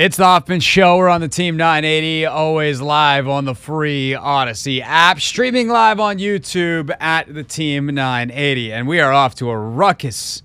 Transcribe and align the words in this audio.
It's 0.00 0.16
the 0.16 0.26
Hoffman 0.26 0.60
Show. 0.60 0.96
We're 0.96 1.08
on 1.08 1.20
the 1.20 1.26
Team 1.26 1.56
980, 1.56 2.26
always 2.26 2.80
live 2.80 3.26
on 3.26 3.46
the 3.46 3.54
free 3.56 4.14
Odyssey 4.14 4.80
app, 4.80 5.20
streaming 5.20 5.66
live 5.66 5.98
on 5.98 6.18
YouTube 6.18 6.94
at 7.00 7.34
the 7.34 7.42
Team 7.42 7.86
980. 7.86 8.72
And 8.72 8.86
we 8.86 9.00
are 9.00 9.12
off 9.12 9.34
to 9.34 9.50
a 9.50 9.58
ruckus, 9.58 10.44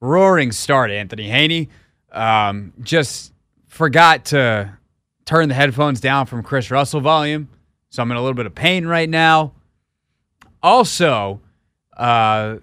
roaring 0.00 0.52
start, 0.52 0.92
Anthony 0.92 1.28
Haney. 1.28 1.70
Um, 2.12 2.72
just 2.82 3.32
forgot 3.66 4.26
to 4.26 4.78
turn 5.24 5.48
the 5.48 5.56
headphones 5.56 6.00
down 6.00 6.26
from 6.26 6.44
Chris 6.44 6.70
Russell 6.70 7.00
volume. 7.00 7.48
So 7.90 8.00
I'm 8.00 8.12
in 8.12 8.16
a 8.16 8.20
little 8.20 8.36
bit 8.36 8.46
of 8.46 8.54
pain 8.54 8.86
right 8.86 9.10
now. 9.10 9.54
Also, 10.62 11.40
uh, 11.96 12.58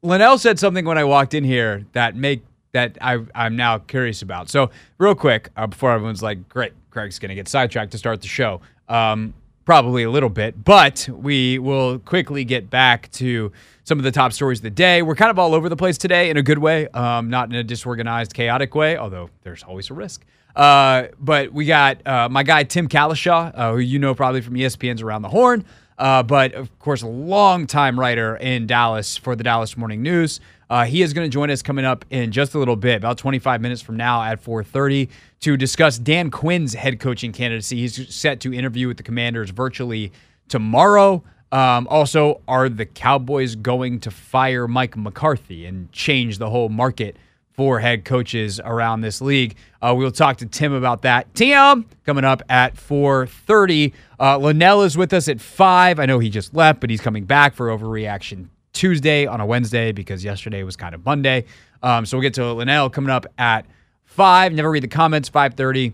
Linnell 0.00 0.38
said 0.38 0.58
something 0.58 0.86
when 0.86 0.96
I 0.96 1.04
walked 1.04 1.34
in 1.34 1.44
here 1.44 1.84
that 1.92 2.16
make 2.16 2.42
that 2.72 2.98
I, 3.00 3.18
I'm 3.34 3.56
now 3.56 3.78
curious 3.78 4.22
about. 4.22 4.48
So, 4.50 4.70
real 4.98 5.14
quick, 5.14 5.50
uh, 5.56 5.66
before 5.66 5.92
everyone's 5.92 6.22
like, 6.22 6.48
great, 6.48 6.72
Craig's 6.90 7.18
going 7.18 7.30
to 7.30 7.34
get 7.34 7.48
sidetracked 7.48 7.92
to 7.92 7.98
start 7.98 8.20
the 8.20 8.28
show. 8.28 8.60
Um, 8.88 9.34
probably 9.64 10.02
a 10.02 10.10
little 10.10 10.30
bit, 10.30 10.64
but 10.64 11.06
we 11.12 11.58
will 11.58 11.98
quickly 11.98 12.42
get 12.42 12.70
back 12.70 13.10
to 13.12 13.52
some 13.84 13.98
of 13.98 14.04
the 14.04 14.10
top 14.10 14.32
stories 14.32 14.60
of 14.60 14.62
the 14.62 14.70
day. 14.70 15.02
We're 15.02 15.14
kind 15.14 15.30
of 15.30 15.38
all 15.38 15.54
over 15.54 15.68
the 15.68 15.76
place 15.76 15.98
today 15.98 16.30
in 16.30 16.38
a 16.38 16.42
good 16.42 16.58
way, 16.58 16.88
um, 16.88 17.28
not 17.28 17.50
in 17.50 17.54
a 17.54 17.62
disorganized, 17.62 18.32
chaotic 18.32 18.74
way, 18.74 18.96
although 18.96 19.28
there's 19.42 19.62
always 19.62 19.90
a 19.90 19.94
risk. 19.94 20.24
Uh, 20.56 21.08
but 21.20 21.52
we 21.52 21.66
got 21.66 22.04
uh, 22.06 22.28
my 22.30 22.42
guy, 22.42 22.64
Tim 22.64 22.88
Cowlishaw, 22.88 23.52
uh, 23.54 23.72
who 23.72 23.78
you 23.78 23.98
know 23.98 24.14
probably 24.14 24.40
from 24.40 24.54
ESPN's 24.54 25.02
Around 25.02 25.22
the 25.22 25.28
Horn. 25.28 25.64
Uh, 25.98 26.22
but 26.22 26.54
of 26.54 26.78
course, 26.78 27.02
a 27.02 27.06
long-time 27.06 27.98
writer 27.98 28.36
in 28.36 28.66
Dallas 28.66 29.16
for 29.16 29.36
the 29.36 29.44
Dallas 29.44 29.76
Morning 29.76 30.02
News. 30.02 30.40
Uh, 30.70 30.84
he 30.84 31.02
is 31.02 31.12
going 31.12 31.28
to 31.28 31.32
join 31.32 31.50
us 31.50 31.62
coming 31.62 31.84
up 31.84 32.04
in 32.10 32.30
just 32.30 32.54
a 32.54 32.58
little 32.58 32.76
bit, 32.76 32.96
about 32.96 33.18
25 33.18 33.60
minutes 33.60 33.80
from 33.80 33.96
now 33.96 34.22
at 34.22 34.42
4:30, 34.42 35.08
to 35.40 35.56
discuss 35.56 35.98
Dan 35.98 36.30
Quinn's 36.30 36.74
head 36.74 37.00
coaching 37.00 37.32
candidacy. 37.32 37.78
He's 37.78 38.14
set 38.14 38.40
to 38.40 38.52
interview 38.52 38.88
with 38.88 38.96
the 38.98 39.02
Commanders 39.02 39.50
virtually 39.50 40.12
tomorrow. 40.48 41.22
Um, 41.50 41.88
also, 41.88 42.42
are 42.46 42.68
the 42.68 42.84
Cowboys 42.84 43.54
going 43.54 44.00
to 44.00 44.10
fire 44.10 44.68
Mike 44.68 44.96
McCarthy 44.96 45.64
and 45.64 45.90
change 45.92 46.36
the 46.36 46.50
whole 46.50 46.68
market 46.68 47.16
for 47.52 47.80
head 47.80 48.04
coaches 48.04 48.60
around 48.62 49.00
this 49.00 49.22
league? 49.22 49.56
Uh, 49.80 49.94
we'll 49.96 50.10
talk 50.10 50.36
to 50.38 50.46
Tim 50.46 50.74
about 50.74 51.02
that. 51.02 51.34
Tim 51.34 51.86
coming 52.04 52.24
up 52.24 52.42
at 52.50 52.74
4:30. 52.76 53.94
Uh, 54.20 54.36
Linnell 54.36 54.82
is 54.82 54.98
with 54.98 55.14
us 55.14 55.28
at 55.28 55.40
five. 55.40 55.98
I 55.98 56.04
know 56.04 56.18
he 56.18 56.28
just 56.28 56.52
left, 56.52 56.80
but 56.80 56.90
he's 56.90 57.00
coming 57.00 57.24
back 57.24 57.54
for 57.54 57.68
overreaction 57.68 58.48
Tuesday 58.78 59.26
on 59.26 59.40
a 59.40 59.46
Wednesday 59.46 59.90
because 59.90 60.24
yesterday 60.24 60.62
was 60.62 60.76
kind 60.76 60.94
of 60.94 61.04
Monday. 61.04 61.44
Um, 61.82 62.06
so 62.06 62.16
we'll 62.16 62.22
get 62.22 62.34
to 62.34 62.52
Linnell 62.52 62.88
coming 62.88 63.10
up 63.10 63.26
at 63.36 63.66
five. 64.04 64.52
Never 64.52 64.70
read 64.70 64.84
the 64.84 64.88
comments. 64.88 65.28
Five 65.28 65.54
thirty. 65.54 65.92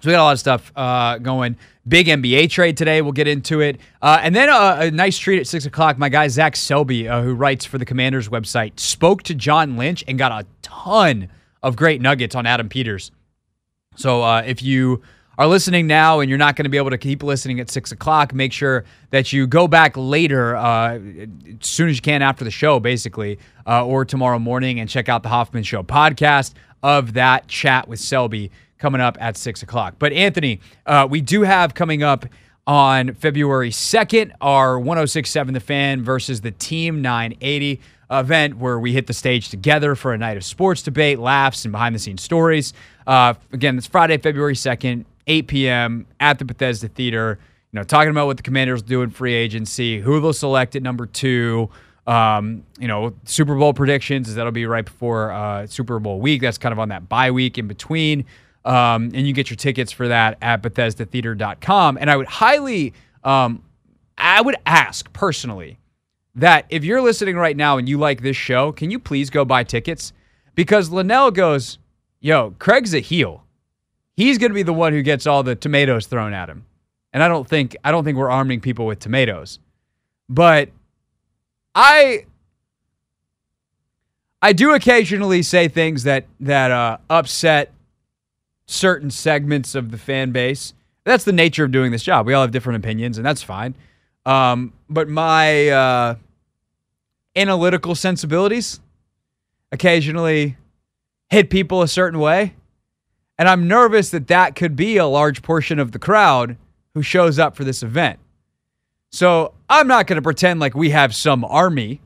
So 0.00 0.08
we 0.08 0.12
got 0.12 0.22
a 0.22 0.24
lot 0.24 0.32
of 0.32 0.40
stuff 0.40 0.72
uh, 0.74 1.18
going. 1.18 1.56
Big 1.86 2.06
NBA 2.06 2.48
trade 2.48 2.78
today. 2.78 3.02
We'll 3.02 3.12
get 3.12 3.28
into 3.28 3.60
it. 3.60 3.78
Uh, 4.00 4.18
and 4.22 4.34
then 4.34 4.48
a, 4.48 4.86
a, 4.86 4.90
nice 4.90 5.18
treat 5.18 5.40
at 5.40 5.46
6 5.46 5.66
o'clock. 5.66 5.98
My 5.98 6.08
guy, 6.08 6.26
Zach 6.28 6.56
Selby, 6.56 7.06
uh, 7.06 7.20
who 7.20 7.34
writes 7.34 7.66
for 7.66 7.76
the 7.76 7.84
Commanders 7.84 8.30
website, 8.30 8.80
spoke 8.80 9.22
to 9.24 9.34
John 9.34 9.76
Lynch 9.76 10.02
and 10.08 10.16
got 10.16 10.32
a 10.32 10.46
ton 10.62 11.28
of 11.62 11.76
great 11.76 12.00
nuggets 12.00 12.34
on 12.34 12.46
Adam 12.46 12.70
Peters. 12.70 13.10
So 13.94 14.22
uh, 14.22 14.40
if 14.40 14.62
you 14.62 15.02
are 15.40 15.46
listening 15.46 15.86
now 15.86 16.20
and 16.20 16.28
you're 16.28 16.38
not 16.38 16.54
going 16.54 16.64
to 16.64 16.68
be 16.68 16.76
able 16.76 16.90
to 16.90 16.98
keep 16.98 17.22
listening 17.22 17.60
at 17.60 17.70
six 17.70 17.92
o'clock, 17.92 18.34
make 18.34 18.52
sure 18.52 18.84
that 19.08 19.32
you 19.32 19.46
go 19.46 19.66
back 19.66 19.96
later, 19.96 20.54
uh, 20.54 20.98
as 20.98 21.66
soon 21.66 21.88
as 21.88 21.96
you 21.96 22.02
can 22.02 22.20
after 22.20 22.44
the 22.44 22.50
show, 22.50 22.78
basically, 22.78 23.38
uh, 23.66 23.82
or 23.86 24.04
tomorrow 24.04 24.38
morning 24.38 24.80
and 24.80 24.90
check 24.90 25.08
out 25.08 25.22
the 25.22 25.30
Hoffman 25.30 25.62
Show 25.62 25.82
podcast 25.82 26.52
of 26.82 27.14
that 27.14 27.48
chat 27.48 27.88
with 27.88 28.00
Selby 28.00 28.50
coming 28.76 29.00
up 29.00 29.16
at 29.18 29.38
six 29.38 29.62
o'clock. 29.62 29.94
But 29.98 30.12
Anthony, 30.12 30.60
uh, 30.84 31.08
we 31.08 31.22
do 31.22 31.40
have 31.40 31.72
coming 31.72 32.02
up 32.02 32.26
on 32.66 33.14
February 33.14 33.70
2nd 33.70 34.32
our 34.42 34.78
1067 34.78 35.54
The 35.54 35.60
Fan 35.60 36.04
versus 36.04 36.42
the 36.42 36.50
Team 36.50 37.00
980 37.00 37.80
event 38.10 38.58
where 38.58 38.78
we 38.78 38.92
hit 38.92 39.06
the 39.06 39.14
stage 39.14 39.48
together 39.48 39.94
for 39.94 40.12
a 40.12 40.18
night 40.18 40.36
of 40.36 40.44
sports 40.44 40.82
debate, 40.82 41.18
laughs, 41.18 41.64
and 41.64 41.72
behind 41.72 41.94
the 41.94 41.98
scenes 41.98 42.22
stories. 42.22 42.74
Uh, 43.06 43.32
again, 43.52 43.78
it's 43.78 43.86
Friday, 43.86 44.18
February 44.18 44.54
2nd. 44.54 45.06
8 45.26 45.48
p.m. 45.48 46.06
at 46.18 46.38
the 46.38 46.44
Bethesda 46.44 46.88
Theater. 46.88 47.38
You 47.72 47.78
know, 47.78 47.84
talking 47.84 48.10
about 48.10 48.26
what 48.26 48.36
the 48.36 48.42
Commanders 48.42 48.82
do 48.82 49.02
in 49.02 49.10
free 49.10 49.34
agency, 49.34 50.00
who 50.00 50.20
they'll 50.20 50.32
select 50.32 50.74
at 50.76 50.82
number 50.82 51.06
two. 51.06 51.70
Um, 52.06 52.64
you 52.78 52.88
know, 52.88 53.14
Super 53.24 53.54
Bowl 53.56 53.72
predictions 53.72 54.34
that'll 54.34 54.50
be 54.50 54.66
right 54.66 54.84
before 54.84 55.30
uh, 55.30 55.66
Super 55.66 56.00
Bowl 56.00 56.20
week. 56.20 56.40
That's 56.40 56.58
kind 56.58 56.72
of 56.72 56.78
on 56.78 56.88
that 56.88 57.08
bye 57.08 57.30
week 57.30 57.58
in 57.58 57.68
between. 57.68 58.24
Um, 58.64 59.10
and 59.14 59.26
you 59.26 59.32
get 59.32 59.48
your 59.48 59.56
tickets 59.56 59.92
for 59.92 60.08
that 60.08 60.36
at 60.42 60.62
BethesdaTheater.com. 60.62 61.98
And 61.98 62.10
I 62.10 62.16
would 62.16 62.26
highly, 62.26 62.94
um, 63.22 63.62
I 64.18 64.40
would 64.40 64.56
ask 64.66 65.10
personally 65.12 65.78
that 66.34 66.66
if 66.68 66.84
you're 66.84 67.00
listening 67.00 67.36
right 67.36 67.56
now 67.56 67.78
and 67.78 67.88
you 67.88 67.98
like 67.98 68.22
this 68.22 68.36
show, 68.36 68.72
can 68.72 68.90
you 68.90 68.98
please 68.98 69.30
go 69.30 69.44
buy 69.44 69.64
tickets? 69.64 70.12
Because 70.54 70.90
Linnell 70.90 71.30
goes, 71.30 71.78
yo, 72.20 72.54
Craig's 72.58 72.94
a 72.94 73.00
heel 73.00 73.44
he's 74.20 74.36
going 74.36 74.50
to 74.50 74.54
be 74.54 74.62
the 74.62 74.72
one 74.72 74.92
who 74.92 75.00
gets 75.02 75.26
all 75.26 75.42
the 75.42 75.54
tomatoes 75.54 76.06
thrown 76.06 76.34
at 76.34 76.50
him. 76.50 76.66
And 77.12 77.22
I 77.22 77.28
don't 77.28 77.48
think 77.48 77.76
I 77.82 77.90
don't 77.90 78.04
think 78.04 78.18
we're 78.18 78.30
arming 78.30 78.60
people 78.60 78.86
with 78.86 78.98
tomatoes. 78.98 79.58
But 80.28 80.68
I 81.74 82.26
I 84.42 84.52
do 84.52 84.74
occasionally 84.74 85.42
say 85.42 85.68
things 85.68 86.04
that 86.04 86.26
that 86.40 86.70
uh, 86.70 86.98
upset 87.08 87.72
certain 88.66 89.10
segments 89.10 89.74
of 89.74 89.90
the 89.90 89.98
fan 89.98 90.32
base. 90.32 90.74
That's 91.04 91.24
the 91.24 91.32
nature 91.32 91.64
of 91.64 91.72
doing 91.72 91.90
this 91.90 92.02
job. 92.02 92.26
We 92.26 92.34
all 92.34 92.42
have 92.42 92.52
different 92.52 92.84
opinions, 92.84 93.16
and 93.16 93.26
that's 93.26 93.42
fine. 93.42 93.74
Um, 94.26 94.74
but 94.88 95.08
my 95.08 95.68
uh, 95.70 96.14
analytical 97.34 97.94
sensibilities 97.94 98.80
occasionally 99.72 100.58
hit 101.30 101.48
people 101.48 101.80
a 101.80 101.88
certain 101.88 102.20
way. 102.20 102.54
And 103.40 103.48
I'm 103.48 103.66
nervous 103.66 104.10
that 104.10 104.26
that 104.26 104.54
could 104.54 104.76
be 104.76 104.98
a 104.98 105.06
large 105.06 105.40
portion 105.40 105.78
of 105.78 105.92
the 105.92 105.98
crowd 105.98 106.58
who 106.92 107.00
shows 107.00 107.38
up 107.38 107.56
for 107.56 107.64
this 107.64 107.82
event. 107.82 108.18
So 109.12 109.54
I'm 109.70 109.88
not 109.88 110.06
going 110.06 110.18
to 110.18 110.22
pretend 110.22 110.60
like 110.60 110.74
we 110.74 110.90
have 110.90 111.14
some 111.14 111.46
army, 111.46 112.02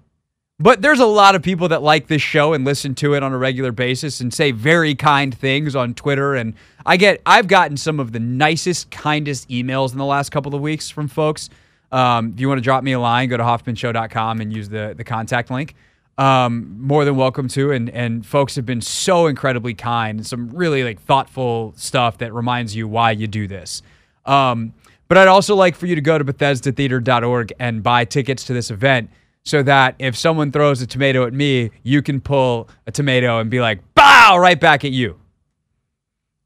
but 0.60 0.80
there's 0.80 1.00
a 1.00 1.06
lot 1.06 1.34
of 1.34 1.42
people 1.42 1.66
that 1.70 1.82
like 1.82 2.06
this 2.06 2.22
show 2.22 2.52
and 2.52 2.64
listen 2.64 2.94
to 2.94 3.14
it 3.14 3.24
on 3.24 3.32
a 3.32 3.36
regular 3.36 3.72
basis 3.72 4.20
and 4.20 4.32
say 4.32 4.52
very 4.52 4.94
kind 4.94 5.36
things 5.36 5.74
on 5.74 5.92
Twitter. 5.94 6.36
And 6.36 6.54
I 6.86 6.96
get, 6.96 7.20
I've 7.26 7.48
gotten 7.48 7.76
some 7.78 7.98
of 7.98 8.12
the 8.12 8.20
nicest, 8.20 8.92
kindest 8.92 9.48
emails 9.48 9.90
in 9.90 9.98
the 9.98 10.04
last 10.04 10.30
couple 10.30 10.54
of 10.54 10.60
weeks 10.60 10.88
from 10.88 11.08
folks. 11.08 11.50
Um, 11.90 12.30
if 12.34 12.40
you 12.40 12.46
want 12.46 12.58
to 12.58 12.62
drop 12.62 12.84
me 12.84 12.92
a 12.92 13.00
line, 13.00 13.28
go 13.28 13.36
to 13.36 13.42
hoffmanshow.com 13.42 14.40
and 14.40 14.54
use 14.54 14.68
the, 14.68 14.94
the 14.96 15.02
contact 15.02 15.50
link 15.50 15.74
um, 16.18 16.76
more 16.80 17.04
than 17.04 17.16
welcome 17.16 17.48
to. 17.48 17.72
And 17.72 17.90
and 17.90 18.24
folks 18.24 18.56
have 18.56 18.66
been 18.66 18.80
so 18.80 19.26
incredibly 19.26 19.74
kind. 19.74 20.26
Some 20.26 20.50
really 20.50 20.84
like 20.84 21.00
thoughtful 21.00 21.74
stuff 21.76 22.18
that 22.18 22.32
reminds 22.32 22.74
you 22.74 22.88
why 22.88 23.12
you 23.12 23.26
do 23.26 23.46
this. 23.46 23.82
Um, 24.24 24.72
but 25.08 25.18
I'd 25.18 25.28
also 25.28 25.54
like 25.54 25.74
for 25.76 25.86
you 25.86 25.94
to 25.94 26.00
go 26.00 26.16
to 26.16 26.24
BethesdaTheater.org 26.24 27.52
and 27.58 27.82
buy 27.82 28.04
tickets 28.04 28.44
to 28.44 28.54
this 28.54 28.70
event 28.70 29.10
so 29.44 29.62
that 29.62 29.94
if 29.98 30.16
someone 30.16 30.50
throws 30.50 30.80
a 30.80 30.86
tomato 30.86 31.26
at 31.26 31.34
me, 31.34 31.70
you 31.82 32.02
can 32.02 32.20
pull 32.20 32.68
a 32.86 32.92
tomato 32.92 33.38
and 33.38 33.50
be 33.50 33.60
like, 33.60 33.80
bow, 33.94 34.38
right 34.38 34.58
back 34.58 34.84
at 34.84 34.92
you. 34.92 35.20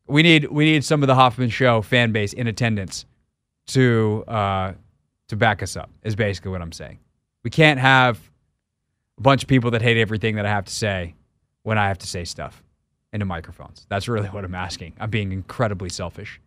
We 0.07 0.23
need 0.23 0.47
we 0.47 0.65
need 0.65 0.85
some 0.85 1.03
of 1.03 1.07
the 1.07 1.15
Hoffman 1.15 1.51
Show 1.51 1.83
fan 1.83 2.13
base 2.13 2.33
in 2.33 2.47
attendance 2.47 3.05
to 3.69 4.25
uh, 4.27 4.73
to 5.29 5.37
back 5.37 5.63
us 5.63 5.77
up. 5.77 5.91
Is 6.03 6.17
basically 6.17 6.51
what 6.51 6.63
I'm 6.63 6.73
saying. 6.73 6.99
We 7.45 7.51
can't 7.51 7.79
have 7.79 8.19
a 9.19 9.23
bunch 9.23 9.43
of 9.43 9.49
people 9.49 9.71
that 9.73 9.83
hate 9.83 9.97
everything 9.99 10.37
that 10.37 10.47
I 10.47 10.51
have 10.51 10.65
to 10.67 10.73
say 10.73 11.15
when 11.63 11.77
I 11.77 11.89
have 11.89 11.99
to 11.99 12.07
say 12.07 12.25
stuff 12.25 12.63
into 13.13 13.27
microphones. 13.27 13.87
That's 13.89 14.09
really 14.09 14.29
what 14.29 14.45
I'm 14.45 14.55
asking. 14.55 14.95
I'm 15.01 15.11
being 15.11 15.33
incredibly 15.33 15.89
selfish. 15.89 16.41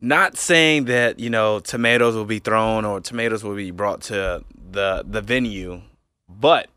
Not 0.00 0.36
saying 0.36 0.84
that, 0.86 1.18
you 1.18 1.30
know, 1.30 1.60
tomatoes 1.60 2.14
will 2.14 2.24
be 2.24 2.40
thrown 2.40 2.84
or 2.84 3.00
tomatoes 3.00 3.42
will 3.42 3.54
be 3.54 3.70
brought 3.70 4.02
to 4.02 4.44
the 4.70 5.04
the 5.06 5.22
venue, 5.22 5.82
but 6.28 6.68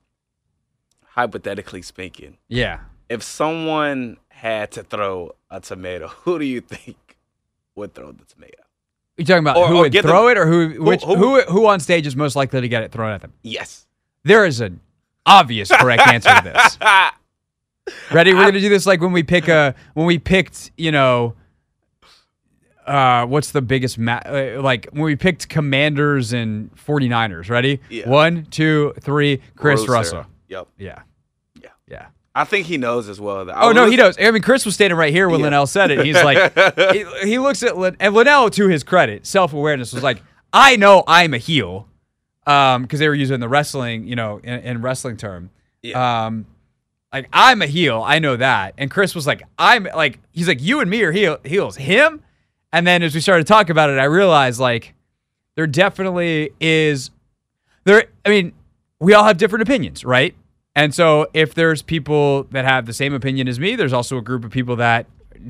hypothetically 1.01 1.81
speaking. 1.81 2.37
Yeah. 2.47 2.81
If 3.09 3.23
someone 3.23 4.17
had 4.29 4.71
to 4.71 4.83
throw 4.83 5.31
a 5.49 5.59
tomato, 5.59 6.07
who 6.23 6.39
do 6.39 6.45
you 6.45 6.61
think 6.61 7.17
would 7.75 7.93
throw 7.93 8.11
the 8.11 8.25
tomato? 8.25 8.63
You 9.17 9.25
talking 9.25 9.39
about 9.39 9.57
or, 9.57 9.67
who 9.67 9.77
or 9.77 9.81
would 9.81 9.93
throw 9.93 10.27
them, 10.27 10.31
it, 10.31 10.37
or 10.37 10.45
who 10.45 10.83
which 10.83 11.03
who, 11.03 11.15
who, 11.15 11.41
who 11.41 11.67
on 11.67 11.79
stage 11.79 12.05
is 12.05 12.15
most 12.15 12.35
likely 12.35 12.61
to 12.61 12.67
get 12.67 12.83
it 12.83 12.91
thrown 12.91 13.11
at 13.11 13.21
them? 13.21 13.33
Yes, 13.41 13.87
there 14.23 14.45
is 14.45 14.61
an 14.61 14.79
obvious 15.25 15.71
correct 15.71 16.07
answer 16.07 16.29
to 16.29 16.41
this. 16.43 16.77
Ready? 18.11 18.33
We're 18.33 18.45
gonna 18.45 18.59
do 18.59 18.69
this 18.69 18.85
like 18.85 19.01
when 19.01 19.11
we 19.11 19.23
pick 19.23 19.47
a 19.47 19.73
when 19.95 20.05
we 20.05 20.19
picked 20.19 20.71
you 20.77 20.91
know. 20.91 21.33
Uh, 22.85 23.25
what's 23.25 23.51
the 23.51 23.61
biggest 23.61 23.97
ma- 23.97 24.21
uh, 24.25 24.61
like 24.61 24.87
when 24.91 25.03
we 25.03 25.17
picked 25.17 25.49
commanders 25.49 26.31
and 26.31 26.73
49ers 26.77 27.49
ready 27.49 27.81
yeah. 27.89 28.07
one 28.07 28.45
two 28.45 28.93
three 29.01 29.41
chris 29.57 29.85
russell 29.89 30.25
yep 30.47 30.69
yeah 30.77 31.01
yeah 31.61 31.67
yeah 31.89 32.05
I 32.39 32.43
think 32.43 32.67
he 32.67 32.77
knows 32.77 33.09
as 33.09 33.19
well. 33.19 33.45
Though. 33.45 33.53
Oh 33.55 33.71
no, 33.71 33.89
he 33.89 33.95
knows. 33.97 34.15
I 34.19 34.29
mean, 34.31 34.41
Chris 34.43 34.65
was 34.65 34.75
standing 34.75 34.97
right 34.97 35.11
here 35.13 35.27
when 35.27 35.39
Yeah. 35.39 35.45
Linnell 35.45 35.67
said 35.67 35.91
it. 35.91 36.05
He's 36.05 36.15
like, 36.23 36.53
he, 36.93 37.05
he 37.27 37.39
looks 37.39 37.63
at 37.63 37.77
Lin- 37.77 37.97
and 37.99 38.13
Linnell, 38.13 38.49
to 38.51 38.67
his 38.67 38.83
credit, 38.83 39.25
self 39.25 39.53
awareness 39.53 39.91
was 39.93 40.03
like, 40.03 40.21
I 40.53 40.75
know 40.75 41.03
I'm 41.07 41.33
a 41.33 41.37
heel, 41.39 41.87
um, 42.45 42.83
because 42.83 42.99
they 42.99 43.07
were 43.07 43.15
using 43.15 43.39
the 43.39 43.49
wrestling, 43.49 44.07
you 44.07 44.15
know, 44.15 44.37
in, 44.43 44.59
in 44.59 44.81
wrestling 44.81 45.17
term. 45.17 45.49
Yeah. 45.81 46.25
Um, 46.27 46.45
like 47.13 47.27
I'm 47.33 47.61
a 47.61 47.67
heel, 47.67 48.03
I 48.05 48.19
know 48.19 48.35
that. 48.35 48.73
And 48.77 48.91
Chris 48.91 49.15
was 49.15 49.25
like, 49.25 49.41
I'm 49.57 49.85
like, 49.95 50.19
he's 50.31 50.47
like, 50.47 50.61
you 50.61 50.79
and 50.81 50.89
me 50.89 51.01
are 51.03 51.11
heel 51.11 51.39
heels. 51.43 51.75
Him. 51.77 52.21
And 52.71 52.85
then 52.85 53.01
as 53.01 53.15
we 53.15 53.21
started 53.21 53.47
to 53.47 53.51
talk 53.51 53.69
about 53.69 53.89
it, 53.89 53.97
I 53.97 54.03
realized 54.03 54.59
like 54.59 54.93
there 55.55 55.65
definitely 55.67 56.51
is 56.59 57.09
there. 57.85 58.05
I 58.25 58.29
mean, 58.29 58.53
we 58.99 59.13
all 59.13 59.23
have 59.23 59.37
different 59.37 59.63
opinions, 59.63 60.03
right? 60.05 60.35
And 60.77 60.93
so 60.93 61.25
if 61.33 61.55
there's 61.55 61.81
people 61.81 62.43
that 62.51 62.63
have 62.63 62.85
the 62.85 62.93
same 62.93 63.11
opinion 63.11 63.47
as 63.47 63.59
me, 63.59 63.75
there's 63.75 63.93
also 63.93 64.15
a 64.15 64.21
group 64.21 64.45
of 64.45 64.51
people 64.51 64.75
that 64.75 65.07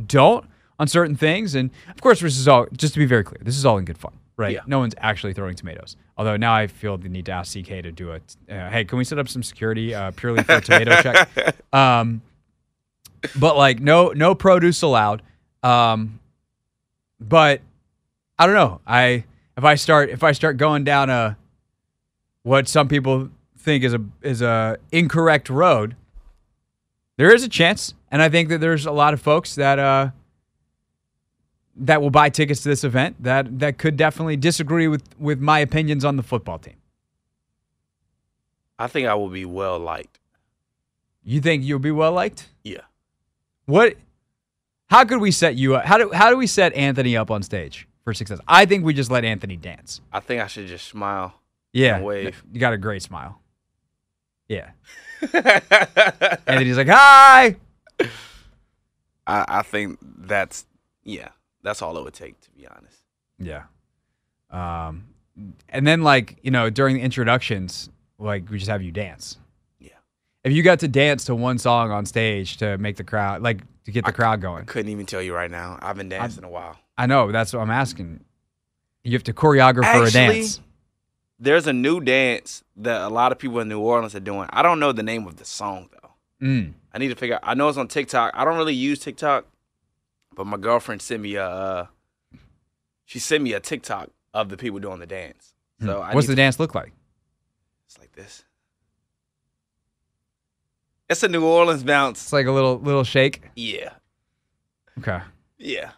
don't 0.07 0.45
on 0.79 0.87
certain 0.87 1.17
things. 1.17 1.53
And 1.53 1.69
of 1.89 1.99
course, 1.99 2.21
this 2.21 2.37
is 2.37 2.47
all 2.47 2.65
just 2.71 2.93
to 2.93 2.99
be 2.99 3.05
very 3.05 3.25
clear, 3.25 3.41
this 3.41 3.57
is 3.57 3.65
all 3.65 3.77
in 3.77 3.83
good 3.83 3.97
fun, 3.97 4.13
right? 4.37 4.53
Yeah. 4.53 4.61
No 4.67 4.79
one's 4.79 4.95
actually 4.99 5.33
throwing 5.33 5.55
tomatoes. 5.55 5.97
Although 6.17 6.37
now 6.37 6.55
I 6.55 6.67
feel 6.67 6.97
the 6.97 7.09
need 7.09 7.25
to 7.25 7.33
ask 7.33 7.51
CK 7.51 7.67
to 7.67 7.91
do 7.91 8.13
it. 8.13 8.37
Uh, 8.49 8.69
hey, 8.69 8.85
can 8.85 8.97
we 8.97 9.03
set 9.03 9.19
up 9.19 9.27
some 9.27 9.43
security 9.43 9.93
uh, 9.93 10.11
purely 10.11 10.43
for 10.43 10.53
a 10.53 10.61
tomato 10.61 11.01
check? 11.01 11.27
Um, 11.73 12.21
but 13.35 13.57
like 13.57 13.81
no 13.81 14.13
no 14.15 14.33
produce 14.33 14.81
allowed. 14.81 15.21
Um, 15.61 16.21
but 17.19 17.59
I 18.39 18.45
don't 18.45 18.55
know. 18.55 18.79
I 18.87 19.25
if 19.57 19.65
I 19.65 19.75
start 19.75 20.09
if 20.09 20.23
I 20.23 20.31
start 20.31 20.55
going 20.55 20.85
down 20.85 21.09
a 21.09 21.37
what 22.43 22.69
some 22.69 22.87
people 22.87 23.29
think 23.67 23.83
is 23.83 23.93
a 23.93 24.01
is 24.21 24.41
a 24.41 24.77
incorrect 24.93 25.49
road, 25.49 25.97
there 27.17 27.33
is 27.35 27.43
a 27.43 27.49
chance, 27.49 27.93
and 28.09 28.21
I 28.21 28.29
think 28.29 28.47
that 28.47 28.61
there's 28.61 28.85
a 28.85 28.91
lot 28.93 29.13
of 29.13 29.21
folks 29.21 29.55
that 29.55 29.77
uh 29.77 30.09
that 31.75 32.01
will 32.01 32.09
buy 32.09 32.29
tickets 32.29 32.61
to 32.63 32.69
this 32.69 32.83
event 32.85 33.21
that 33.21 33.59
that 33.59 33.77
could 33.77 33.97
definitely 33.97 34.37
disagree 34.37 34.87
with 34.87 35.03
with 35.19 35.39
my 35.41 35.59
opinions 35.59 36.05
on 36.05 36.15
the 36.15 36.23
football 36.23 36.57
team. 36.57 36.75
I 38.79 38.87
think 38.87 39.07
I 39.07 39.15
will 39.15 39.29
be 39.29 39.43
well 39.43 39.77
liked. 39.79 40.19
You 41.25 41.41
think 41.41 41.63
you'll 41.65 41.79
be 41.79 41.91
well 41.91 42.13
liked? 42.13 42.47
Yeah. 42.63 42.81
What? 43.65 43.95
How 44.89 45.03
could 45.03 45.19
we 45.19 45.31
set 45.31 45.55
you 45.55 45.75
up? 45.75 45.83
How 45.83 45.97
do 45.97 46.09
how 46.13 46.29
do 46.29 46.37
we 46.37 46.47
set 46.47 46.73
Anthony 46.73 47.17
up 47.17 47.29
on 47.29 47.43
stage 47.43 47.85
for 48.05 48.13
success? 48.13 48.39
I 48.47 48.65
think 48.65 48.85
we 48.85 48.93
just 48.93 49.11
let 49.11 49.25
Anthony 49.25 49.57
dance. 49.57 49.99
I 50.13 50.21
think 50.21 50.41
I 50.41 50.47
should 50.47 50.67
just 50.67 50.87
smile. 50.87 51.33
Yeah, 51.73 51.97
And 51.97 52.05
wave. 52.05 52.41
you 52.53 52.59
got 52.61 52.71
a 52.71 52.77
great 52.77 53.01
smile. 53.03 53.41
Yeah, 54.49 54.69
I, 55.33 56.63
he's 56.63 56.77
like, 56.77 56.87
hi. 56.87 57.55
I 59.27 59.45
I 59.47 59.61
think 59.61 59.99
that's 60.01 60.65
yeah. 61.03 61.29
That's 61.63 61.81
all 61.81 61.97
it 61.97 62.03
would 62.03 62.13
take 62.13 62.39
to 62.41 62.51
be 62.51 62.65
honest. 62.67 63.01
Yeah. 63.39 63.63
Um, 64.49 65.07
and 65.69 65.85
then 65.85 66.01
like 66.01 66.37
you 66.41 66.51
know 66.51 66.69
during 66.69 66.95
the 66.95 67.01
introductions, 67.01 67.89
like 68.17 68.49
we 68.49 68.57
just 68.57 68.69
have 68.69 68.81
you 68.81 68.91
dance. 68.91 69.37
Yeah. 69.79 69.89
If 70.43 70.53
you 70.53 70.63
got 70.63 70.79
to 70.79 70.87
dance 70.87 71.25
to 71.25 71.35
one 71.35 71.57
song 71.57 71.91
on 71.91 72.05
stage 72.05 72.57
to 72.57 72.77
make 72.77 72.95
the 72.95 73.03
crowd 73.03 73.41
like 73.41 73.61
to 73.85 73.91
get 73.91 74.05
the 74.05 74.13
crowd 74.13 74.39
I 74.39 74.41
going, 74.41 74.65
couldn't 74.65 74.91
even 74.91 75.05
tell 75.05 75.21
you 75.21 75.33
right 75.33 75.51
now. 75.51 75.77
I've 75.81 75.97
been 75.97 76.09
dancing 76.09 76.43
a 76.43 76.49
while. 76.49 76.77
I 76.97 77.05
know 77.05 77.31
that's 77.31 77.53
what 77.53 77.61
I'm 77.61 77.71
asking. 77.71 78.23
You 79.03 79.13
have 79.13 79.23
to 79.23 79.33
choreograph 79.33 79.91
for 79.93 80.05
a 80.05 80.11
dance. 80.11 80.59
There's 81.39 81.67
a 81.67 81.73
new 81.73 81.99
dance 82.01 82.63
that 82.77 83.01
a 83.01 83.09
lot 83.09 83.31
of 83.31 83.37
people 83.37 83.59
in 83.59 83.69
New 83.69 83.79
Orleans 83.79 84.15
are 84.15 84.19
doing. 84.19 84.49
I 84.51 84.61
don't 84.63 84.79
know 84.79 84.91
the 84.91 85.03
name 85.03 85.27
of 85.27 85.37
the 85.37 85.45
song 85.45 85.89
though. 85.91 86.45
Mm. 86.45 86.73
I 86.93 86.97
need 86.97 87.09
to 87.09 87.15
figure. 87.15 87.35
out. 87.35 87.41
I 87.43 87.53
know 87.53 87.69
it's 87.69 87.77
on 87.77 87.87
TikTok. 87.87 88.31
I 88.33 88.43
don't 88.43 88.57
really 88.57 88.73
use 88.73 88.99
TikTok, 88.99 89.45
but 90.35 90.47
my 90.47 90.57
girlfriend 90.57 91.01
sent 91.01 91.21
me 91.21 91.35
a. 91.35 91.45
Uh, 91.47 91.85
she 93.05 93.19
sent 93.19 93.43
me 93.43 93.53
a 93.53 93.59
TikTok 93.59 94.09
of 94.33 94.49
the 94.49 94.57
people 94.57 94.79
doing 94.79 94.99
the 94.99 95.05
dance. 95.05 95.53
So 95.83 96.01
I 96.01 96.09
Hmm. 96.09 96.15
What's 96.15 96.27
the 96.27 96.33
to- 96.33 96.37
dance 96.37 96.59
look 96.59 96.73
like? 96.73 96.91
It's 97.85 97.99
like 97.99 98.11
this. 98.13 98.43
It's 101.09 101.23
a 101.23 101.27
New 101.27 101.45
Orleans 101.45 101.83
bounce. 101.83 102.21
It's 102.23 102.33
like 102.33 102.47
a 102.47 102.51
little 102.51 102.79
little 102.79 103.03
shake. 103.03 103.41
Yeah, 103.55 103.93
Okay. 104.99 105.21
yeah. 105.57 105.91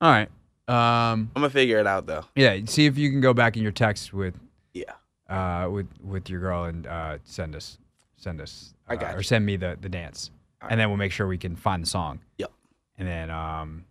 All 0.00 0.10
right. 0.10 0.28
Um. 0.68 1.30
I'm 1.34 1.42
gonna 1.42 1.50
figure 1.50 1.78
it 1.78 1.86
out 1.86 2.06
though. 2.06 2.24
Yeah. 2.34 2.58
See 2.66 2.86
if 2.86 2.98
you 2.98 3.10
can 3.10 3.20
go 3.20 3.32
back 3.32 3.56
in 3.56 3.62
your 3.62 3.72
text 3.72 4.12
with 4.12 4.34
Yeah. 4.76 4.92
uh 5.28 5.68
with 5.70 5.86
with 6.02 6.28
your 6.30 6.40
girl 6.40 6.64
and 6.64 6.86
uh 6.86 7.18
send 7.24 7.56
us 7.56 7.78
send 8.16 8.40
us 8.40 8.74
uh, 8.88 8.92
I 8.92 8.96
got 8.96 9.14
or 9.14 9.22
send 9.22 9.44
me 9.46 9.56
the 9.56 9.76
the 9.80 9.88
dance, 9.88 10.30
All 10.62 10.68
and 10.70 10.78
then 10.78 10.88
we'll 10.88 10.98
make 10.98 11.12
sure 11.12 11.26
we 11.26 11.38
can 11.38 11.56
find 11.56 11.82
the 11.82 11.86
song. 11.88 12.20
Yep. 12.38 12.52
And 12.98 13.08
then 13.08 13.30
um 13.30 13.84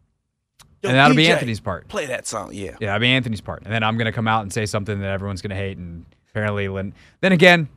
Yo, 0.81 0.89
and 0.89 0.97
that'll 0.97 1.15
be 1.15 1.25
DJ, 1.25 1.29
Anthony's 1.29 1.59
part. 1.59 1.87
Play 1.87 2.05
that 2.07 2.27
song. 2.27 2.51
Yeah. 2.53 2.77
Yeah, 2.79 2.87
that'll 2.87 2.99
be 2.99 3.07
Anthony's 3.07 3.41
part. 3.41 3.63
And 3.63 3.73
then 3.73 3.81
I'm 3.83 3.97
gonna 3.97 4.11
come 4.11 4.27
out 4.27 4.43
and 4.43 4.53
say 4.53 4.65
something 4.65 4.99
that 4.99 5.09
everyone's 5.09 5.41
gonna 5.41 5.55
hate, 5.55 5.77
and 5.77 6.05
apparently 6.29 6.67
Lin. 6.67 6.93
Then 7.21 7.31
again, 7.31 7.67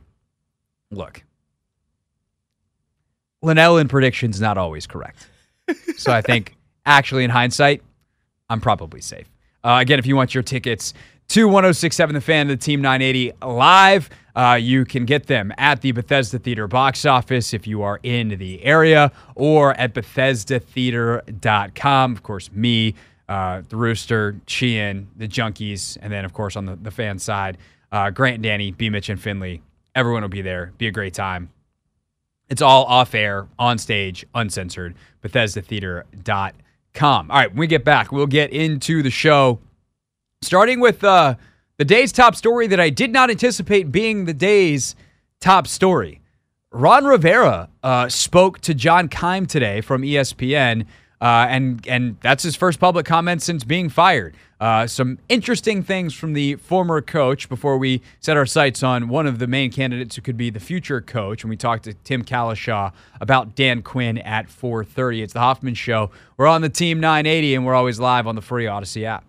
look, 0.91 1.23
Linnell 3.41 3.77
in 3.77 3.87
predictions 3.87 4.39
not 4.39 4.57
always 4.57 4.85
correct. 4.85 5.27
so 5.97 6.11
I 6.11 6.21
think 6.21 6.55
actually 6.85 7.23
in 7.23 7.29
hindsight, 7.29 7.81
I'm 8.49 8.61
probably 8.61 9.01
safe. 9.01 9.27
Uh, 9.63 9.77
again, 9.81 9.99
if 9.99 10.05
you 10.05 10.15
want 10.15 10.33
your 10.33 10.43
tickets 10.43 10.93
to 11.29 11.47
1067 11.47 12.15
The 12.15 12.21
Fan, 12.21 12.49
of 12.49 12.59
the 12.59 12.63
Team 12.63 12.81
980 12.81 13.33
live, 13.43 14.09
uh, 14.35 14.57
you 14.59 14.83
can 14.83 15.05
get 15.05 15.27
them 15.27 15.53
at 15.57 15.81
the 15.81 15.91
Bethesda 15.91 16.39
Theater 16.39 16.67
box 16.67 17.05
office 17.05 17.53
if 17.53 17.67
you 17.67 17.83
are 17.83 17.99
in 18.03 18.29
the 18.29 18.63
area 18.63 19.11
or 19.35 19.75
at 19.75 19.93
BethesdaTheater.com. 19.93 22.13
Of 22.13 22.23
course, 22.23 22.51
me, 22.51 22.95
uh, 23.27 23.61
the 23.69 23.75
Rooster, 23.75 24.41
Sheehan, 24.47 25.07
the 25.17 25.27
Junkies, 25.27 25.97
and 26.01 26.11
then, 26.11 26.25
of 26.25 26.33
course, 26.33 26.55
on 26.55 26.65
the, 26.65 26.75
the 26.75 26.91
fan 26.91 27.19
side, 27.19 27.59
uh, 27.91 28.09
Grant 28.09 28.35
and 28.35 28.43
Danny, 28.43 28.71
B. 28.71 28.89
Mitch 28.89 29.09
and 29.09 29.21
Finley. 29.21 29.61
Everyone 29.93 30.23
will 30.23 30.29
be 30.29 30.41
there. 30.41 30.73
Be 30.77 30.87
a 30.87 30.91
great 30.91 31.13
time. 31.13 31.51
It's 32.49 32.61
all 32.63 32.85
off 32.85 33.13
air, 33.13 33.47
on 33.59 33.77
stage, 33.77 34.25
uncensored. 34.33 34.95
BethesdaTheater.com. 35.23 37.31
All 37.31 37.37
right, 37.37 37.51
when 37.51 37.59
we 37.59 37.67
get 37.67 37.85
back, 37.85 38.11
we'll 38.11 38.25
get 38.25 38.51
into 38.51 39.03
the 39.03 39.11
show, 39.11 39.59
starting 40.41 40.79
with 40.79 41.03
uh, 41.03 41.35
the 41.77 41.85
day's 41.85 42.11
top 42.11 42.35
story 42.35 42.67
that 42.67 42.79
I 42.79 42.89
did 42.89 43.11
not 43.11 43.29
anticipate 43.29 43.91
being 43.91 44.25
the 44.25 44.33
day's 44.33 44.95
top 45.39 45.67
story. 45.67 46.21
Ron 46.71 47.05
Rivera 47.05 47.69
uh, 47.83 48.09
spoke 48.09 48.59
to 48.61 48.73
John 48.73 49.09
Keim 49.09 49.47
today 49.47 49.81
from 49.81 50.03
ESPN, 50.03 50.85
uh, 51.19 51.47
and 51.49 51.85
and 51.87 52.17
that's 52.21 52.43
his 52.43 52.55
first 52.55 52.79
public 52.79 53.05
comment 53.05 53.41
since 53.41 53.63
being 53.63 53.89
fired. 53.89 54.37
Uh, 54.59 54.85
some 54.85 55.17
interesting 55.29 55.81
things 55.81 56.13
from 56.13 56.33
the 56.33 56.55
former 56.55 57.01
coach 57.01 57.49
before 57.49 57.77
we 57.77 58.01
set 58.19 58.37
our 58.37 58.45
sights 58.45 58.83
on 58.83 59.07
one 59.07 59.25
of 59.25 59.39
the 59.39 59.47
main 59.47 59.71
candidates 59.71 60.15
who 60.15 60.21
could 60.21 60.37
be 60.37 60.49
the 60.49 60.59
future 60.59 61.01
coach. 61.01 61.43
When 61.43 61.49
we 61.49 61.57
talked 61.57 61.85
to 61.85 61.93
Tim 61.93 62.23
Cowlishaw 62.23 62.91
about 63.19 63.55
Dan 63.55 63.81
Quinn 63.81 64.17
at 64.19 64.47
4:30, 64.47 65.23
it's 65.23 65.33
the 65.33 65.39
Hoffman 65.39 65.73
Show. 65.73 66.11
We're 66.37 66.47
on 66.47 66.61
the 66.61 66.69
Team 66.69 66.99
980, 66.99 67.55
and 67.55 67.65
we're 67.65 67.73
always 67.73 67.99
live 67.99 68.27
on 68.27 68.35
the 68.35 68.41
free 68.41 68.67
Odyssey 68.67 69.05
app. 69.05 69.25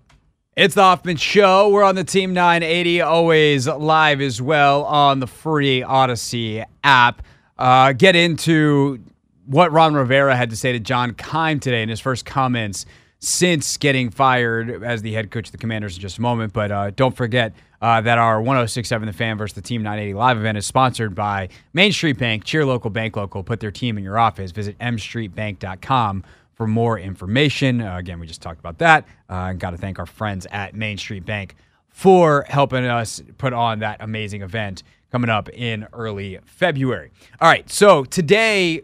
It's 0.60 0.74
the 0.74 0.82
Hoffman 0.82 1.16
Show. 1.16 1.70
We're 1.70 1.84
on 1.84 1.94
the 1.94 2.04
Team 2.04 2.34
980, 2.34 3.00
always 3.00 3.66
live 3.66 4.20
as 4.20 4.42
well 4.42 4.84
on 4.84 5.18
the 5.18 5.26
free 5.26 5.82
Odyssey 5.82 6.62
app. 6.84 7.22
Uh, 7.58 7.94
get 7.94 8.14
into 8.14 9.02
what 9.46 9.72
Ron 9.72 9.94
Rivera 9.94 10.36
had 10.36 10.50
to 10.50 10.56
say 10.56 10.72
to 10.72 10.78
John 10.78 11.14
Keim 11.14 11.60
today 11.60 11.82
in 11.82 11.88
his 11.88 11.98
first 11.98 12.26
comments 12.26 12.84
since 13.20 13.78
getting 13.78 14.10
fired 14.10 14.84
as 14.84 15.00
the 15.00 15.14
head 15.14 15.30
coach 15.30 15.46
of 15.46 15.52
the 15.52 15.56
Commanders 15.56 15.96
in 15.96 16.02
just 16.02 16.18
a 16.18 16.20
moment. 16.20 16.52
But 16.52 16.70
uh, 16.70 16.90
don't 16.90 17.16
forget 17.16 17.54
uh, 17.80 18.02
that 18.02 18.18
our 18.18 18.42
1067 18.42 19.06
The 19.06 19.14
Fan 19.14 19.38
versus 19.38 19.54
the 19.54 19.62
Team 19.62 19.82
980 19.82 20.12
live 20.12 20.36
event 20.36 20.58
is 20.58 20.66
sponsored 20.66 21.14
by 21.14 21.48
Main 21.72 21.90
Street 21.90 22.18
Bank. 22.18 22.44
Cheer 22.44 22.66
local, 22.66 22.90
bank 22.90 23.16
local. 23.16 23.42
Put 23.42 23.60
their 23.60 23.70
team 23.70 23.96
in 23.96 24.04
your 24.04 24.18
office. 24.18 24.50
Visit 24.50 24.78
mstreetbank.com 24.78 26.22
for 26.60 26.66
more 26.66 26.98
information. 26.98 27.80
Uh, 27.80 27.96
again, 27.96 28.20
we 28.20 28.26
just 28.26 28.42
talked 28.42 28.60
about 28.60 28.76
that. 28.76 29.06
Uh, 29.30 29.54
got 29.54 29.70
to 29.70 29.78
thank 29.78 29.98
our 29.98 30.04
friends 30.04 30.46
at 30.50 30.74
Main 30.74 30.98
Street 30.98 31.24
Bank 31.24 31.54
for 31.88 32.44
helping 32.50 32.84
us 32.84 33.22
put 33.38 33.54
on 33.54 33.78
that 33.78 33.96
amazing 34.00 34.42
event 34.42 34.82
coming 35.10 35.30
up 35.30 35.48
in 35.48 35.88
early 35.94 36.38
February. 36.44 37.12
All 37.40 37.48
right, 37.48 37.70
so 37.70 38.04
today, 38.04 38.82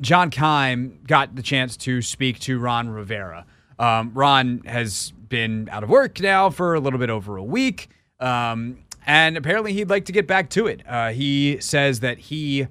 John 0.00 0.30
Keim 0.30 0.98
got 1.06 1.36
the 1.36 1.42
chance 1.42 1.76
to 1.76 2.02
speak 2.02 2.40
to 2.40 2.58
Ron 2.58 2.90
Rivera. 2.90 3.46
Um, 3.78 4.10
Ron 4.14 4.62
has 4.64 5.12
been 5.12 5.68
out 5.70 5.84
of 5.84 5.90
work 5.90 6.18
now 6.18 6.50
for 6.50 6.74
a 6.74 6.80
little 6.80 6.98
bit 6.98 7.08
over 7.08 7.36
a 7.36 7.44
week. 7.44 7.88
Um, 8.18 8.78
and 9.06 9.36
apparently, 9.36 9.72
he'd 9.74 9.90
like 9.90 10.06
to 10.06 10.12
get 10.12 10.26
back 10.26 10.50
to 10.50 10.66
it. 10.66 10.82
Uh, 10.88 11.10
he 11.10 11.58
says 11.60 12.00
that 12.00 12.18
he 12.18 12.66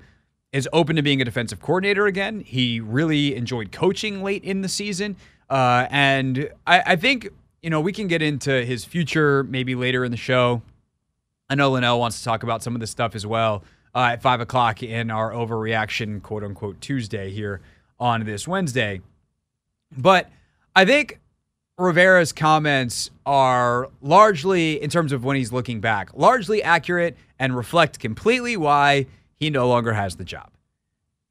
is 0.51 0.67
open 0.73 0.95
to 0.97 1.01
being 1.01 1.21
a 1.21 1.25
defensive 1.25 1.61
coordinator 1.61 2.07
again. 2.07 2.41
He 2.41 2.79
really 2.79 3.35
enjoyed 3.35 3.71
coaching 3.71 4.21
late 4.21 4.43
in 4.43 4.61
the 4.61 4.67
season. 4.67 5.15
Uh, 5.49 5.87
and 5.89 6.49
I, 6.67 6.83
I 6.85 6.95
think, 6.95 7.29
you 7.61 7.69
know, 7.69 7.79
we 7.79 7.93
can 7.93 8.07
get 8.07 8.21
into 8.21 8.65
his 8.65 8.83
future 8.83 9.43
maybe 9.43 9.75
later 9.75 10.03
in 10.03 10.11
the 10.11 10.17
show. 10.17 10.61
I 11.49 11.55
know 11.55 11.71
Linnell 11.71 11.99
wants 11.99 12.19
to 12.19 12.23
talk 12.25 12.43
about 12.43 12.63
some 12.63 12.75
of 12.75 12.81
this 12.81 12.91
stuff 12.91 13.15
as 13.15 13.25
well. 13.25 13.63
uh, 13.93 14.09
at 14.13 14.21
five 14.21 14.41
o'clock 14.41 14.83
in 14.83 15.11
our 15.11 15.31
overreaction, 15.31 16.21
quote 16.21 16.43
unquote, 16.43 16.79
Tuesday 16.81 17.31
here 17.31 17.61
on 17.99 18.25
this 18.25 18.47
Wednesday. 18.47 19.01
But 19.95 20.29
I 20.75 20.85
think 20.85 21.19
Rivera's 21.77 22.31
comments 22.31 23.11
are 23.25 23.89
largely, 24.01 24.81
in 24.81 24.89
terms 24.89 25.11
of 25.11 25.23
when 25.23 25.35
he's 25.35 25.51
looking 25.51 25.81
back, 25.81 26.11
largely 26.13 26.63
accurate 26.63 27.17
and 27.39 27.55
reflect 27.55 27.99
completely 27.99 28.55
why 28.55 29.07
he 29.41 29.49
no 29.49 29.67
longer 29.67 29.91
has 29.91 30.15
the 30.15 30.23
job. 30.23 30.51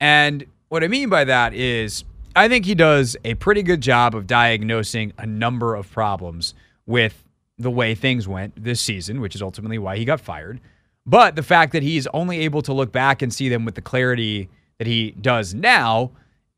And 0.00 0.44
what 0.68 0.82
I 0.82 0.88
mean 0.88 1.08
by 1.08 1.24
that 1.24 1.54
is, 1.54 2.04
I 2.34 2.48
think 2.48 2.66
he 2.66 2.74
does 2.74 3.16
a 3.24 3.34
pretty 3.34 3.62
good 3.62 3.80
job 3.80 4.16
of 4.16 4.26
diagnosing 4.26 5.12
a 5.16 5.26
number 5.26 5.76
of 5.76 5.90
problems 5.92 6.54
with 6.86 7.24
the 7.56 7.70
way 7.70 7.94
things 7.94 8.26
went 8.26 8.62
this 8.62 8.80
season, 8.80 9.20
which 9.20 9.36
is 9.36 9.42
ultimately 9.42 9.78
why 9.78 9.96
he 9.96 10.04
got 10.04 10.20
fired. 10.20 10.60
But 11.06 11.36
the 11.36 11.42
fact 11.42 11.72
that 11.72 11.84
he's 11.84 12.08
only 12.08 12.40
able 12.40 12.62
to 12.62 12.72
look 12.72 12.90
back 12.90 13.22
and 13.22 13.32
see 13.32 13.48
them 13.48 13.64
with 13.64 13.76
the 13.76 13.80
clarity 13.80 14.48
that 14.78 14.88
he 14.88 15.12
does 15.12 15.54
now 15.54 16.10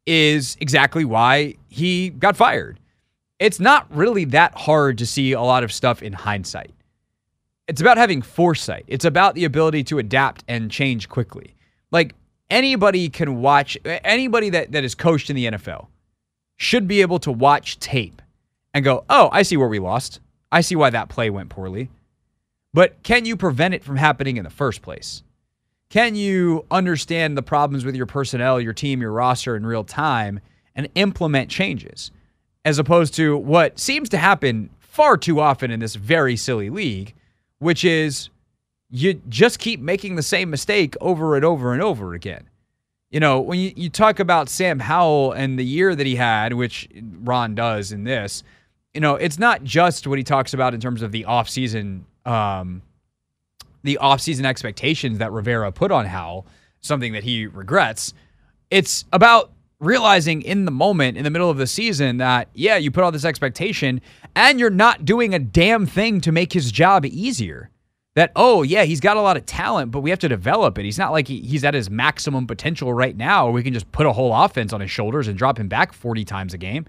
is 0.07 0.57
exactly 0.59 1.05
why 1.05 1.57
he 1.69 2.11
got 2.11 2.35
fired. 2.35 2.81
It's 3.39 3.61
not 3.61 3.95
really 3.95 4.25
that 4.27 4.55
hard 4.55 4.99
to 4.99 5.07
see 5.07 5.33
a 5.33 5.41
lot 5.43 5.65
of 5.65 5.73
stuff 5.73 6.03
in 6.03 6.15
hindsight. 6.15 6.73
It's 7.73 7.81
about 7.81 7.97
having 7.97 8.21
foresight. 8.21 8.85
It's 8.87 9.07
about 9.07 9.35
the 9.35 9.47
ability 9.47 9.83
to 9.85 9.99
adapt 9.99 10.45
and 10.47 10.71
change 10.71 11.09
quickly. 11.09 11.55
Like 11.91 12.15
anybody 12.51 13.09
can 13.09 13.41
watch 13.41 13.79
anybody 13.87 14.51
that, 14.51 14.73
that 14.73 14.85
is 14.85 14.95
coached 14.95 15.31
in 15.31 15.37
the 15.37 15.47
NFL 15.47 15.87
should 16.59 16.87
be 16.87 17.01
able 17.01 17.19
to 17.21 17.33
watch 17.33 17.79
tape 17.79 18.21
and 18.75 18.85
go, 18.85 19.07
"Oh, 19.09 19.31
I 19.33 19.41
see 19.41 19.57
where 19.57 19.69
we 19.69 19.79
lost. 19.79 20.21
I 20.53 20.61
see 20.61 20.77
why 20.77 20.91
that 20.91 21.09
play 21.09 21.31
went 21.31 21.49
poorly." 21.49 21.89
But 22.75 23.03
can 23.03 23.25
you 23.25 23.39
prevent 23.39 23.73
it 23.73 23.83
from 23.83 23.97
happening 23.97 24.37
in 24.37 24.45
the 24.45 24.51
first 24.51 24.83
place? 24.83 25.23
Can 25.89 26.15
you 26.15 26.67
understand 26.71 27.39
the 27.39 27.43
problems 27.43 27.87
with 27.87 27.97
your 27.97 28.05
personnel, 28.05 28.61
your 28.61 28.75
team, 28.75 29.01
your 29.01 29.13
roster 29.13 29.57
in 29.57 29.65
real 29.65 29.83
time 29.83 30.41
and 30.75 30.91
implement 30.95 31.49
changes? 31.49 32.11
As 32.67 32.79
opposed 32.79 33.15
to 33.15 33.35
what 33.35 33.79
seems 33.79 34.11
to 34.11 34.19
happen 34.19 34.69
far 34.79 35.17
too 35.17 35.41
often 35.41 35.71
in 35.71 35.81
this 35.81 35.95
very 35.95 36.37
silly 36.37 36.69
league, 36.69 37.15
which 37.63 37.85
is 37.85 38.29
you 38.91 39.15
just 39.29 39.59
keep 39.59 39.81
making 39.81 40.17
the 40.17 40.23
same 40.23 40.51
mistake 40.51 40.97
over 41.01 41.37
and 41.37 41.45
over 41.45 41.73
and 41.73 41.81
over 41.81 42.13
again. 42.13 42.49
You 43.11 43.21
know, 43.21 43.41
when 43.41 43.59
you, 43.59 43.73
you 43.77 43.89
talk 43.89 44.19
about 44.19 44.49
Sam 44.49 44.81
Howell 44.81 45.33
and 45.33 45.59
the 45.59 45.65
year 45.65 45.95
that 45.95 46.07
he 46.07 46.17
had, 46.17 46.55
which 46.55 46.89
Ron 47.23 47.55
does 47.55 47.93
in 47.93 48.05
this, 48.05 48.43
you 48.93 49.01
know, 49.01 49.15
it's 49.15 49.39
not 49.39 49.63
just 49.63 50.07
what 50.07 50.19
he 50.19 50.25
talks 50.25 50.55
about 50.55 50.75
in 50.75 50.81
terms 50.81 51.03
of 51.03 51.13
the 51.13 51.25
offseason 51.25 52.03
um, 52.27 52.83
the 53.85 53.99
offseason 54.01 54.45
expectations 54.45 55.19
that 55.19 55.33
Rivera 55.33 55.73
put 55.73 55.91
on 55.91 56.07
Howell, 56.07 56.47
something 56.81 57.13
that 57.13 57.25
he 57.25 57.47
regrets. 57.47 58.13
It's 58.71 59.05
about 59.13 59.51
realizing 59.83 60.43
in 60.43 60.65
the 60.65 60.71
moment, 60.71 61.19
in 61.19 61.25
the 61.25 61.31
middle 61.31 61.51
of 61.51 61.59
the 61.59 61.67
season, 61.67 62.19
that, 62.19 62.49
yeah, 62.55 62.77
you 62.77 62.91
put 62.91 63.03
all 63.03 63.11
this 63.11 63.25
expectation 63.25 64.01
and 64.35 64.61
you're 64.61 64.71
not 64.71 65.05
doing 65.05 65.35
a 65.35 65.39
damn 65.39 65.87
thing 65.87 66.21
to 66.23 66.33
make 66.33 66.53
his 66.53 66.71
job 66.71 67.05
easier. 67.05 67.69
That, 68.15 68.31
oh, 68.37 68.63
yeah, 68.63 68.85
he's 68.85 69.01
got 69.01 69.17
a 69.17 69.23
lot 69.23 69.37
of 69.37 69.47
talent, 69.47 69.91
but 69.91 70.01
we 70.01 70.11
have 70.11 70.19
to 70.21 70.29
develop 70.29 70.79
it. 70.79 70.85
He's 70.85 70.99
not 70.99 71.13
like 71.13 71.27
he, 71.27 71.41
he's 71.41 71.65
at 71.65 71.75
his 71.75 71.91
maximum 71.91 72.47
potential 72.47 72.93
right 72.95 73.17
now. 73.17 73.51
We 73.51 73.63
can 73.63 73.73
just 73.73 73.91
put 73.91 74.07
a 74.07 74.13
whole 74.13 74.33
offense 74.35 74.73
on 74.73 74.81
his 74.81 74.91
shoulders 74.91 75.29
and 75.29 75.37
drop 75.37 75.59
him 75.59 75.69
back 75.69 75.93
40 75.93 76.25
times 76.25 76.55
a 76.55 76.59
game. 76.59 76.87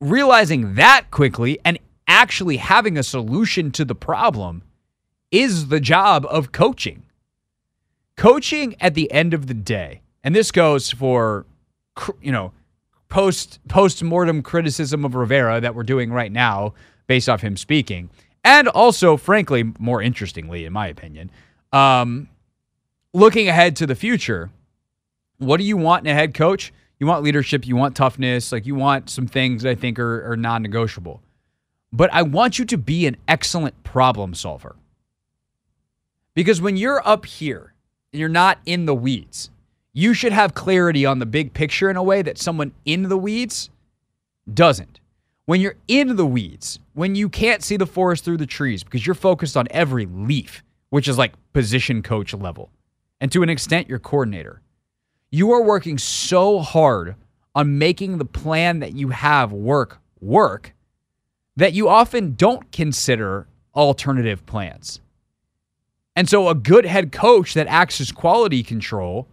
Realizing 0.00 0.74
that 0.74 1.10
quickly 1.10 1.58
and 1.64 1.78
actually 2.06 2.58
having 2.58 2.98
a 2.98 3.02
solution 3.02 3.70
to 3.72 3.84
the 3.84 3.94
problem 3.94 4.62
is 5.30 5.68
the 5.68 5.80
job 5.80 6.26
of 6.28 6.52
coaching. 6.52 7.04
Coaching 8.16 8.74
at 8.80 8.94
the 8.94 9.10
end 9.12 9.32
of 9.32 9.46
the 9.46 9.54
day, 9.54 10.02
and 10.26 10.34
this 10.34 10.50
goes 10.50 10.90
for, 10.90 11.46
you 12.20 12.32
know, 12.32 12.50
post 13.08 13.60
post 13.68 14.02
mortem 14.02 14.42
criticism 14.42 15.04
of 15.04 15.14
Rivera 15.14 15.60
that 15.60 15.76
we're 15.76 15.84
doing 15.84 16.12
right 16.12 16.32
now, 16.32 16.74
based 17.06 17.28
off 17.28 17.42
him 17.42 17.56
speaking, 17.56 18.10
and 18.42 18.66
also, 18.66 19.16
frankly, 19.16 19.72
more 19.78 20.02
interestingly, 20.02 20.64
in 20.64 20.72
my 20.72 20.88
opinion, 20.88 21.30
um, 21.72 22.28
looking 23.14 23.48
ahead 23.48 23.76
to 23.76 23.86
the 23.86 23.94
future. 23.94 24.50
What 25.38 25.58
do 25.58 25.64
you 25.64 25.76
want 25.76 26.04
in 26.04 26.10
a 26.10 26.14
head 26.14 26.34
coach? 26.34 26.72
You 26.98 27.06
want 27.06 27.22
leadership. 27.22 27.64
You 27.64 27.76
want 27.76 27.94
toughness. 27.94 28.50
Like 28.50 28.66
you 28.66 28.74
want 28.74 29.08
some 29.08 29.28
things 29.28 29.62
that 29.62 29.70
I 29.70 29.74
think 29.76 29.96
are, 30.00 30.32
are 30.32 30.36
non-negotiable. 30.36 31.22
But 31.92 32.12
I 32.12 32.22
want 32.22 32.58
you 32.58 32.64
to 32.64 32.76
be 32.76 33.06
an 33.06 33.16
excellent 33.28 33.84
problem 33.84 34.34
solver. 34.34 34.74
Because 36.34 36.60
when 36.60 36.76
you're 36.76 37.06
up 37.06 37.26
here 37.26 37.74
and 38.12 38.18
you're 38.18 38.28
not 38.28 38.58
in 38.66 38.86
the 38.86 38.94
weeds, 38.94 39.50
you 39.96 40.12
should 40.12 40.32
have 40.32 40.52
clarity 40.52 41.06
on 41.06 41.20
the 41.20 41.24
big 41.26 41.54
picture 41.54 41.88
in 41.88 41.96
a 41.96 42.02
way 42.02 42.20
that 42.20 42.36
someone 42.36 42.70
in 42.84 43.04
the 43.04 43.16
weeds 43.16 43.70
doesn't. 44.52 45.00
When 45.46 45.58
you're 45.62 45.76
in 45.88 46.16
the 46.16 46.26
weeds, 46.26 46.78
when 46.92 47.14
you 47.14 47.30
can't 47.30 47.64
see 47.64 47.78
the 47.78 47.86
forest 47.86 48.22
through 48.22 48.36
the 48.36 48.44
trees 48.44 48.84
because 48.84 49.06
you're 49.06 49.14
focused 49.14 49.56
on 49.56 49.66
every 49.70 50.04
leaf, 50.04 50.62
which 50.90 51.08
is 51.08 51.16
like 51.16 51.32
position 51.54 52.02
coach 52.02 52.34
level, 52.34 52.70
and 53.22 53.32
to 53.32 53.42
an 53.42 53.48
extent, 53.48 53.88
your 53.88 53.98
coordinator, 53.98 54.60
you 55.30 55.50
are 55.52 55.62
working 55.62 55.96
so 55.96 56.58
hard 56.58 57.14
on 57.54 57.78
making 57.78 58.18
the 58.18 58.26
plan 58.26 58.80
that 58.80 58.94
you 58.94 59.08
have 59.08 59.50
work 59.50 59.98
work 60.20 60.74
that 61.56 61.72
you 61.72 61.88
often 61.88 62.34
don't 62.34 62.70
consider 62.70 63.48
alternative 63.74 64.44
plans. 64.44 65.00
And 66.14 66.28
so 66.28 66.50
a 66.50 66.54
good 66.54 66.84
head 66.84 67.12
coach 67.12 67.54
that 67.54 67.66
acts 67.66 67.98
as 67.98 68.12
quality 68.12 68.62
control 68.62 69.26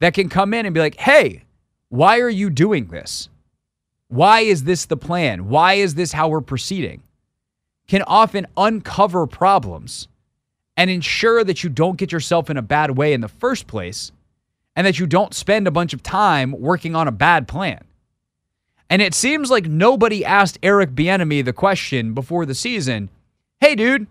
that 0.00 0.14
can 0.14 0.28
come 0.28 0.52
in 0.52 0.66
and 0.66 0.74
be 0.74 0.80
like, 0.80 0.98
hey, 0.98 1.44
why 1.88 2.18
are 2.20 2.28
you 2.28 2.50
doing 2.50 2.86
this? 2.86 3.28
Why 4.08 4.40
is 4.40 4.64
this 4.64 4.86
the 4.86 4.96
plan? 4.96 5.48
Why 5.48 5.74
is 5.74 5.94
this 5.94 6.12
how 6.12 6.28
we're 6.28 6.40
proceeding? 6.40 7.02
Can 7.86 8.02
often 8.02 8.46
uncover 8.56 9.26
problems 9.26 10.08
and 10.76 10.90
ensure 10.90 11.44
that 11.44 11.62
you 11.62 11.70
don't 11.70 11.96
get 11.96 12.12
yourself 12.12 12.50
in 12.50 12.56
a 12.56 12.62
bad 12.62 12.96
way 12.96 13.12
in 13.12 13.20
the 13.20 13.28
first 13.28 13.66
place 13.66 14.10
and 14.74 14.86
that 14.86 14.98
you 14.98 15.06
don't 15.06 15.34
spend 15.34 15.66
a 15.66 15.72
bunch 15.72 15.92
of 15.92 16.02
time 16.02 16.52
working 16.52 16.96
on 16.96 17.06
a 17.06 17.12
bad 17.12 17.46
plan. 17.46 17.84
And 18.88 19.02
it 19.02 19.14
seems 19.14 19.50
like 19.50 19.66
nobody 19.66 20.24
asked 20.24 20.58
Eric 20.62 20.90
Bieniemy 20.90 21.44
the 21.44 21.52
question 21.52 22.14
before 22.14 22.46
the 22.46 22.54
season, 22.54 23.10
"Hey 23.60 23.74
dude, 23.74 24.06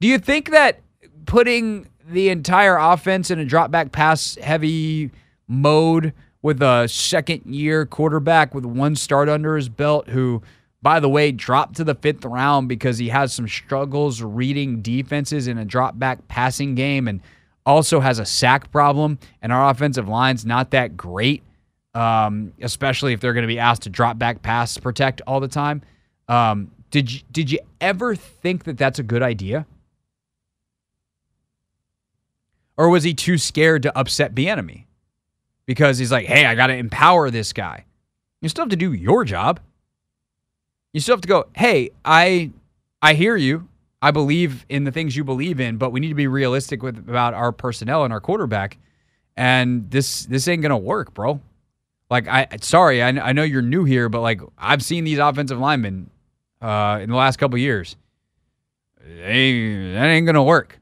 do 0.00 0.08
you 0.08 0.18
think 0.18 0.50
that 0.50 0.80
putting 1.26 1.86
the 2.06 2.28
entire 2.28 2.76
offense 2.76 3.30
in 3.30 3.38
a 3.38 3.44
drop 3.44 3.70
back 3.70 3.92
pass 3.92 4.36
heavy 4.36 5.10
mode 5.50 6.12
with 6.42 6.62
a 6.62 6.86
second 6.88 7.44
year 7.44 7.84
quarterback 7.84 8.54
with 8.54 8.64
one 8.64 8.96
start 8.96 9.28
under 9.28 9.56
his 9.56 9.68
belt 9.68 10.08
who 10.08 10.40
by 10.80 10.98
the 11.00 11.08
way 11.08 11.30
dropped 11.32 11.76
to 11.76 11.84
the 11.84 11.94
fifth 11.94 12.24
round 12.24 12.68
because 12.68 12.96
he 12.96 13.08
has 13.08 13.34
some 13.34 13.46
struggles 13.46 14.22
reading 14.22 14.80
defenses 14.80 15.46
in 15.46 15.58
a 15.58 15.64
drop 15.64 15.98
back 15.98 16.26
passing 16.28 16.74
game 16.74 17.06
and 17.06 17.20
also 17.66 18.00
has 18.00 18.18
a 18.18 18.24
sack 18.24 18.72
problem. 18.72 19.18
And 19.42 19.52
our 19.52 19.68
offensive 19.68 20.08
line's 20.08 20.46
not 20.46 20.70
that 20.70 20.96
great 20.96 21.42
um, 21.94 22.52
especially 22.60 23.12
if 23.12 23.20
they're 23.20 23.32
going 23.32 23.42
to 23.42 23.48
be 23.48 23.58
asked 23.58 23.82
to 23.82 23.90
drop 23.90 24.18
back 24.18 24.42
pass 24.42 24.78
protect 24.78 25.20
all 25.26 25.40
the 25.40 25.48
time. 25.48 25.82
Um, 26.28 26.70
did 26.90 27.10
you, 27.12 27.20
did 27.30 27.50
you 27.50 27.58
ever 27.80 28.14
think 28.14 28.64
that 28.64 28.78
that's 28.78 28.98
a 28.98 29.02
good 29.02 29.22
idea? 29.22 29.66
Or 32.76 32.88
was 32.88 33.04
he 33.04 33.14
too 33.14 33.38
scared 33.38 33.82
to 33.82 33.98
upset 33.98 34.34
Bieniemy? 34.34 34.84
Because 35.70 35.98
he's 35.98 36.10
like, 36.10 36.26
hey, 36.26 36.46
I 36.46 36.56
got 36.56 36.66
to 36.66 36.74
empower 36.74 37.30
this 37.30 37.52
guy. 37.52 37.84
You 38.42 38.48
still 38.48 38.62
have 38.62 38.70
to 38.70 38.76
do 38.76 38.92
your 38.92 39.22
job. 39.22 39.60
You 40.92 41.00
still 41.00 41.12
have 41.12 41.20
to 41.20 41.28
go, 41.28 41.46
hey, 41.54 41.90
I 42.04 42.50
I 43.00 43.14
hear 43.14 43.36
you. 43.36 43.68
I 44.02 44.10
believe 44.10 44.66
in 44.68 44.82
the 44.82 44.90
things 44.90 45.14
you 45.14 45.22
believe 45.22 45.60
in, 45.60 45.76
but 45.76 45.90
we 45.92 46.00
need 46.00 46.08
to 46.08 46.16
be 46.16 46.26
realistic 46.26 46.82
with 46.82 46.98
about 46.98 47.34
our 47.34 47.52
personnel 47.52 48.02
and 48.02 48.12
our 48.12 48.20
quarterback. 48.20 48.78
And 49.36 49.88
this 49.92 50.26
this 50.26 50.48
ain't 50.48 50.60
gonna 50.60 50.76
work, 50.76 51.14
bro. 51.14 51.40
Like 52.10 52.26
I 52.26 52.48
sorry, 52.62 53.00
I, 53.00 53.10
I 53.10 53.32
know 53.32 53.44
you're 53.44 53.62
new 53.62 53.84
here, 53.84 54.08
but 54.08 54.22
like 54.22 54.40
I've 54.58 54.82
seen 54.82 55.04
these 55.04 55.18
offensive 55.20 55.60
linemen 55.60 56.10
uh, 56.60 56.98
in 57.00 57.10
the 57.10 57.16
last 57.16 57.36
couple 57.36 57.56
years. 57.58 57.94
They, 59.00 59.92
that 59.92 60.06
ain't 60.06 60.26
gonna 60.26 60.42
work 60.42 60.80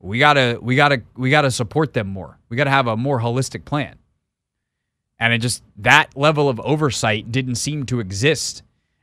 we 0.00 0.18
gotta 0.18 0.58
we 0.60 0.76
gotta 0.76 1.02
we 1.16 1.30
gotta 1.30 1.50
support 1.50 1.92
them 1.92 2.08
more. 2.08 2.38
We 2.48 2.56
gotta 2.56 2.70
have 2.70 2.86
a 2.86 2.96
more 2.96 3.20
holistic 3.20 3.64
plan. 3.64 3.96
And 5.20 5.32
it 5.32 5.38
just 5.38 5.62
that 5.76 6.16
level 6.16 6.48
of 6.48 6.58
oversight 6.60 7.30
didn't 7.30 7.56
seem 7.56 7.86
to 7.86 8.00
exist. 8.00 8.62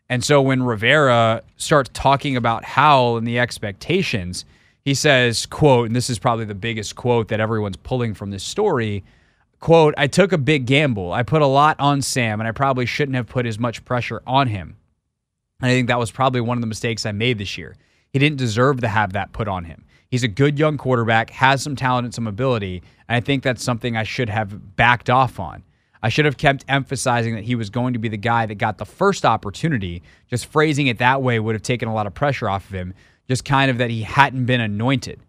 And 0.10 0.24
so 0.24 0.42
when 0.42 0.64
Rivera 0.64 1.44
starts 1.58 1.92
talking 1.94 2.36
about 2.36 2.66
Howell 2.66 3.18
and 3.18 3.28
the 3.28 3.40
expectations, 3.40 4.44
he 4.84 4.94
says, 4.94 5.46
quote, 5.46 5.88
and 5.88 5.96
this 5.96 6.10
is 6.10 6.18
probably 6.18 6.46
the 6.46 6.56
biggest 6.56 6.96
quote 6.96 7.28
that 7.28 7.40
everyone's 7.40 7.78
pulling 7.78 8.14
from 8.14 8.32
this 8.32 8.44
story. 8.44 9.04
Quote, 9.60 9.94
I 9.98 10.08
took 10.08 10.32
a 10.32 10.38
big 10.38 10.66
gamble. 10.66 11.12
I 11.12 11.24
put 11.24 11.42
a 11.42 11.48
lot 11.48 11.80
on 11.80 12.02
Sam, 12.02 12.40
and 12.40 12.48
I 12.48 12.52
probably 12.52 12.86
shouldn't 12.86 13.16
have 13.16 13.28
put 13.28 13.46
as 13.46 13.60
much 13.60 13.84
pressure 13.84 14.22
on 14.26 14.48
him. 14.48 14.78
And 15.62 15.70
I 15.70 15.74
think 15.74 15.88
that 15.88 16.00
was 16.00 16.12
probably 16.12 16.42
one 16.42 16.58
of 16.58 16.62
the 16.62 16.68
mistakes 16.68 17.06
I 17.06 17.12
made 17.12 17.38
this 17.38 17.58
year. 17.58 17.76
He 18.14 18.20
didn't 18.20 18.38
deserve 18.38 18.82
to 18.82 18.88
have 18.88 19.14
that 19.14 19.34
put 19.34 19.48
on 19.48 19.66
him. 19.66 19.84
He's 20.10 20.24
a 20.24 20.30
good 20.30 20.58
young 20.58 20.78
quarterback, 20.78 21.32
has 21.32 21.62
some 21.62 21.76
talent 21.76 22.06
and 22.06 22.14
some 22.14 22.28
ability. 22.28 22.82
And 23.10 23.18
I 23.18 23.20
think 23.20 23.44
that's 23.44 23.64
something 23.64 23.98
I 23.98 24.04
should 24.04 24.30
have 24.30 24.78
backed 24.78 25.10
off 25.10 25.40
on. 25.40 25.64
I 26.02 26.10
should 26.10 26.26
have 26.26 26.38
kept 26.38 26.66
emphasizing 26.68 27.36
that 27.36 27.44
he 27.44 27.56
was 27.56 27.70
going 27.70 27.94
to 27.94 28.00
be 28.00 28.10
the 28.10 28.18
guy 28.18 28.46
that 28.46 28.56
got 28.56 28.78
the 28.78 28.86
first 28.86 29.26
opportunity. 29.26 30.04
Just 30.30 30.46
phrasing 30.46 30.88
it 30.88 31.00
that 31.00 31.22
way 31.22 31.40
would 31.40 31.56
have 31.56 31.64
taken 31.64 31.90
a 31.90 31.94
lot 31.94 32.08
of 32.08 32.14
pressure 32.14 32.50
off 32.50 32.66
of 32.66 32.76
him, 32.76 32.94
just 33.28 33.46
kind 33.46 33.72
of 33.72 33.78
that 33.80 33.90
he 33.90 34.04
hadn't 34.04 34.46
been 34.46 34.62
anointed. 34.62 35.20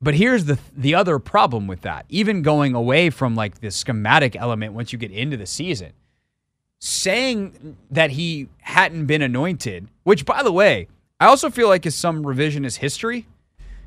But 0.00 0.14
here's 0.14 0.44
the 0.44 0.58
the 0.76 0.94
other 0.94 1.18
problem 1.18 1.66
with 1.66 1.82
that. 1.82 2.04
Even 2.08 2.42
going 2.42 2.74
away 2.74 3.10
from 3.10 3.34
like 3.34 3.60
the 3.60 3.70
schematic 3.70 4.36
element 4.36 4.74
once 4.74 4.92
you 4.92 4.98
get 4.98 5.10
into 5.10 5.36
the 5.36 5.46
season, 5.46 5.92
saying 6.78 7.76
that 7.90 8.10
he 8.10 8.48
hadn't 8.60 9.06
been 9.06 9.22
anointed, 9.22 9.88
which 10.02 10.26
by 10.26 10.42
the 10.42 10.52
way, 10.52 10.88
I 11.18 11.26
also 11.26 11.48
feel 11.48 11.68
like 11.68 11.86
is 11.86 11.94
some 11.94 12.24
revisionist 12.24 12.76
history 12.76 13.26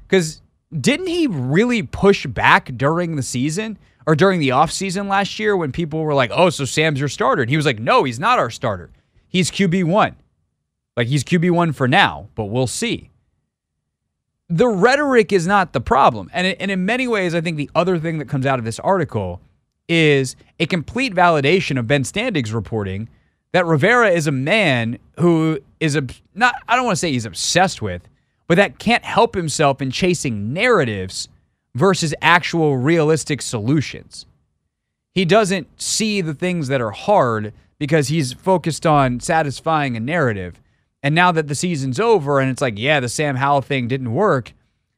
cuz 0.07 0.41
didn't 0.75 1.07
he 1.07 1.27
really 1.27 1.83
push 1.83 2.25
back 2.25 2.71
during 2.75 3.15
the 3.15 3.23
season 3.23 3.77
or 4.09 4.15
during 4.15 4.39
the 4.39 4.49
offseason 4.49 5.07
last 5.07 5.37
year 5.37 5.55
when 5.55 5.71
people 5.71 6.01
were 6.01 6.15
like, 6.15 6.31
"Oh, 6.33 6.49
so 6.49 6.65
Sam's 6.65 6.99
your 6.99 7.09
starter." 7.09 7.43
And 7.43 7.49
he 7.49 7.57
was 7.57 7.65
like, 7.65 7.79
"No, 7.79 8.03
he's 8.03 8.19
not 8.19 8.39
our 8.39 8.49
starter. 8.49 8.89
He's 9.27 9.51
QB1." 9.51 10.15
Like 10.97 11.07
he's 11.07 11.23
QB1 11.23 11.75
for 11.75 11.87
now, 11.87 12.27
but 12.33 12.45
we'll 12.45 12.67
see 12.67 13.11
the 14.49 14.67
rhetoric 14.67 15.31
is 15.31 15.45
not 15.45 15.73
the 15.73 15.79
problem. 15.79 16.29
And, 16.33 16.47
and 16.47 16.71
in 16.71 16.85
many 16.85 17.07
ways, 17.07 17.35
I 17.35 17.41
think 17.41 17.57
the 17.57 17.69
other 17.75 17.99
thing 17.99 18.17
that 18.17 18.27
comes 18.27 18.45
out 18.45 18.57
of 18.57 18.65
this 18.65 18.79
article 18.79 19.41
is 19.87 20.35
a 20.59 20.65
complete 20.65 21.13
validation 21.13 21.77
of 21.77 21.87
Ben 21.87 22.03
Standig's 22.03 22.51
reporting 22.51 23.09
that 23.51 23.65
Rivera 23.65 24.09
is 24.09 24.27
a 24.27 24.31
man 24.31 24.97
who 25.19 25.59
is 25.79 25.95
a, 25.95 26.05
not 26.33 26.55
I 26.67 26.75
don't 26.75 26.85
want 26.85 26.95
to 26.95 26.99
say 26.99 27.11
he's 27.11 27.25
obsessed 27.25 27.81
with, 27.81 28.07
but 28.47 28.55
that 28.55 28.79
can't 28.79 29.05
help 29.05 29.35
himself 29.35 29.81
in 29.81 29.91
chasing 29.91 30.51
narratives 30.51 31.29
versus 31.75 32.13
actual 32.21 32.77
realistic 32.77 33.41
solutions. 33.41 34.25
He 35.13 35.25
doesn't 35.25 35.81
see 35.81 36.21
the 36.21 36.33
things 36.33 36.67
that 36.67 36.81
are 36.81 36.91
hard 36.91 37.53
because 37.77 38.07
he's 38.07 38.33
focused 38.33 38.85
on 38.85 39.19
satisfying 39.19 39.95
a 39.95 39.99
narrative 39.99 40.59
and 41.01 41.15
now 41.15 41.31
that 41.31 41.47
the 41.47 41.55
season's 41.55 41.99
over 41.99 42.39
and 42.39 42.51
it's 42.51 42.61
like, 42.61 42.77
yeah, 42.77 42.99
the 42.99 43.09
Sam 43.09 43.35
Howell 43.35 43.61
thing 43.61 43.87
didn't 43.87 44.13
work, 44.13 44.53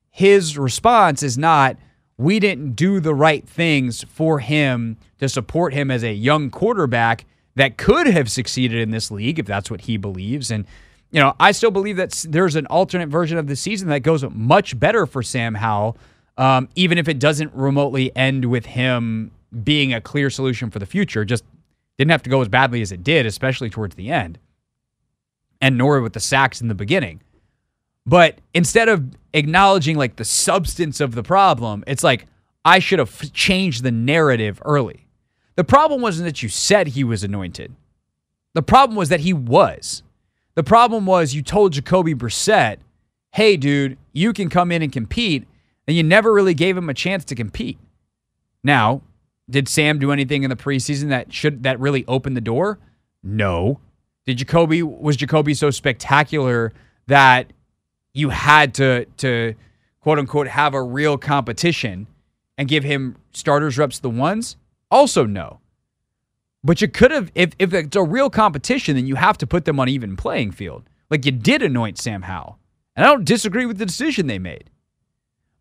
his 0.10 0.58
response 0.58 1.24
is 1.24 1.38
not, 1.38 1.78
we 2.18 2.40
didn't 2.40 2.76
do 2.76 3.00
the 3.00 3.14
right 3.14 3.48
things 3.48 4.04
for 4.04 4.40
him 4.40 4.98
to 5.20 5.30
support 5.30 5.74
him 5.74 5.92
as 5.92 6.04
a 6.04 6.14
young 6.14 6.50
quarterback 6.50 7.26
that 7.56 7.78
could 7.78 8.08
have 8.08 8.32
succeeded 8.32 8.80
in 8.80 8.92
this 8.92 9.12
league 9.12 9.40
if 9.40 9.46
that's 9.46 9.70
what 9.70 9.82
he 9.82 9.98
believes. 9.98 10.50
And, 10.50 10.66
you 11.12 11.20
know, 11.20 11.36
I 11.40 11.52
still 11.52 11.72
believe 11.72 11.98
that 11.98 12.26
there's 12.28 12.56
an 12.56 12.66
alternate 12.68 13.10
version 13.10 13.38
of 13.38 13.48
the 13.48 13.56
season 13.56 13.90
that 13.90 14.00
goes 14.00 14.24
much 14.32 14.80
better 14.80 15.06
for 15.06 15.22
Sam 15.22 15.56
Howell, 15.56 15.98
um, 16.38 16.70
even 16.76 16.98
if 16.98 17.08
it 17.08 17.20
doesn't 17.20 17.54
remotely 17.54 18.16
end 18.16 18.46
with 18.46 18.66
him 18.66 19.32
being 19.64 19.94
a 19.94 20.02
clear 20.02 20.30
solution 20.30 20.70
for 20.70 20.80
the 20.80 20.86
future. 20.86 21.26
Just 21.26 21.44
didn't 21.98 22.12
have 22.12 22.24
to 22.24 22.30
go 22.30 22.42
as 22.42 22.48
badly 22.48 22.82
as 22.82 22.92
it 22.92 23.04
did, 23.04 23.26
especially 23.26 23.70
towards 23.70 23.96
the 23.96 24.10
end 24.10 24.40
and 25.62 25.78
nor 25.78 26.02
with 26.02 26.14
the 26.14 26.20
sacks 26.20 26.60
in 26.60 26.68
the 26.68 26.76
beginning. 26.76 27.22
But 28.06 28.40
instead 28.54 28.90
of 28.90 29.06
acknowledging 29.34 29.96
like 29.96 30.16
the 30.16 30.26
substance 30.26 31.00
of 31.00 31.14
the 31.14 31.24
problem, 31.24 31.84
it's 31.86 32.04
like 32.04 32.26
I 32.66 32.80
should 32.80 33.00
have 33.00 33.32
changed 33.32 33.84
the 33.84 33.92
narrative 33.92 34.62
early. 34.66 35.06
The 35.56 35.64
problem 35.64 36.02
wasn't 36.02 36.26
that 36.26 36.42
you 36.42 36.50
said 36.50 36.88
he 36.88 37.04
was 37.04 37.24
anointed. 37.24 37.76
The 38.54 38.64
problem 38.64 38.98
was 38.98 39.10
that 39.10 39.20
he 39.20 39.34
was. 39.34 40.02
The 40.56 40.64
problem 40.64 41.06
was 41.06 41.36
you 41.36 41.44
told 41.44 41.74
Jacoby 41.74 42.16
Brissett, 42.16 42.78
"Hey, 43.32 43.56
dude, 43.56 43.98
you 44.12 44.34
can 44.34 44.50
come 44.50 44.72
in 44.72 44.82
and 44.82 44.92
compete," 44.92 45.48
and 45.88 45.96
you 45.96 46.04
never 46.04 46.34
really 46.34 46.54
gave 46.54 46.78
him 46.78 46.90
a 46.90 46.94
chance 46.94 47.26
to 47.26 47.36
compete. 47.36 47.80
Now, 48.64 49.02
did 49.50 49.68
Sam 49.68 50.00
do 50.00 50.12
anything 50.12 50.44
in 50.44 50.50
the 50.50 50.56
preseason 50.56 51.10
that 51.10 51.34
should 51.34 51.64
that 51.64 51.80
really 51.80 52.06
opened 52.08 52.38
the 52.38 52.42
door? 52.42 52.80
No. 53.24 53.80
Did 54.26 54.38
Jacoby 54.38 54.84
was 54.84 55.18
Jacoby 55.18 55.54
so 55.54 55.72
spectacular 55.72 56.74
that 57.08 57.52
you 58.14 58.30
had 58.30 58.74
to 58.76 59.06
to 59.18 59.56
quote 60.00 60.20
unquote 60.20 60.48
have 60.48 60.74
a 60.74 60.82
real 60.82 61.18
competition 61.18 62.08
and 62.58 62.68
give 62.68 62.84
him 62.84 63.18
starters 63.32 63.78
reps 63.78 64.00
the 64.00 64.10
ones? 64.10 64.56
Also 64.90 65.26
no. 65.26 65.60
But 66.64 66.82
you 66.82 66.88
could 66.88 67.12
have 67.12 67.32
if 67.36 67.52
if 67.60 67.74
it's 67.74 67.96
a 67.96 68.04
real 68.04 68.30
competition, 68.30 68.96
then 68.96 69.08
you 69.08 69.16
have 69.16 69.38
to 69.40 69.48
put 69.48 69.66
them 69.66 69.80
on 69.80 69.90
even 69.90 70.16
playing 70.16 70.52
field. 70.52 70.84
Like 71.10 71.26
you 71.26 71.32
did 71.32 71.62
anoint 71.62 71.98
Sam 71.98 72.22
Howell. 72.22 72.58
And 72.96 73.06
I 73.06 73.10
don't 73.10 73.26
disagree 73.26 73.66
with 73.66 73.78
the 73.78 73.86
decision 73.86 74.28
they 74.28 74.40
made. 74.40 74.70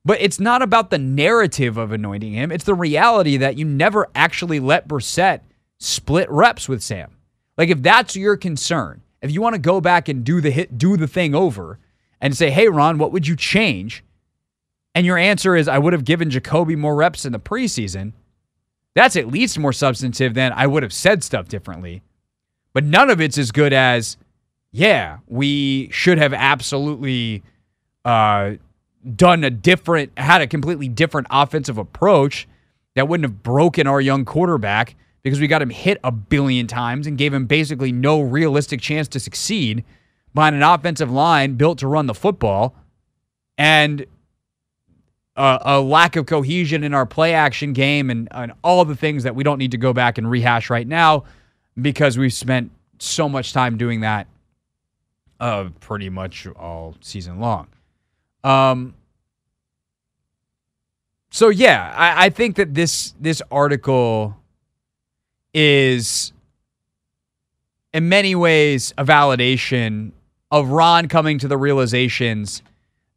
But 0.04 0.20
it's 0.20 0.40
not 0.40 0.62
about 0.62 0.90
the 0.90 0.98
narrative 0.98 1.76
of 1.76 1.92
anointing 1.92 2.32
him. 2.32 2.50
It's 2.50 2.64
the 2.64 2.74
reality 2.74 3.36
that 3.36 3.58
you 3.58 3.64
never 3.64 4.08
actually 4.14 4.60
let 4.60 4.88
Brissett 4.88 5.40
split 5.78 6.30
reps 6.30 6.68
with 6.68 6.82
Sam. 6.82 7.16
Like 7.58 7.68
if 7.68 7.82
that's 7.82 8.16
your 8.16 8.36
concern, 8.36 9.02
if 9.20 9.30
you 9.30 9.42
want 9.42 9.54
to 9.54 9.60
go 9.60 9.80
back 9.80 10.08
and 10.08 10.24
do 10.24 10.40
the 10.40 10.50
hit, 10.50 10.78
do 10.78 10.96
the 10.96 11.06
thing 11.06 11.34
over 11.34 11.78
and 12.20 12.36
say, 12.36 12.50
"Hey 12.50 12.68
Ron, 12.68 12.96
what 12.96 13.12
would 13.12 13.26
you 13.28 13.36
change?" 13.36 14.02
And 14.94 15.04
your 15.04 15.18
answer 15.18 15.54
is, 15.54 15.68
"I 15.68 15.78
would 15.78 15.92
have 15.92 16.04
given 16.04 16.30
Jacoby 16.30 16.76
more 16.76 16.96
reps 16.96 17.26
in 17.26 17.32
the 17.32 17.38
preseason." 17.38 18.12
That's 18.94 19.16
at 19.16 19.28
least 19.28 19.58
more 19.58 19.72
substantive 19.72 20.34
than 20.34 20.52
I 20.52 20.66
would 20.66 20.82
have 20.82 20.92
said 20.92 21.22
stuff 21.22 21.48
differently. 21.48 22.02
But 22.72 22.84
none 22.84 23.10
of 23.10 23.20
it's 23.20 23.38
as 23.38 23.52
good 23.52 23.72
as, 23.72 24.16
yeah, 24.72 25.18
we 25.26 25.90
should 25.90 26.18
have 26.18 26.32
absolutely 26.32 27.42
uh, 28.04 28.52
done 29.16 29.44
a 29.44 29.50
different, 29.50 30.18
had 30.18 30.42
a 30.42 30.46
completely 30.46 30.88
different 30.88 31.26
offensive 31.30 31.78
approach 31.78 32.46
that 32.94 33.08
wouldn't 33.08 33.24
have 33.24 33.42
broken 33.42 33.86
our 33.86 34.00
young 34.00 34.24
quarterback 34.24 34.94
because 35.22 35.40
we 35.40 35.46
got 35.46 35.62
him 35.62 35.70
hit 35.70 35.98
a 36.02 36.10
billion 36.10 36.66
times 36.66 37.06
and 37.06 37.18
gave 37.18 37.32
him 37.32 37.46
basically 37.46 37.92
no 37.92 38.20
realistic 38.20 38.80
chance 38.80 39.08
to 39.08 39.20
succeed 39.20 39.84
behind 40.34 40.56
an 40.56 40.62
offensive 40.62 41.10
line 41.10 41.54
built 41.54 41.78
to 41.78 41.86
run 41.86 42.06
the 42.06 42.14
football 42.14 42.74
and 43.58 44.06
a, 45.36 45.58
a, 45.62 45.80
lack 45.80 46.16
of 46.16 46.26
cohesion 46.26 46.84
in 46.84 46.94
our 46.94 47.06
play 47.06 47.34
action 47.34 47.72
game 47.72 48.10
and, 48.10 48.28
and 48.30 48.52
all 48.62 48.84
the 48.84 48.96
things 48.96 49.24
that 49.24 49.34
we 49.34 49.44
don't 49.44 49.58
need 49.58 49.70
to 49.72 49.78
go 49.78 49.92
back 49.92 50.18
and 50.18 50.30
rehash 50.30 50.70
right 50.70 50.86
now 50.86 51.24
because 51.80 52.18
we've 52.18 52.32
spent 52.32 52.70
so 52.98 53.28
much 53.28 53.52
time 53.52 53.76
doing 53.76 54.00
that 54.00 54.26
uh, 55.40 55.68
pretty 55.80 56.10
much 56.10 56.46
all 56.56 56.94
season 57.00 57.40
long. 57.40 57.66
Um, 58.44 58.94
so 61.30 61.48
yeah, 61.48 61.92
I, 61.96 62.26
I 62.26 62.28
think 62.30 62.56
that 62.56 62.74
this 62.74 63.14
this 63.20 63.42
article 63.50 64.36
is 65.54 66.32
in 67.92 68.08
many 68.08 68.34
ways 68.34 68.92
a 68.98 69.04
validation 69.04 70.12
of 70.50 70.70
Ron 70.70 71.08
coming 71.08 71.38
to 71.38 71.48
the 71.48 71.56
realizations 71.56 72.62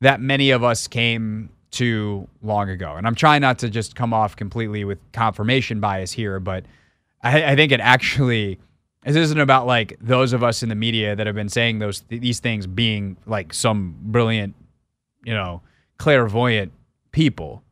that 0.02 0.20
many 0.20 0.52
of 0.52 0.64
us 0.64 0.88
came 0.88 1.50
to 1.72 2.28
long 2.44 2.70
ago. 2.70 2.96
And 2.96 3.08
I'm 3.08 3.16
trying 3.16 3.42
not 3.42 3.60
to 3.60 3.70
just 3.70 3.96
come 3.96 4.14
off 4.14 4.36
completely 4.36 4.84
with 4.84 5.00
confirmation 5.12 5.80
bias 5.80 6.12
here, 6.12 6.40
but 6.40 6.66
I, 7.24 7.54
I 7.54 7.56
think 7.56 7.72
it 7.72 7.80
actually 7.80 8.60
this 9.04 9.16
isn't 9.16 9.40
about 9.40 9.66
like 9.68 9.98
those 10.00 10.34
of 10.34 10.44
us 10.44 10.64
in 10.64 10.70
the 10.70 10.76
media 10.76 11.16
that 11.16 11.28
have 11.28 11.36
been 11.36 11.50
saying 11.50 11.80
those 11.80 12.02
these 12.08 12.40
things 12.40 12.68
being 12.68 13.18
like 13.26 13.54
some 13.54 13.96
brilliant, 14.02 14.56
you 15.24 15.34
know, 15.34 15.62
clairvoyant 15.98 16.72
people. 17.12 17.64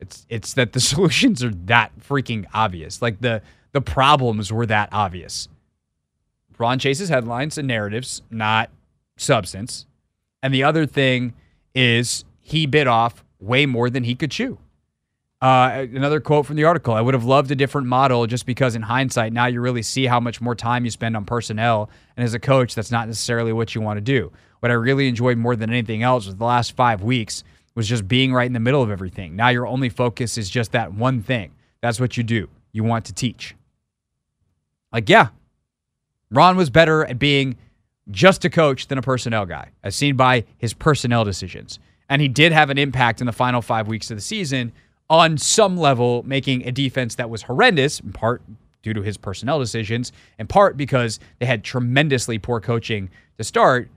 It's 0.00 0.26
it's 0.28 0.54
that 0.54 0.72
the 0.72 0.80
solutions 0.92 1.42
are 1.44 1.52
that 1.66 1.92
freaking 2.00 2.46
obvious. 2.54 3.02
Like 3.02 3.20
the 3.20 3.42
the 3.72 3.80
problems 3.80 4.52
were 4.52 4.66
that 4.66 4.88
obvious. 4.92 5.48
Ron 6.58 6.78
chases 6.78 7.08
headlines 7.08 7.56
and 7.56 7.68
narratives, 7.68 8.22
not 8.30 8.70
substance. 9.16 9.86
And 10.42 10.52
the 10.52 10.64
other 10.64 10.86
thing 10.86 11.34
is 11.74 12.24
he 12.40 12.66
bit 12.66 12.86
off 12.88 13.24
way 13.40 13.66
more 13.66 13.90
than 13.90 14.04
he 14.04 14.14
could 14.14 14.30
chew. 14.30 14.58
Uh, 15.40 15.86
another 15.94 16.18
quote 16.18 16.46
from 16.46 16.56
the 16.56 16.64
article 16.64 16.94
I 16.94 17.00
would 17.00 17.14
have 17.14 17.24
loved 17.24 17.50
a 17.52 17.54
different 17.54 17.86
model 17.86 18.26
just 18.26 18.44
because, 18.44 18.74
in 18.74 18.82
hindsight, 18.82 19.32
now 19.32 19.46
you 19.46 19.60
really 19.60 19.82
see 19.82 20.06
how 20.06 20.18
much 20.18 20.40
more 20.40 20.56
time 20.56 20.84
you 20.84 20.90
spend 20.90 21.16
on 21.16 21.24
personnel. 21.24 21.90
And 22.16 22.24
as 22.24 22.34
a 22.34 22.40
coach, 22.40 22.74
that's 22.74 22.90
not 22.90 23.06
necessarily 23.06 23.52
what 23.52 23.74
you 23.74 23.80
want 23.80 23.98
to 23.98 24.00
do. 24.00 24.32
What 24.60 24.70
I 24.70 24.74
really 24.74 25.08
enjoyed 25.08 25.38
more 25.38 25.56
than 25.56 25.70
anything 25.70 26.02
else 26.02 26.26
was 26.26 26.36
the 26.36 26.44
last 26.44 26.72
five 26.72 27.02
weeks 27.02 27.44
was 27.74 27.88
just 27.88 28.08
being 28.08 28.32
right 28.32 28.46
in 28.46 28.52
the 28.52 28.60
middle 28.60 28.82
of 28.82 28.90
everything. 28.90 29.36
Now 29.36 29.50
your 29.50 29.66
only 29.66 29.88
focus 29.88 30.36
is 30.36 30.50
just 30.50 30.72
that 30.72 30.92
one 30.92 31.22
thing. 31.22 31.52
That's 31.80 32.00
what 32.00 32.16
you 32.16 32.24
do. 32.24 32.48
You 32.72 32.82
want 32.84 33.04
to 33.04 33.14
teach. 33.14 33.54
Like, 34.92 35.08
yeah, 35.08 35.28
Ron 36.30 36.56
was 36.56 36.70
better 36.70 37.04
at 37.04 37.18
being 37.18 37.56
just 38.10 38.44
a 38.44 38.50
coach 38.50 38.88
than 38.88 38.98
a 38.98 39.02
personnel 39.02 39.46
guy, 39.46 39.70
as 39.82 39.94
seen 39.94 40.16
by 40.16 40.44
his 40.56 40.74
personnel 40.74 41.24
decisions. 41.24 41.78
And 42.08 42.22
he 42.22 42.28
did 42.28 42.52
have 42.52 42.70
an 42.70 42.78
impact 42.78 43.20
in 43.20 43.26
the 43.26 43.32
final 43.32 43.62
five 43.62 43.86
weeks 43.86 44.10
of 44.10 44.16
the 44.16 44.22
season 44.22 44.72
on 45.10 45.38
some 45.38 45.76
level, 45.76 46.22
making 46.26 46.66
a 46.66 46.72
defense 46.72 47.14
that 47.14 47.30
was 47.30 47.42
horrendous, 47.42 48.00
in 48.00 48.12
part 48.12 48.42
due 48.82 48.94
to 48.94 49.02
his 49.02 49.16
personnel 49.16 49.58
decisions, 49.58 50.12
in 50.38 50.46
part 50.46 50.76
because 50.76 51.20
they 51.38 51.46
had 51.46 51.64
tremendously 51.64 52.38
poor 52.38 52.60
coaching 52.60 53.10
to 53.36 53.44
start, 53.44 53.90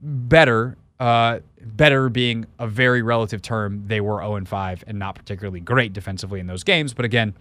better 0.00 0.76
Uh, 1.00 1.38
better 1.62 2.08
being 2.08 2.44
a 2.58 2.66
very 2.66 3.02
relative 3.02 3.40
term. 3.40 3.84
They 3.86 4.00
were 4.00 4.20
0 4.20 4.44
5 4.44 4.84
and 4.88 4.98
not 4.98 5.14
particularly 5.14 5.60
great 5.60 5.92
defensively 5.92 6.40
in 6.40 6.48
those 6.48 6.64
games. 6.64 6.92
But 6.92 7.04
again, 7.04 7.34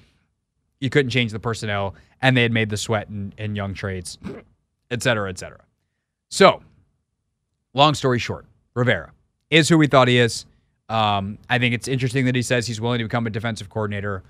you 0.79 0.91
couldn't 0.91 1.09
change 1.09 1.31
the 1.31 1.39
personnel, 1.39 1.95
and 2.21 2.37
they 2.37 2.43
had 2.43 2.51
made 2.51 2.69
the 2.69 2.77
sweat 2.77 3.07
in 3.09 3.55
young 3.55 3.73
trades, 3.73 4.19
et 4.91 5.01
cetera, 5.01 5.27
et 5.27 5.39
cetera. 5.39 5.61
So, 6.29 6.61
long 7.73 7.95
story 7.95 8.19
short, 8.19 8.45
Rivera 8.75 9.11
is 9.49 9.67
who 9.69 9.79
we 9.79 9.87
thought 9.87 10.07
he 10.07 10.19
is. 10.19 10.45
Um, 10.87 11.39
I 11.49 11.57
think 11.57 11.73
it's 11.73 11.87
interesting 11.87 12.25
that 12.25 12.35
he 12.35 12.43
says 12.43 12.67
he's 12.67 12.79
willing 12.79 12.99
to 12.99 13.05
become 13.05 13.25
a 13.25 13.31
defensive 13.31 13.69
coordinator. 13.69 14.21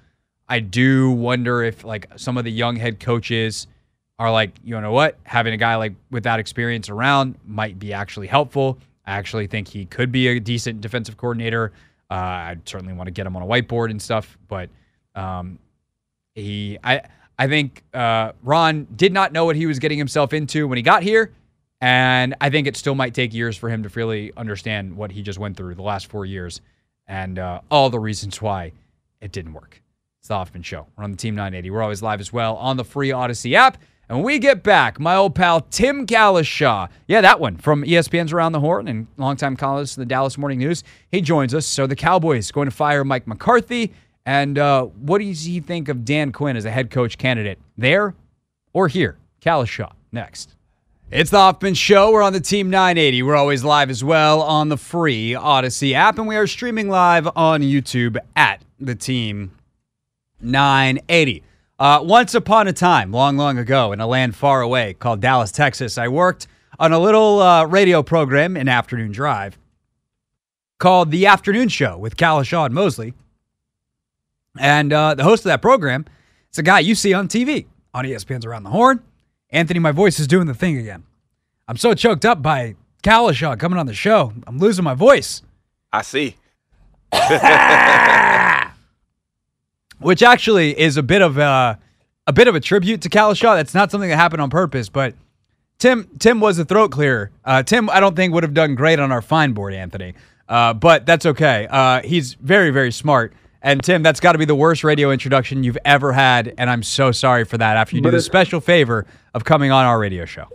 I 0.48 0.62
do 0.62 1.12
wonder 1.12 1.64
if 1.64 1.84
like 1.84 2.08
some 2.16 2.38
of 2.38 2.46
the 2.46 2.52
young 2.52 2.78
head 2.78 3.02
coaches 3.02 3.68
are 4.20 4.32
like, 4.32 4.52
you 4.64 4.80
know 4.80 4.92
what, 4.92 5.18
having 5.24 5.54
a 5.54 5.58
guy 5.58 5.76
like 5.76 5.94
with 6.10 6.24
that 6.24 6.40
experience 6.40 6.90
around 6.90 7.36
might 7.46 7.78
be 7.78 7.94
actually 7.94 8.28
helpful. 8.28 8.78
I 9.06 9.14
actually 9.14 9.48
think 9.48 9.68
he 9.68 9.86
could 9.86 10.12
be 10.12 10.28
a 10.28 10.40
decent 10.40 10.82
defensive 10.82 11.18
coordinator. 11.18 11.72
Uh, 12.10 12.14
I 12.14 12.58
certainly 12.66 12.94
want 12.94 13.08
to 13.08 13.12
get 13.12 13.28
him 13.28 13.36
on 13.36 13.44
a 13.44 13.46
whiteboard 13.46 13.92
and 13.92 14.02
stuff, 14.02 14.38
but 14.48 14.70
um, 15.16 15.60
he, 16.34 16.80
I, 16.84 17.02
I 17.38 17.48
think 17.48 17.84
uh, 17.94 18.32
Ron 18.44 18.88
did 18.96 19.14
not 19.14 19.34
know 19.34 19.46
what 19.46 19.56
he 19.56 19.66
was 19.66 19.78
getting 19.80 19.98
himself 19.98 20.34
into 20.34 20.68
when 20.68 20.78
he 20.78 20.82
got 20.82 21.04
here, 21.04 21.32
and 21.80 22.36
I 22.42 22.50
think 22.50 22.66
it 22.66 22.76
still 22.76 22.96
might 22.96 23.14
take 23.14 23.34
years 23.34 23.56
for 23.56 23.70
him 23.70 23.84
to 23.84 23.90
really 23.90 24.32
understand 24.36 24.96
what 24.96 25.12
he 25.12 25.22
just 25.22 25.38
went 25.38 25.58
through 25.58 25.76
the 25.76 25.84
last 25.84 26.08
four 26.08 26.26
years 26.26 26.62
and 27.08 27.38
uh, 27.40 27.62
all 27.70 27.90
the 27.90 28.00
reasons 28.00 28.42
why 28.42 28.72
it 29.22 29.32
didn't 29.32 29.54
work. 29.54 29.82
It's 30.20 30.28
the 30.28 30.36
Hoffman 30.36 30.64
Show. 30.64 30.88
We're 30.98 31.04
on 31.04 31.12
the 31.12 31.18
Team 31.18 31.36
980. 31.36 31.70
We're 31.70 31.84
always 31.84 32.02
live 32.02 32.20
as 32.20 32.34
well 32.34 32.56
on 32.58 32.78
the 32.78 32.84
free 32.84 33.12
Odyssey 33.12 33.56
app. 33.56 33.78
And 34.10 34.24
we 34.24 34.40
get 34.40 34.64
back, 34.64 35.00
my 35.00 35.16
old 35.16 35.36
pal 35.36 35.62
Tim 35.62 36.08
Cowlishaw, 36.08 36.90
yeah, 37.08 37.22
that 37.22 37.42
one 37.42 37.58
from 37.58 37.84
ESPN's 37.84 38.32
Around 38.32 38.54
the 38.54 38.62
Horn 38.62 38.88
and 38.88 39.08
longtime 39.18 39.58
columnist 39.58 39.98
in 39.98 40.02
the 40.02 40.06
Dallas 40.06 40.38
Morning 40.38 40.60
News, 40.60 40.84
he 41.12 41.20
joins 41.20 41.54
us. 41.54 41.66
So 41.66 41.88
the 41.88 41.96
Cowboys 41.96 42.50
going 42.52 42.70
to 42.70 42.76
fire 42.76 43.04
Mike 43.04 43.28
McCarthy. 43.28 43.94
And 44.26 44.58
uh, 44.58 44.86
what 44.86 45.20
does 45.20 45.44
he 45.44 45.60
think 45.60 45.90
of 45.90 46.06
Dan 46.06 46.32
Quinn 46.32 46.56
as 46.56 46.66
a 46.66 46.72
head 46.72 46.90
coach 46.90 47.18
candidate 47.18 47.60
there 47.78 48.14
or 48.74 48.88
here? 48.88 49.18
Cowlishaw 49.42 49.92
next. 50.12 50.56
It's 51.12 51.30
the 51.30 51.38
Hoffman 51.38 51.74
Show. 51.74 52.12
We're 52.12 52.22
on 52.22 52.34
the 52.34 52.42
Team 52.42 52.70
980. 52.70 53.24
We're 53.24 53.38
always 53.38 53.64
live 53.64 53.90
as 53.90 54.04
well 54.04 54.42
on 54.42 54.68
the 54.68 54.76
free 54.76 55.36
Odyssey 55.36 55.96
app, 55.96 56.18
and 56.18 56.28
we 56.28 56.36
are 56.36 56.48
streaming 56.48 56.90
live 56.90 57.30
on 57.34 57.62
YouTube 57.62 58.18
at 58.36 58.62
the 58.78 58.96
Team 58.96 59.52
980. 60.42 61.44
Uh, 61.80 62.02
once 62.04 62.34
upon 62.34 62.68
a 62.68 62.74
time, 62.74 63.12
long, 63.12 63.38
long 63.38 63.60
ago, 63.60 63.92
in 63.92 64.00
a 64.00 64.08
land 64.08 64.36
far 64.36 64.62
away 64.62 64.96
called 64.96 65.22
Dallas, 65.22 65.52
Texas, 65.52 66.00
I 66.00 66.08
worked 66.08 66.48
on 66.80 66.92
a 66.92 66.98
little 66.98 67.40
uh, 67.40 67.66
radio 67.66 68.02
program 68.02 68.58
in 68.58 68.68
Afternoon 68.68 69.12
Drive 69.12 69.60
called 70.80 71.12
The 71.12 71.28
Afternoon 71.28 71.70
Show 71.70 71.98
with 71.98 72.18
Cowlishaw 72.18 72.66
and 72.66 72.74
Mosley. 72.74 73.14
And 74.58 74.92
uh, 74.92 75.14
the 75.14 75.24
host 75.24 75.42
of 75.42 75.50
that 75.50 75.62
program 75.62 76.06
is 76.52 76.58
a 76.58 76.64
guy 76.64 76.80
you 76.80 76.96
see 76.96 77.14
on 77.14 77.28
TV 77.28 77.68
on 77.94 78.06
ESPN's 78.06 78.46
Around 78.46 78.64
the 78.64 78.72
Horn. 78.72 79.04
Anthony, 79.52 79.80
my 79.80 79.92
voice 79.92 80.20
is 80.20 80.26
doing 80.26 80.48
the 80.48 80.56
thing 80.56 80.78
again. 80.78 81.04
I'm 81.68 81.78
so 81.78 81.94
choked 81.94 82.26
up 82.26 82.42
by 82.42 82.76
Cowlishaw 83.04 83.60
coming 83.60 83.78
on 83.78 83.86
the 83.86 83.94
show. 83.94 84.34
I'm 84.48 84.58
losing 84.58 84.84
my 84.84 84.96
voice. 84.96 85.44
I 85.94 86.02
see. 86.02 86.38
which 90.00 90.22
actually 90.24 90.78
is 90.80 90.98
a 90.98 91.04
bit 91.04 91.22
of 91.22 91.38
a 91.38 91.80
a 92.28 92.34
bit 92.34 92.48
of 92.48 92.56
a 92.56 92.60
tribute 92.60 93.02
to 93.02 93.10
Cowlishaw. 93.10 93.56
That's 93.56 93.74
not 93.74 93.90
something 93.92 94.10
that 94.10 94.18
happened 94.18 94.42
on 94.42 94.50
purpose, 94.50 94.90
but 94.90 95.14
Tim 95.80 96.10
Tim 96.20 96.40
was 96.40 96.60
a 96.60 96.66
throat 96.66 96.92
clearer. 96.92 97.32
Uh, 97.46 97.64
Tim, 97.64 97.90
I 97.90 98.00
don't 98.00 98.16
think 98.16 98.34
would 98.34 98.44
have 98.44 98.54
done 98.54 98.76
great 98.76 99.00
on 99.00 99.12
our 99.12 99.22
fine 99.22 99.54
board, 99.54 99.74
Anthony. 99.74 100.14
Uh, 100.50 100.74
but 100.74 101.06
that's 101.06 101.26
okay. 101.26 101.68
Uh, 101.70 102.02
he's 102.02 102.34
very 102.36 102.70
very 102.72 102.92
smart. 102.92 103.34
And 103.62 103.84
Tim, 103.84 104.04
that's 104.04 104.20
got 104.20 104.34
to 104.34 104.38
be 104.38 104.46
the 104.46 104.56
worst 104.56 104.84
radio 104.84 105.10
introduction 105.12 105.64
you've 105.64 105.80
ever 105.84 106.14
had, 106.14 106.54
and 106.60 106.70
I'm 106.70 106.84
so 106.84 107.12
sorry 107.12 107.44
for 107.44 107.58
that. 107.58 107.76
After 107.76 107.96
you 107.96 108.02
But 108.04 108.12
do 108.12 108.18
the 108.18 108.22
special 108.22 108.62
favor 108.62 109.06
of 109.34 109.44
coming 109.46 109.72
on 109.72 109.84
our 109.84 110.00
radio 110.00 110.26
show. 110.26 110.46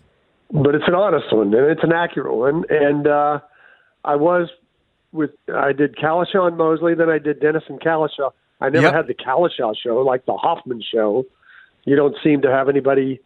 but 0.53 0.75
it's 0.75 0.87
an 0.87 0.95
honest 0.95 1.27
one 1.33 1.53
and 1.53 1.67
it's 1.71 1.83
an 1.83 1.93
accurate 1.93 2.33
one. 2.35 2.65
And 2.71 3.07
uh, 3.07 3.41
I 4.05 4.17
was 4.17 4.49
with 5.13 5.31
I 5.53 5.73
did 5.73 5.97
Cowlishaw 5.97 6.47
and 6.49 6.57
Mosley, 6.57 6.95
then 6.95 7.11
I 7.11 7.19
did 7.19 7.41
Dennis 7.41 7.65
and 7.69 7.81
Cowlishaw. 7.81 8.31
I 8.63 8.69
never 8.71 8.87
Yep. 8.87 8.95
had 8.95 9.07
the 9.07 9.15
Cowlishaw 9.15 9.75
show 9.83 9.99
like 10.03 10.25
the 10.27 10.35
Hoffman 10.35 10.83
show. 10.83 11.25
You 11.85 11.97
don't 11.97 12.15
seem 12.23 12.43
to 12.43 12.51
have 12.51 12.69
anybody 12.69 13.21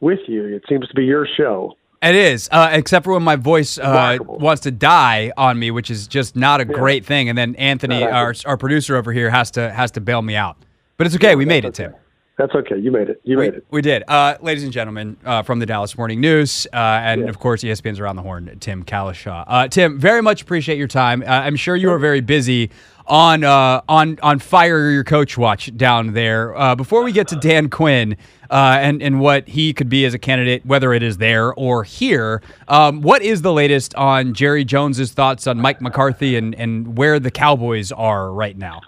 with 0.00 0.20
you. 0.26 0.44
It 0.46 0.64
seems 0.68 0.88
to 0.88 0.94
be 0.94 1.04
your 1.04 1.26
show. 1.36 1.76
It 2.02 2.16
is, 2.16 2.48
uh, 2.50 2.70
except 2.72 3.04
for 3.04 3.12
when 3.12 3.22
my 3.22 3.36
voice 3.36 3.78
uh, 3.78 4.18
wants 4.20 4.62
to 4.62 4.72
die 4.72 5.30
on 5.36 5.56
me, 5.58 5.70
which 5.70 5.88
is 5.88 6.08
just 6.08 6.34
not 6.34 6.60
a 6.60 6.64
great 6.64 7.04
thing. 7.06 7.28
And 7.28 7.38
then 7.38 7.54
Anthony, 7.54 8.02
our, 8.02 8.34
our 8.44 8.56
producer 8.56 8.96
over 8.96 9.12
here, 9.12 9.30
has 9.30 9.52
to 9.52 9.70
has 9.70 9.92
to 9.92 10.00
bail 10.00 10.20
me 10.20 10.34
out. 10.34 10.56
But 10.96 11.06
it's 11.06 11.14
okay. 11.16 11.36
we 11.36 11.44
made 11.44 11.58
it, 11.64 11.68
That's 11.68 11.76
Tim. 11.78 11.94
That's 12.38 12.54
okay. 12.56 12.76
You 12.78 12.90
made 12.90 13.08
it. 13.10 13.20
You 13.24 13.36
We, 13.38 13.44
made 13.44 13.54
it. 13.58 13.66
we 13.70 13.82
did. 13.82 14.02
Uh, 14.08 14.36
ladies 14.40 14.64
and 14.64 14.72
gentlemen, 14.72 15.16
uh, 15.24 15.42
from 15.42 15.58
the 15.60 15.66
Dallas 15.66 15.96
Morning 15.96 16.20
News, 16.20 16.66
uh, 16.72 16.76
and 16.76 17.20
Yeah. 17.20 17.28
of 17.28 17.38
course, 17.38 17.62
ESPN's 17.62 18.00
Around 18.00 18.16
the 18.16 18.22
Horn, 18.22 18.56
Tim 18.58 18.82
Cowlishaw. 18.84 19.44
Uh, 19.46 19.68
Tim, 19.68 19.98
very 20.00 20.22
much 20.22 20.42
appreciate 20.42 20.78
your 20.78 20.88
time. 20.88 21.22
Uh, 21.22 21.26
I'm 21.26 21.56
sure 21.56 21.76
you 21.76 21.90
are 21.92 21.98
very 21.98 22.20
busy 22.22 22.70
on 23.06 23.44
uh, 23.44 23.82
on 23.88 24.18
on 24.22 24.38
fire 24.38 24.90
your 24.90 25.04
coach 25.04 25.36
watch 25.36 25.74
down 25.76 26.12
there. 26.12 26.56
Uh, 26.56 26.74
before 26.74 27.02
we 27.02 27.12
get 27.12 27.28
to 27.28 27.36
Dan 27.36 27.68
Quinn 27.68 28.16
uh, 28.50 28.78
and 28.80 29.02
and 29.02 29.20
what 29.20 29.48
he 29.48 29.72
could 29.72 29.88
be 29.88 30.04
as 30.04 30.14
a 30.14 30.18
candidate, 30.18 30.64
whether 30.64 30.92
it 30.92 31.02
is 31.02 31.18
there 31.18 31.52
or 31.54 31.84
here, 31.84 32.42
um, 32.68 33.02
what 33.02 33.22
is 33.22 33.42
the 33.42 33.52
latest 33.52 33.94
on 33.94 34.34
Jerry 34.34 34.64
Jones's 34.64 35.12
thoughts 35.12 35.46
on 35.46 35.58
Mike 35.58 35.80
McCarthy 35.80 36.36
and 36.36 36.54
and 36.54 36.96
where 36.96 37.18
the 37.18 37.30
Cowboys 37.30 37.92
are 37.92 38.32
right 38.32 38.56
now? 38.56 38.80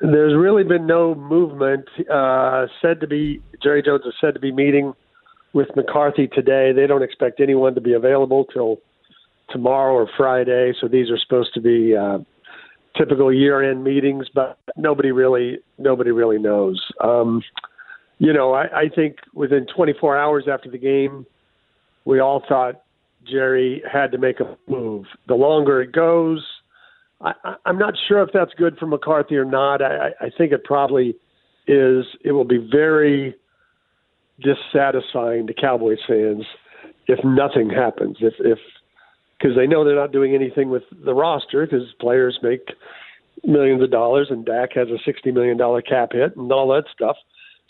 There's 0.00 0.36
really 0.36 0.64
been 0.64 0.86
no 0.86 1.14
movement. 1.14 1.88
Uh, 2.10 2.66
said 2.82 3.00
to 3.00 3.06
be 3.06 3.40
Jerry 3.62 3.82
Jones 3.82 4.02
is 4.06 4.14
said 4.20 4.34
to 4.34 4.40
be 4.40 4.52
meeting 4.52 4.94
with 5.52 5.74
McCarthy 5.74 6.28
today. 6.28 6.72
They 6.72 6.86
don't 6.86 7.02
expect 7.02 7.40
anyone 7.40 7.74
to 7.74 7.80
be 7.80 7.94
available 7.94 8.44
till 8.44 8.78
tomorrow 9.50 9.94
or 9.94 10.08
Friday. 10.16 10.74
So 10.80 10.88
these 10.88 11.10
are 11.10 11.18
supposed 11.18 11.54
to 11.54 11.60
be 11.60 11.96
uh, 11.96 12.18
typical 12.96 13.32
year-end 13.32 13.84
meetings, 13.84 14.26
but 14.34 14.58
nobody 14.76 15.12
really 15.12 15.58
nobody 15.78 16.10
really 16.10 16.38
knows. 16.38 16.80
Um, 17.02 17.42
you 18.18 18.32
know, 18.32 18.54
I, 18.54 18.64
I 18.64 18.88
think 18.94 19.16
within 19.34 19.66
24 19.74 20.16
hours 20.16 20.44
after 20.50 20.70
the 20.70 20.78
game, 20.78 21.26
we 22.04 22.20
all 22.20 22.42
thought 22.48 22.82
Jerry 23.30 23.82
had 23.90 24.12
to 24.12 24.18
make 24.18 24.40
a 24.40 24.56
move. 24.68 25.04
The 25.28 25.34
longer 25.34 25.82
it 25.82 25.92
goes, 25.92 26.44
I, 27.20 27.32
I'm 27.64 27.78
not 27.78 27.94
sure 28.08 28.22
if 28.22 28.30
that's 28.32 28.52
good 28.56 28.78
for 28.78 28.86
McCarthy 28.86 29.36
or 29.36 29.44
not. 29.44 29.82
I, 29.82 30.08
I 30.08 30.26
I 30.26 30.30
think 30.36 30.52
it 30.52 30.64
probably 30.64 31.16
is. 31.66 32.04
It 32.24 32.32
will 32.32 32.44
be 32.44 32.68
very 32.70 33.34
dissatisfying 34.40 35.46
to 35.46 35.54
Cowboys 35.54 35.98
fans 36.06 36.44
if 37.06 37.18
nothing 37.24 37.70
happens. 37.70 38.18
If 38.20 38.34
if 38.40 38.58
because 39.38 39.56
they 39.56 39.66
know 39.66 39.84
they're 39.84 39.94
not 39.94 40.12
doing 40.12 40.34
anything 40.34 40.70
with 40.70 40.82
the 41.04 41.14
roster 41.14 41.66
because 41.66 41.84
players 42.00 42.38
make 42.42 42.72
millions 43.44 43.82
of 43.82 43.90
dollars 43.90 44.28
and 44.30 44.44
Dak 44.44 44.70
has 44.74 44.88
a 44.88 44.98
sixty 45.04 45.30
million 45.30 45.56
dollar 45.56 45.82
cap 45.82 46.12
hit 46.12 46.36
and 46.36 46.50
all 46.52 46.68
that 46.68 46.84
stuff. 46.92 47.16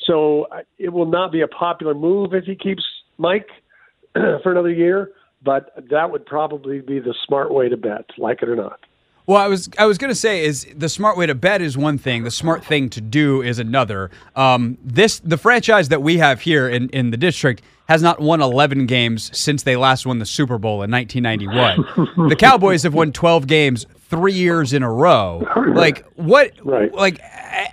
So 0.05 0.47
it 0.79 0.91
will 0.91 1.07
not 1.07 1.33
be 1.33 1.41
a 1.41 1.49
popular 1.49 1.95
move 1.95 2.35
if 2.35 2.45
he 2.45 2.55
keeps 2.55 2.85
Mike 3.19 3.49
for 4.15 4.53
another 4.53 4.71
year. 4.71 5.11
But 5.45 5.73
that 5.91 6.11
would 6.11 6.27
probably 6.27 6.81
be 6.81 6.99
the 6.99 7.15
smart 7.27 7.53
way 7.53 7.69
to 7.69 7.77
bet, 7.77 8.07
like 8.19 8.43
it 8.43 8.49
or 8.49 8.57
not. 8.57 8.81
Well, 9.27 9.39
I 9.39 9.49
was 9.49 9.69
I 9.79 9.87
was 9.87 9.99
gonna 9.99 10.15
say 10.15 10.45
is 10.45 10.67
the 10.77 10.89
smart 10.89 11.17
way 11.17 11.27
to 11.27 11.35
bet 11.35 11.61
is 11.61 11.77
one 11.77 11.99
thing. 11.99 12.23
The 12.23 12.31
smart 12.31 12.65
thing 12.65 12.89
to 12.91 13.01
do 13.01 13.43
is 13.43 13.59
another. 13.59 14.11
Um, 14.37 14.79
this 14.85 15.19
the 15.21 15.37
franchise 15.37 15.89
that 15.89 16.03
we 16.03 16.19
have 16.19 16.41
here 16.41 16.69
in, 16.69 16.89
in 16.91 17.11
the 17.11 17.17
district 17.17 17.63
has 17.89 18.03
not 18.03 18.21
won 18.21 18.41
11 18.43 18.87
games 18.87 19.37
since 19.37 19.63
they 19.63 19.77
last 19.77 20.07
won 20.07 20.19
the 20.19 20.27
Super 20.27 20.59
Bowl 20.59 20.83
in 20.83 20.91
1991. 20.91 22.29
the 22.29 22.37
Cowboys 22.39 22.83
have 22.83 22.95
won 22.95 23.13
12 23.13 23.47
games 23.47 23.87
three 24.09 24.33
years 24.33 24.73
in 24.73 24.83
a 24.83 24.91
row. 24.93 25.45
Like 25.75 26.05
what? 26.15 26.53
Right. 26.65 26.93
Like 26.93 27.21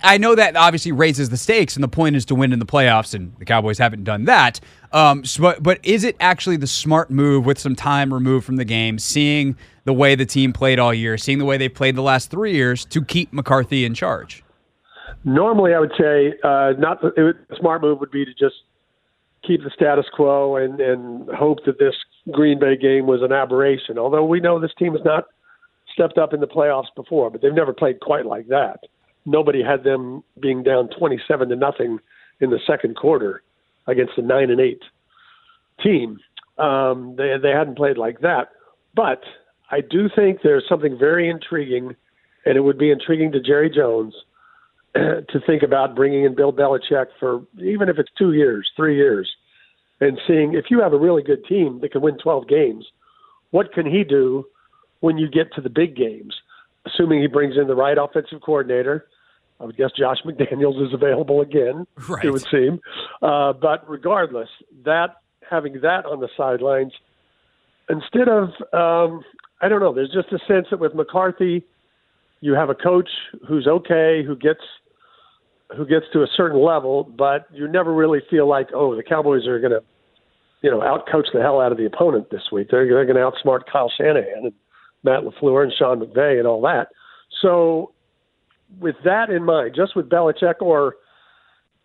I- 0.02 0.18
know 0.18 0.34
that 0.34 0.56
obviously 0.56 0.92
raises 0.92 1.30
the 1.30 1.36
stakes, 1.36 1.76
and 1.76 1.82
the 1.84 1.88
point 1.88 2.16
is 2.16 2.24
to 2.26 2.34
win 2.34 2.52
in 2.52 2.58
the 2.58 2.66
playoffs, 2.66 3.14
and 3.14 3.32
the 3.38 3.44
Cowboys 3.44 3.78
haven't 3.78 4.04
done 4.04 4.24
that. 4.24 4.60
Um, 4.92 5.24
so, 5.24 5.42
but, 5.42 5.62
but 5.62 5.80
is 5.82 6.04
it 6.04 6.16
actually 6.20 6.56
the 6.56 6.66
smart 6.68 7.10
move 7.10 7.44
with 7.44 7.58
some 7.58 7.74
time 7.74 8.14
removed 8.14 8.46
from 8.46 8.56
the 8.56 8.64
game, 8.64 8.98
seeing 8.98 9.56
the 9.84 9.92
way 9.92 10.14
the 10.14 10.26
team 10.26 10.52
played 10.52 10.78
all 10.78 10.94
year, 10.94 11.16
seeing 11.18 11.38
the 11.38 11.44
way 11.44 11.56
they 11.56 11.68
played 11.68 11.96
the 11.96 12.02
last 12.02 12.30
three 12.30 12.52
years, 12.52 12.84
to 12.86 13.04
keep 13.04 13.32
McCarthy 13.32 13.84
in 13.84 13.94
charge? 13.94 14.42
Normally, 15.24 15.74
I 15.74 15.80
would 15.80 15.92
say 15.98 16.34
uh, 16.42 16.72
not. 16.78 17.02
Would, 17.02 17.36
a 17.50 17.56
smart 17.56 17.82
move 17.82 18.00
would 18.00 18.10
be 18.10 18.24
to 18.24 18.34
just 18.34 18.56
keep 19.46 19.62
the 19.62 19.70
status 19.70 20.06
quo 20.14 20.56
and 20.56 20.80
and 20.80 21.28
hope 21.30 21.64
that 21.66 21.78
this 21.78 21.94
Green 22.30 22.58
Bay 22.58 22.76
game 22.76 23.06
was 23.06 23.22
an 23.22 23.32
aberration. 23.32 23.98
Although 23.98 24.24
we 24.24 24.40
know 24.40 24.58
this 24.58 24.74
team 24.78 24.92
has 24.92 25.04
not 25.04 25.24
stepped 25.92 26.18
up 26.18 26.34
in 26.34 26.40
the 26.40 26.46
playoffs 26.46 26.92
before, 26.96 27.30
but 27.30 27.40
they've 27.40 27.54
never 27.54 27.72
played 27.72 28.00
quite 28.00 28.26
like 28.26 28.48
that. 28.48 28.80
Nobody 29.26 29.62
had 29.62 29.84
them 29.84 30.22
being 30.40 30.62
down 30.62 30.88
twenty-seven 30.98 31.48
to 31.48 31.56
nothing 31.56 31.98
in 32.40 32.50
the 32.50 32.58
second 32.66 32.96
quarter 32.96 33.42
against 33.86 34.18
a 34.18 34.22
nine 34.22 34.50
and 34.50 34.60
eight 34.60 34.82
team. 35.82 36.18
Um, 36.58 37.14
they 37.16 37.36
they 37.40 37.50
hadn't 37.50 37.76
played 37.76 37.96
like 37.96 38.20
that, 38.20 38.48
but 38.94 39.22
I 39.70 39.80
do 39.80 40.08
think 40.14 40.40
there's 40.42 40.64
something 40.68 40.98
very 40.98 41.28
intriguing, 41.28 41.96
and 42.44 42.56
it 42.56 42.60
would 42.60 42.78
be 42.78 42.90
intriguing 42.90 43.32
to 43.32 43.40
Jerry 43.40 43.70
Jones 43.70 44.14
to 44.94 45.40
think 45.46 45.62
about 45.62 45.96
bringing 45.96 46.24
in 46.24 46.34
Bill 46.34 46.52
Belichick 46.52 47.06
for 47.18 47.42
even 47.58 47.88
if 47.88 47.98
it's 47.98 48.10
two 48.16 48.32
years, 48.32 48.70
three 48.76 48.96
years, 48.96 49.30
and 50.00 50.18
seeing 50.26 50.54
if 50.54 50.66
you 50.70 50.80
have 50.80 50.92
a 50.92 50.98
really 50.98 51.22
good 51.22 51.44
team 51.46 51.80
that 51.80 51.92
can 51.92 52.02
win 52.02 52.18
12 52.18 52.48
games, 52.48 52.84
what 53.50 53.72
can 53.72 53.86
he 53.86 54.04
do 54.04 54.44
when 55.00 55.18
you 55.18 55.28
get 55.28 55.52
to 55.54 55.60
the 55.60 55.70
big 55.70 55.96
games? 55.96 56.34
Assuming 56.86 57.20
he 57.20 57.28
brings 57.28 57.56
in 57.56 57.66
the 57.66 57.74
right 57.74 57.96
offensive 57.96 58.40
coordinator. 58.42 59.06
I 59.60 59.64
would 59.64 59.76
guess 59.76 59.90
Josh 59.96 60.18
McDaniels 60.24 60.84
is 60.84 60.92
available 60.92 61.40
again. 61.40 61.86
Right. 62.08 62.24
It 62.24 62.30
would 62.30 62.44
seem, 62.50 62.80
uh, 63.22 63.52
but 63.54 63.88
regardless, 63.88 64.48
that 64.84 65.16
having 65.48 65.80
that 65.82 66.04
on 66.06 66.20
the 66.20 66.28
sidelines 66.36 66.92
instead 67.88 68.28
of 68.28 68.50
um, 68.72 69.22
I 69.64 69.68
don't 69.68 69.80
know. 69.80 69.94
There's 69.94 70.12
just 70.12 70.30
a 70.30 70.38
sense 70.46 70.66
that 70.70 70.78
with 70.78 70.94
McCarthy, 70.94 71.64
you 72.42 72.52
have 72.52 72.68
a 72.68 72.74
coach 72.74 73.08
who's 73.48 73.66
okay, 73.66 74.22
who 74.26 74.36
gets 74.36 74.60
who 75.74 75.86
gets 75.86 76.04
to 76.12 76.20
a 76.20 76.26
certain 76.36 76.62
level, 76.62 77.04
but 77.04 77.46
you 77.50 77.66
never 77.66 77.94
really 77.94 78.20
feel 78.28 78.46
like, 78.46 78.68
oh, 78.74 78.94
the 78.94 79.02
Cowboys 79.02 79.46
are 79.46 79.58
going 79.58 79.72
to, 79.72 79.82
you 80.60 80.70
know, 80.70 80.80
outcoach 80.80 81.32
the 81.32 81.40
hell 81.40 81.62
out 81.62 81.72
of 81.72 81.78
the 81.78 81.86
opponent 81.86 82.30
this 82.30 82.42
week. 82.52 82.68
They're, 82.70 82.86
they're 82.86 83.06
going 83.06 83.16
to 83.16 83.22
outsmart 83.22 83.60
Kyle 83.72 83.90
Shanahan 83.96 84.44
and 84.44 84.52
Matt 85.02 85.22
LaFleur 85.22 85.64
and 85.64 85.72
Sean 85.76 86.00
McVay 86.00 86.38
and 86.38 86.46
all 86.46 86.60
that. 86.60 86.88
So, 87.40 87.92
with 88.78 88.96
that 89.06 89.30
in 89.30 89.44
mind, 89.44 89.72
just 89.74 89.96
with 89.96 90.10
Belichick 90.10 90.60
or 90.60 90.96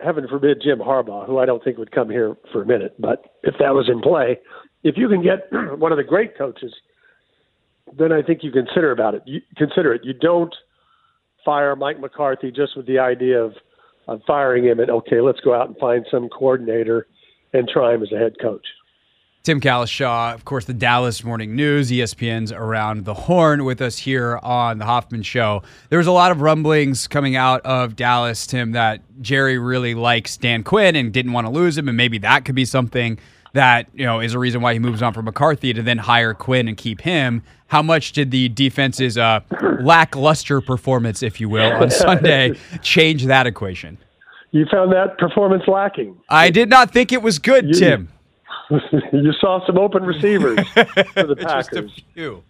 heaven 0.02 0.28
forbid 0.28 0.62
Jim 0.62 0.80
Harbaugh, 0.80 1.26
who 1.26 1.40
I 1.40 1.46
don't 1.46 1.64
think 1.64 1.78
would 1.78 1.92
come 1.92 2.10
here 2.10 2.36
for 2.52 2.62
a 2.62 2.66
minute, 2.66 2.96
but 3.00 3.38
if 3.44 3.56
that 3.60 3.74
was 3.74 3.90
in 3.90 4.02
play, 4.02 4.38
if 4.84 4.98
you 4.98 5.08
can 5.08 5.24
get 5.24 5.48
one 5.80 5.94
of 5.94 5.98
the 5.98 6.04
great 6.04 6.38
coaches, 6.38 6.74
then 7.98 8.12
I 8.12 8.22
think 8.22 8.44
you 8.44 8.52
consider 8.52 8.92
about 8.92 9.16
it. 9.16 9.24
You 9.26 9.42
consider 9.58 9.94
it. 9.94 10.02
You 10.04 10.14
don't 10.14 10.54
fire 11.46 11.76
Mike 11.76 12.00
McCarthy 12.00 12.52
just 12.52 12.76
with 12.76 12.86
the 12.86 13.00
idea 13.00 13.42
of 13.42 13.54
of 14.08 14.22
firing 14.26 14.66
him 14.66 14.80
and 14.80 14.90
okay, 14.90 15.22
let's 15.22 15.40
go 15.42 15.54
out 15.54 15.68
and 15.68 15.78
find 15.78 16.06
some 16.10 16.30
coordinator 16.30 17.06
and 17.54 17.70
try 17.70 17.94
him 17.94 18.02
as 18.02 18.12
a 18.12 18.18
head 18.18 18.34
coach. 18.42 18.66
Tim 19.44 19.62
Cowlishaw, 19.62 20.34
of 20.34 20.44
course, 20.46 20.66
the 20.66 20.74
Dallas 20.74 21.24
Morning 21.24 21.56
News, 21.56 21.90
ESPN's 21.92 22.52
Around 22.52 23.06
the 23.06 23.14
Horn, 23.14 23.64
with 23.64 23.82
us 23.82 23.98
here 23.98 24.38
on 24.44 24.80
the 24.80 24.86
Hoffman 24.86 25.24
Show. 25.24 25.64
There 25.90 25.98
was 25.98 26.08
a 26.08 26.12
lot 26.12 26.32
of 26.32 26.42
rumblings 26.42 27.08
coming 27.08 27.38
out 27.38 27.62
of 27.62 27.96
Dallas, 27.96 28.46
Tim, 28.46 28.74
that 28.74 29.02
Jerry 29.22 29.58
really 29.58 29.96
likes 29.96 30.36
Dan 30.36 30.64
Quinn 30.64 30.96
and 30.96 31.14
didn't 31.14 31.32
want 31.32 31.48
to 31.48 31.52
lose 31.52 31.78
him, 31.78 31.88
and 31.88 31.96
maybe 31.96 32.18
that 32.18 32.44
could 32.44 32.56
be 32.56 32.66
something 32.66 33.18
that 33.54 33.88
you 33.94 34.06
know 34.06 34.20
is 34.20 34.34
a 34.34 34.40
reason 34.40 34.62
why 34.62 34.74
he 34.74 34.80
moves 34.80 35.02
on 35.02 35.14
from 35.14 35.26
McCarthy 35.26 35.74
to 35.74 35.82
then 35.82 35.98
hire 35.98 36.34
Quinn 36.34 36.68
and 36.68 36.78
keep 36.78 37.02
him. 37.02 37.44
How 37.68 37.82
much 37.82 38.14
did 38.14 38.32
the 38.32 38.50
defense's 38.50 39.18
uh, 39.18 39.42
lackluster 39.82 40.62
performance, 40.62 41.22
if 41.24 41.40
you 41.40 41.50
will, 41.50 41.72
on 41.72 41.90
Sunday 41.92 42.56
change 42.82 43.26
that 43.26 43.46
equation? 43.48 43.98
You 44.52 44.66
found 44.72 44.92
that 44.94 45.18
performance 45.20 45.64
lacking. 45.68 46.18
I 46.30 46.50
did 46.50 46.70
not 46.70 46.92
think 46.92 47.12
it 47.12 47.22
was 47.22 47.38
good, 47.40 47.68
You- 47.68 47.74
Tim. 47.74 48.10
you 49.14 49.32
saw 49.40 49.66
some 49.66 49.78
open 49.78 50.04
receivers 50.04 50.68
for 50.70 51.24
the 51.24 51.36
Packers. 51.36 51.92
Just 51.92 52.00
a 52.00 52.14
few. 52.14 52.44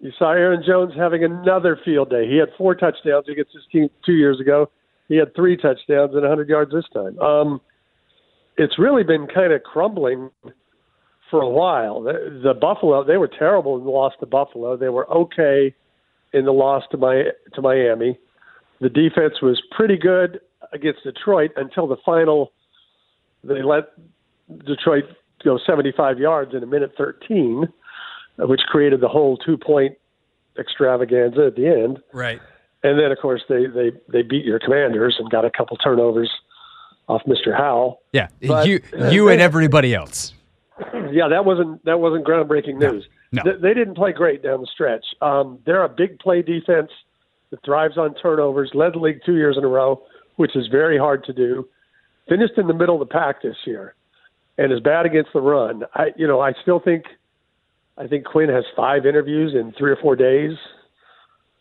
You 0.00 0.12
saw 0.18 0.30
Aaron 0.32 0.62
Jones 0.66 0.92
having 0.96 1.24
another 1.24 1.78
field 1.84 2.10
day. 2.10 2.28
He 2.28 2.36
had 2.36 2.48
four 2.56 2.74
touchdowns 2.74 3.28
against 3.28 3.52
his 3.52 3.62
team 3.72 3.88
two 4.04 4.12
years 4.14 4.40
ago. 4.40 4.70
He 5.08 5.16
had 5.16 5.34
three 5.34 5.56
touchdowns 5.56 6.12
and 6.12 6.22
100 6.22 6.48
yards 6.48 6.72
this 6.72 6.84
time. 6.92 7.18
Um, 7.18 7.60
it's 8.56 8.78
really 8.78 9.04
been 9.04 9.26
kind 9.26 9.52
of 9.52 9.62
crumbling 9.62 10.30
for 11.30 11.40
a 11.40 11.48
while. 11.48 12.02
The, 12.02 12.40
the 12.42 12.54
Buffalo, 12.54 13.04
they 13.04 13.16
were 13.16 13.28
terrible 13.28 13.76
in 13.76 13.84
the 13.84 13.90
loss 13.90 14.12
to 14.20 14.26
Buffalo. 14.26 14.76
They 14.76 14.88
were 14.88 15.10
okay 15.10 15.74
in 16.32 16.44
the 16.44 16.52
loss 16.52 16.84
to 16.90 16.96
my 16.96 17.24
to 17.54 17.62
Miami. 17.62 18.18
The 18.80 18.88
defense 18.88 19.40
was 19.42 19.60
pretty 19.70 19.96
good 19.96 20.40
against 20.72 21.02
Detroit 21.04 21.50
until 21.56 21.86
the 21.86 21.96
final. 22.04 22.52
They 23.42 23.62
let 23.62 23.92
Detroit 24.66 25.04
go 25.44 25.58
75 25.64 26.18
yards 26.18 26.54
in 26.54 26.62
a 26.62 26.66
minute 26.66 26.92
13, 26.96 27.68
uh, 28.38 28.46
which 28.46 28.60
created 28.68 29.00
the 29.00 29.08
whole 29.08 29.36
two 29.36 29.56
point 29.56 29.96
extravaganza 30.58 31.46
at 31.46 31.56
the 31.56 31.66
end. 31.66 31.98
Right. 32.12 32.40
And 32.82 32.98
then, 32.98 33.10
of 33.10 33.18
course, 33.18 33.42
they 33.48 33.66
they 33.66 33.92
they 34.08 34.22
beat 34.22 34.44
your 34.44 34.58
Commanders 34.58 35.16
and 35.18 35.30
got 35.30 35.44
a 35.44 35.50
couple 35.50 35.76
turnovers 35.76 36.30
off 37.08 37.22
Mr. 37.26 37.56
Howell. 37.56 38.00
Yeah. 38.12 38.28
But- 38.46 38.66
you 38.66 38.80
you 39.10 39.28
and 39.28 39.40
everybody 39.40 39.94
else. 39.94 40.32
Yeah, 41.10 41.28
that 41.28 41.44
wasn't 41.46 41.82
that 41.86 42.00
wasn't 42.00 42.26
groundbreaking 42.26 42.76
news. 42.78 43.06
no. 43.32 43.42
Th- 43.42 43.60
They 43.62 43.72
didn't 43.72 43.94
play 43.94 44.12
great 44.12 44.42
down 44.42 44.60
the 44.60 44.66
stretch. 44.66 45.06
Um, 45.22 45.58
they're 45.64 45.82
a 45.84 45.88
big 45.88 46.18
play 46.18 46.42
defense 46.42 46.90
that 47.50 47.64
thrives 47.64 47.96
on 47.96 48.14
turnovers. 48.14 48.72
Led 48.74 48.92
the 48.94 48.98
league 48.98 49.20
two 49.24 49.36
years 49.36 49.56
in 49.56 49.64
a 49.64 49.68
row, 49.68 50.02
which 50.34 50.54
is 50.54 50.66
very 50.66 50.98
hard 50.98 51.24
to 51.24 51.32
do. 51.32 51.66
Finished 52.28 52.54
in 52.58 52.66
the 52.66 52.74
middle 52.74 53.00
of 53.00 53.08
the 53.08 53.12
pack 53.12 53.40
this 53.40 53.56
year, 53.64 53.94
and 54.58 54.70
is 54.72 54.80
bad 54.80 55.06
against 55.06 55.32
the 55.32 55.40
run. 55.40 55.84
I 55.94 56.08
you 56.16 56.26
know 56.26 56.40
I 56.40 56.52
still 56.60 56.80
think 56.80 57.04
I 57.96 58.06
think 58.06 58.26
Quinn 58.26 58.50
has 58.50 58.64
five 58.76 59.06
interviews 59.06 59.54
in 59.54 59.72
three 59.78 59.92
or 59.92 59.96
four 59.96 60.14
days. 60.16 60.58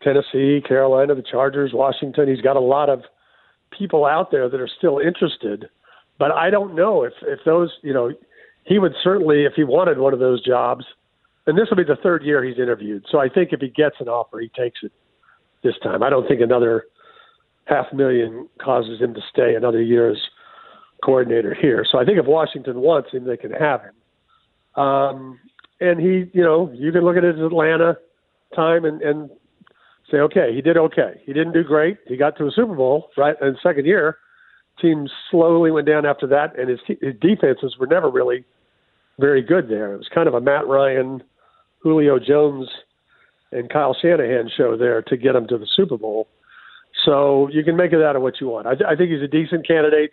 Tennessee, 0.02 0.62
Carolina, 0.68 1.16
the 1.16 1.22
Chargers, 1.24 1.72
Washington. 1.74 2.28
He's 2.28 2.42
got 2.42 2.58
a 2.58 2.60
lot 2.62 2.90
of 2.90 3.04
people 3.78 4.06
out 4.06 4.32
there 4.32 4.50
that 4.50 4.60
are 4.60 4.70
still 4.78 5.00
interested. 5.00 5.70
But 6.18 6.32
I 6.32 6.50
don't 6.50 6.76
know 6.76 7.04
if 7.04 7.14
if 7.24 7.40
those 7.46 7.72
you 7.82 7.94
know 7.94 8.12
he 8.66 8.80
would 8.80 8.94
certainly 9.04 9.46
if 9.46 9.54
he 9.56 9.64
wanted 9.64 9.98
one 9.98 10.14
of 10.14 10.20
those 10.20 10.44
jobs. 10.44 10.86
And 11.48 11.56
this 11.56 11.70
will 11.70 11.78
be 11.78 11.84
the 11.84 11.98
third 12.02 12.24
year 12.24 12.44
he's 12.44 12.58
interviewed. 12.58 13.06
So 13.12 13.20
I 13.20 13.30
think 13.30 13.50
if 13.52 13.60
he 13.60 13.68
gets 13.68 13.98
an 14.00 14.08
offer, 14.08 14.40
he 14.40 14.50
takes 14.50 14.80
it 14.82 14.92
this 15.64 15.76
time. 15.84 16.02
I 16.02 16.10
don't 16.10 16.28
think 16.28 16.42
another 16.42 16.86
half 17.66 17.86
million 17.94 18.48
causes 18.60 19.00
him 19.00 19.14
to 19.14 19.22
stay 19.32 19.54
another 19.56 19.82
year 19.82 20.10
as 20.10 20.18
coordinator 21.04 21.54
here. 21.54 21.86
So 21.90 22.00
I 22.00 22.06
think 22.06 22.18
if 22.18 22.26
Washington 22.26 22.82
wants 22.82 23.12
him, 23.12 23.26
they 23.26 23.38
can 23.38 23.52
have 23.52 23.82
him. 23.82 24.84
Um, 24.84 25.40
and 25.80 26.00
he, 26.00 26.30
you 26.34 26.44
know, 26.44 26.72
you 26.74 26.92
can 26.92 27.02
look 27.02 27.18
at 27.18 27.24
his 27.24 27.40
Atlanta 27.40 27.98
time 28.56 28.86
and, 28.86 29.02
and 29.02 29.30
say, 30.12 30.18
okay, 30.18 30.54
he 30.54 30.62
did 30.62 30.78
okay. 30.78 31.22
He 31.26 31.34
didn't 31.34 31.54
do 31.54 31.64
great. 31.64 31.98
He 32.08 32.18
got 32.18 32.38
to 32.38 32.48
a 32.48 32.52
Super 32.52 32.76
Bowl, 32.76 33.10
right? 33.18 33.36
In 33.42 33.58
second 33.62 33.86
year, 33.86 34.18
team 34.82 35.08
slowly 35.32 35.72
went 35.72 35.88
down 35.88 36.06
after 36.06 36.28
that, 36.28 36.58
and 36.60 36.70
his, 36.70 36.80
his 36.88 37.14
defenses 37.20 37.76
were 37.80 37.88
never 37.88 38.10
really 38.10 38.46
very 39.20 39.42
good 39.42 39.70
there. 39.70 39.94
It 39.94 39.98
was 39.98 40.10
kind 40.14 40.28
of 40.28 40.34
a 40.34 40.42
Matt 40.42 40.68
Ryan, 40.68 41.24
Julio 41.80 42.20
Jones, 42.20 42.70
and 43.52 43.70
Kyle 43.70 43.96
Shanahan 44.00 44.50
show 44.56 44.76
there 44.78 45.02
to 45.04 45.18
get 45.18 45.36
him 45.36 45.48
to 45.48 45.58
the 45.58 45.68
Super 45.76 45.98
Bowl. 45.98 46.28
So 47.06 47.50
you 47.52 47.64
can 47.64 47.76
make 47.76 47.94
it 47.94 48.02
out 48.02 48.16
of 48.16 48.22
what 48.22 48.42
you 48.42 48.48
want. 48.48 48.68
I, 48.68 48.72
I 48.92 48.96
think 48.96 49.12
he's 49.12 49.22
a 49.22 49.28
decent 49.28 49.68
candidate. 49.68 50.12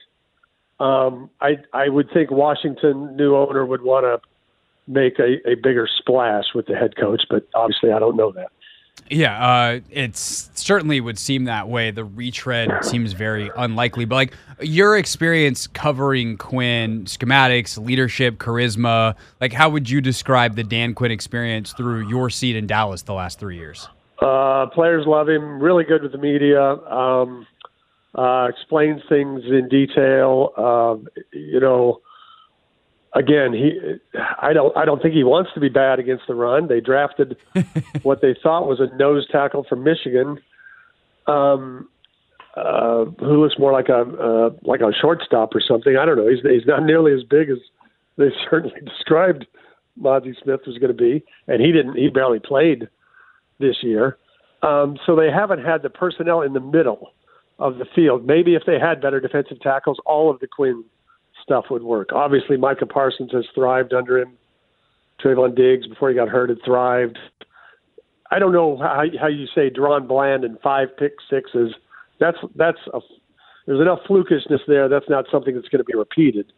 Um, 0.81 1.31
I 1.41 1.59
I 1.73 1.89
would 1.89 2.11
think 2.13 2.31
Washington 2.31 3.17
new 3.17 3.37
owner 3.37 3.65
would 3.65 3.83
want 3.83 4.05
to 4.05 4.21
make 4.93 5.19
a, 5.19 5.37
a 5.49 5.55
bigger 5.55 5.89
splash 5.99 6.47
with 6.55 6.67
the 6.67 6.75
head 6.75 6.97
coach, 6.97 7.23
but 7.31 7.47
obviously 7.55 7.93
I 7.93 7.99
don't 7.99 8.17
know 8.17 8.33
that. 8.33 8.49
Yeah, 9.13 9.47
uh, 9.47 9.81
it's 9.91 10.51
certainly 10.55 10.99
would 11.01 11.19
seem 11.19 11.45
that 11.45 11.69
way. 11.69 11.91
The 11.91 12.05
retread 12.05 12.71
seems 12.83 13.13
very 13.13 13.51
unlikely, 13.57 14.07
but 14.07 14.15
like 14.15 14.35
your 14.61 14.97
experience 14.97 15.67
covering 15.67 16.39
Quinn, 16.39 17.05
schematics, 17.05 17.77
leadership, 17.77 18.39
charisma, 18.39 19.15
like 19.39 19.53
how 19.53 19.69
would 19.69 19.91
you 19.91 20.01
describe 20.01 20.57
the 20.57 20.65
Dan 20.65 20.95
Quinn 20.95 21.11
experience 21.11 21.75
through 21.75 22.09
your 22.09 22.31
seat 22.31 22.57
in 22.57 22.67
Dallas 22.67 23.03
the 23.03 23.13
last 23.13 23.39
three 23.39 23.59
years? 23.59 23.87
Uh, 24.19 24.67
players 24.73 25.07
love 25.07 25.29
him. 25.29 25.61
Really 25.61 25.85
good 25.85 26.03
with 26.03 26.13
the 26.13 26.19
media. 26.19 26.63
Um, 26.63 27.47
uh, 28.15 28.49
explains 28.49 29.03
things 29.11 29.43
in 29.45 29.69
detail. 29.69 30.53
Um, 30.57 31.09
you 31.33 31.61
know, 31.61 32.01
again, 33.15 33.53
he. 33.53 33.99
I 34.41 34.53
don't. 34.53 34.77
I 34.77 34.85
don't 34.85 35.03
think 35.03 35.15
he 35.15 35.25
wants 35.25 35.51
to 35.55 35.61
be 35.61 35.69
bad 35.69 35.99
against 35.99 36.25
the 36.27 36.35
run. 36.35 36.69
They 36.69 36.81
drafted 36.81 37.37
what 38.03 38.21
they 38.21 38.35
thought 38.43 38.67
was 38.67 38.81
a 38.81 38.95
nose 38.97 39.27
tackle 39.31 39.65
from 39.69 39.85
Michigan, 39.85 40.39
um, 41.27 41.89
uh, 42.57 43.05
who 43.19 43.43
looks 43.43 43.59
more 43.59 43.73
like 43.73 43.89
a 43.89 44.01
uh, 44.01 44.51
like 44.63 44.81
a 44.81 44.93
shortstop 44.99 45.55
or 45.55 45.61
something. 45.67 45.97
I 45.97 46.05
don't 46.05 46.17
know. 46.17 46.29
He's 46.29 46.43
he's 46.43 46.67
not 46.67 46.85
nearly 46.85 47.13
as 47.13 47.23
big 47.23 47.51
as 47.51 47.59
they 48.17 48.29
certainly 48.51 48.81
described 48.81 49.47
Mazi 50.01 50.35
Smith 50.43 50.61
was 50.67 50.79
going 50.79 50.95
to 50.95 51.03
be, 51.03 51.25
and 51.47 51.61
he 51.61 51.73
didn't. 51.73 51.97
He 51.97 52.09
barely 52.09 52.41
played 52.41 52.89
this 53.59 53.77
year. 53.83 54.19
Um, 54.63 54.97
so 55.05 55.17
they 55.17 55.31
haven't 55.31 55.65
had 55.65 55.83
the 55.83 55.91
personnel 55.91 56.43
in 56.43 56.53
the 56.53 56.61
middle 56.61 57.13
of 57.59 57.79
the 57.79 57.85
field. 57.95 58.25
Maybe 58.25 58.55
if 58.55 58.63
they 58.65 58.79
had 58.79 59.01
better 59.01 59.21
defensive 59.21 59.61
tackles, 59.61 59.99
all 60.07 60.31
of 60.31 60.39
the 60.39 60.47
Quinn 60.47 60.85
stuff 61.43 61.67
would 61.71 61.83
work. 61.83 62.11
Obviously, 62.13 62.57
Micah 62.57 62.87
Parsons 62.87 63.33
has 63.33 63.45
thrived 63.55 63.93
under 63.93 64.19
him. 64.19 64.37
Trevon 65.23 65.55
Diggs, 65.55 65.87
before 65.87 66.09
he 66.09 66.15
got 66.15 66.29
hurt, 66.29 66.49
had 66.49 66.59
thrived. 66.65 67.19
I 68.31 68.39
don't 68.39 68.53
know 68.53 68.77
how, 68.79 69.05
how 69.21 69.29
you 69.29 69.47
say 69.55 69.71
DaRon 69.71 70.09
Bland 70.09 70.45
and 70.45 70.59
five 70.61 70.89
pick 70.99 71.15
sixes. 71.29 71.75
That's 72.19 72.39
that's 72.57 72.79
a, 72.93 73.01
there's 73.67 73.81
enough 73.81 74.01
flukishness 74.09 74.61
there. 74.67 74.89
That's 74.89 75.09
not 75.09 75.27
something 75.31 75.55
that's 75.55 75.69
going 75.69 75.81
to 75.81 75.85
be 75.85 75.97
repeated. 75.97 76.53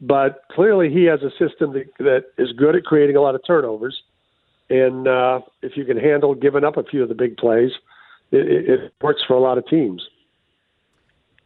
But 0.00 0.42
clearly, 0.52 0.90
he 0.90 1.04
has 1.04 1.20
a 1.22 1.30
system 1.30 1.72
that, 1.72 1.86
that 1.98 2.24
is 2.36 2.52
good 2.52 2.76
at 2.76 2.84
creating 2.84 3.16
a 3.16 3.20
lot 3.20 3.34
of 3.34 3.40
turnovers 3.46 4.02
and 4.70 5.06
uh, 5.06 5.40
if 5.62 5.76
you 5.76 5.84
can 5.84 5.98
handle 5.98 6.34
giving 6.34 6.64
up 6.64 6.76
a 6.76 6.84
few 6.84 7.02
of 7.02 7.08
the 7.08 7.14
big 7.14 7.36
plays, 7.36 7.70
it, 8.32 8.68
it 8.68 8.92
works 9.02 9.22
for 9.26 9.34
a 9.34 9.40
lot 9.40 9.58
of 9.58 9.66
teams. 9.66 10.02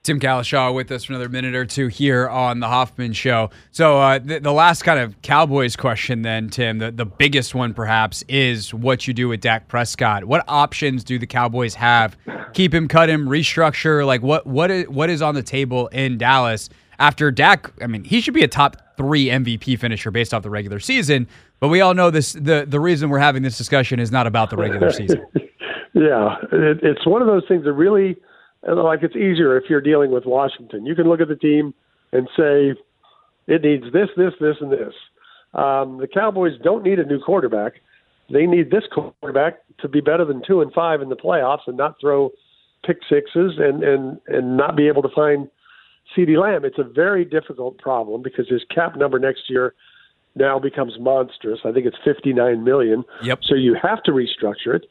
Tim 0.02 0.20
Cowlishaw 0.20 0.74
with 0.74 0.90
us 0.90 1.04
for 1.04 1.12
another 1.12 1.28
minute 1.28 1.54
or 1.54 1.66
two 1.66 1.88
here 1.88 2.28
on 2.28 2.60
the 2.60 2.66
Hoffman 2.66 3.12
Show. 3.12 3.50
So 3.72 3.98
uh, 3.98 4.18
the, 4.18 4.38
the, 4.38 4.52
last 4.52 4.82
kind 4.82 4.98
of 4.98 5.20
Cowboys 5.22 5.76
question, 5.76 6.22
then 6.22 6.48
Tim, 6.48 6.78
the, 6.78 6.90
the 6.90 7.04
biggest 7.04 7.54
one 7.54 7.74
perhaps 7.74 8.24
is 8.28 8.72
what 8.72 9.06
you 9.06 9.12
do 9.12 9.28
with 9.28 9.40
Dak 9.40 9.68
Prescott. 9.68 10.24
What 10.24 10.44
options 10.48 11.04
do 11.04 11.18
the 11.18 11.26
Cowboys 11.26 11.74
have? 11.74 12.16
Keep 12.54 12.72
him, 12.72 12.88
cut 12.88 13.10
him, 13.10 13.28
restructure. 13.28 14.06
Like 14.06 14.22
what 14.22 14.46
what 14.46 14.70
is 14.70 14.88
what 14.88 15.10
is 15.10 15.20
on 15.20 15.34
the 15.34 15.42
table 15.42 15.88
in 15.88 16.16
Dallas 16.16 16.70
after 16.98 17.30
Dak? 17.30 17.70
I 17.82 17.86
mean, 17.86 18.04
he 18.04 18.20
should 18.20 18.34
be 18.34 18.42
a 18.42 18.48
top 18.48 18.96
three 18.96 19.26
MVP 19.26 19.78
finisher 19.78 20.10
based 20.10 20.32
off 20.32 20.42
the 20.42 20.50
regular 20.50 20.80
season. 20.80 21.28
But 21.60 21.68
we 21.68 21.80
all 21.80 21.92
know 21.92 22.10
this. 22.10 22.32
The 22.32 22.64
the 22.66 22.80
reason 22.80 23.10
we're 23.10 23.18
having 23.18 23.42
this 23.42 23.58
discussion 23.58 24.00
is 24.00 24.10
not 24.10 24.26
about 24.26 24.48
the 24.50 24.56
regular 24.56 24.90
season. 24.90 25.22
yeah, 25.92 26.36
it, 26.52 26.78
it's 26.82 27.06
one 27.06 27.20
of 27.20 27.28
those 27.28 27.44
things 27.48 27.64
that 27.64 27.72
really 27.72 28.16
like 28.76 29.02
it's 29.02 29.16
easier 29.16 29.56
if 29.56 29.64
you're 29.68 29.80
dealing 29.80 30.10
with 30.10 30.24
Washington. 30.26 30.86
You 30.86 30.94
can 30.94 31.08
look 31.08 31.20
at 31.20 31.28
the 31.28 31.36
team 31.36 31.74
and 32.12 32.28
say 32.36 32.74
it 33.46 33.62
needs 33.62 33.84
this, 33.92 34.08
this, 34.16 34.32
this, 34.40 34.56
and 34.60 34.72
this. 34.72 34.94
Um, 35.54 35.98
the 35.98 36.08
Cowboys 36.12 36.52
don't 36.62 36.82
need 36.82 36.98
a 36.98 37.04
new 37.04 37.20
quarterback. 37.20 37.74
They 38.30 38.46
need 38.46 38.70
this 38.70 38.84
quarterback 38.92 39.60
to 39.80 39.88
be 39.88 40.00
better 40.00 40.24
than 40.24 40.42
two 40.46 40.60
and 40.60 40.72
five 40.72 41.00
in 41.00 41.08
the 41.08 41.16
playoffs 41.16 41.66
and 41.66 41.76
not 41.76 41.96
throw 42.00 42.30
pick 42.84 42.98
sixes 43.08 43.54
and 43.58 43.82
and 43.82 44.20
and 44.28 44.56
not 44.56 44.76
be 44.76 44.86
able 44.86 45.02
to 45.02 45.08
find 45.14 45.48
CeeDee 46.16 46.40
Lamb. 46.40 46.64
It's 46.64 46.78
a 46.78 46.84
very 46.84 47.24
difficult 47.24 47.78
problem 47.78 48.22
because 48.22 48.48
his 48.48 48.62
cap 48.72 48.96
number 48.96 49.18
next 49.18 49.48
year 49.48 49.74
now 50.36 50.58
becomes 50.58 50.94
monstrous. 51.00 51.60
I 51.64 51.72
think 51.72 51.86
it's 51.86 51.96
59 52.04 52.62
million. 52.62 53.04
Yep. 53.22 53.40
So 53.42 53.54
you 53.54 53.76
have 53.82 54.02
to 54.04 54.12
restructure 54.12 54.76
it. 54.76 54.86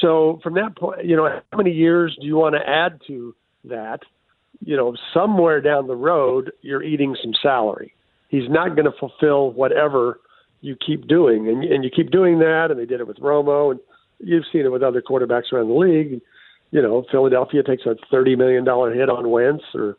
So 0.00 0.40
from 0.42 0.54
that 0.54 0.76
point, 0.76 1.04
you 1.04 1.16
know, 1.16 1.28
how 1.50 1.58
many 1.58 1.72
years 1.72 2.16
do 2.20 2.26
you 2.26 2.36
want 2.36 2.54
to 2.54 2.68
add 2.68 3.00
to 3.06 3.34
that? 3.64 4.00
You 4.64 4.76
know, 4.76 4.96
somewhere 5.14 5.60
down 5.60 5.86
the 5.86 5.96
road, 5.96 6.52
you're 6.62 6.82
eating 6.82 7.16
some 7.22 7.32
salary. 7.42 7.94
He's 8.28 8.48
not 8.48 8.76
going 8.76 8.84
to 8.84 8.98
fulfill 8.98 9.52
whatever 9.52 10.20
you 10.60 10.76
keep 10.76 11.08
doing, 11.08 11.48
and 11.48 11.64
and 11.64 11.84
you 11.84 11.90
keep 11.94 12.10
doing 12.10 12.38
that. 12.40 12.68
And 12.70 12.78
they 12.78 12.86
did 12.86 13.00
it 13.00 13.06
with 13.06 13.18
Romo, 13.18 13.72
and 13.72 13.80
you've 14.18 14.44
seen 14.52 14.62
it 14.62 14.72
with 14.72 14.82
other 14.82 15.02
quarterbacks 15.02 15.52
around 15.52 15.68
the 15.68 15.74
league. 15.74 16.20
You 16.70 16.82
know, 16.82 17.04
Philadelphia 17.10 17.62
takes 17.62 17.84
a 17.86 17.96
thirty 18.10 18.36
million 18.36 18.64
dollar 18.64 18.92
hit 18.94 19.08
on 19.08 19.30
Wentz 19.30 19.64
or 19.74 19.96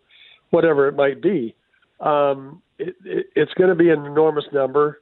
whatever 0.52 0.88
it 0.88 0.96
might 0.96 1.22
be. 1.22 1.56
Um, 2.00 2.62
it, 2.78 2.96
it, 3.04 3.28
it's 3.36 3.54
going 3.56 3.70
to 3.70 3.76
be 3.76 3.90
an 3.90 4.06
enormous 4.06 4.46
number, 4.54 5.02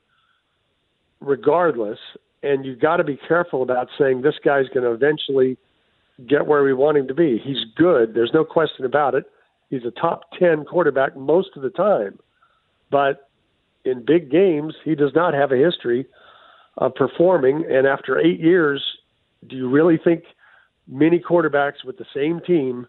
regardless 1.20 2.00
and 2.43 2.65
you've 2.65 2.80
got 2.80 2.97
to 2.97 3.04
be 3.04 3.17
careful 3.28 3.62
about 3.62 3.89
saying 3.97 4.21
this 4.21 4.36
guy's 4.43 4.67
going 4.69 4.84
to 4.84 4.91
eventually 4.91 5.58
get 6.28 6.47
where 6.47 6.63
we 6.63 6.73
want 6.73 6.97
him 6.97 7.08
to 7.08 7.13
be. 7.13 7.41
He's 7.43 7.63
good. 7.75 8.13
There's 8.13 8.34
no 8.34 8.43
question 8.43 8.86
about 8.86 9.15
it. 9.15 9.25
He's 9.69 9.86
a 9.86 9.91
top 9.91 10.32
10 10.38 10.65
quarterback 10.65 11.15
most 11.15 11.49
of 11.56 11.62
the 11.62 11.69
time. 11.69 12.19
But 12.91 13.30
in 13.86 14.04
big 14.06 14.32
games, 14.32 14.75
he 14.84 14.95
does 14.95 15.12
not 15.13 15.34
have 15.34 15.52
a 15.52 15.58
history 15.58 16.06
of 16.78 16.95
performing. 16.95 17.65
And 17.69 17.86
after 17.86 18.19
eight 18.19 18.39
years, 18.39 18.84
do 19.47 19.56
you 19.56 19.69
really 19.69 19.97
think 19.97 20.23
many 20.88 21.19
quarterbacks 21.19 21.86
with 21.86 21.97
the 21.97 22.06
same 22.13 22.41
team 22.41 22.88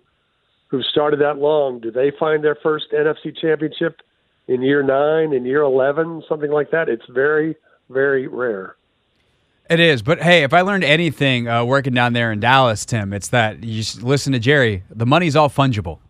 who've 0.68 0.84
started 0.84 1.20
that 1.20 1.38
long, 1.38 1.80
do 1.80 1.90
they 1.90 2.12
find 2.18 2.44
their 2.44 2.56
first 2.62 2.86
NFC 2.92 3.36
championship 3.36 4.00
in 4.46 4.62
year 4.62 4.82
nine, 4.82 5.32
in 5.32 5.44
year 5.44 5.62
11, 5.62 6.22
something 6.28 6.50
like 6.50 6.70
that? 6.70 6.88
It's 6.88 7.04
very, 7.10 7.56
very 7.88 8.26
rare. 8.26 8.76
It 9.70 9.78
is, 9.78 10.02
but 10.02 10.20
hey, 10.20 10.42
if 10.42 10.52
I 10.52 10.62
learned 10.62 10.82
anything 10.82 11.46
uh, 11.46 11.64
working 11.64 11.94
down 11.94 12.12
there 12.12 12.32
in 12.32 12.40
Dallas, 12.40 12.84
Tim, 12.84 13.12
it's 13.12 13.28
that 13.28 13.62
you 13.62 13.84
listen 14.02 14.32
to 14.32 14.40
Jerry. 14.40 14.82
The 14.90 15.06
money's 15.06 15.36
all 15.36 15.48
fungible. 15.48 16.00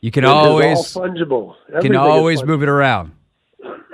You 0.00 0.12
can 0.12 0.22
it 0.22 0.28
always 0.28 0.78
fungible. 0.94 1.56
Everything 1.68 1.90
can 1.90 1.96
always 1.96 2.44
move 2.44 2.62
it 2.62 2.68
around. 2.68 3.10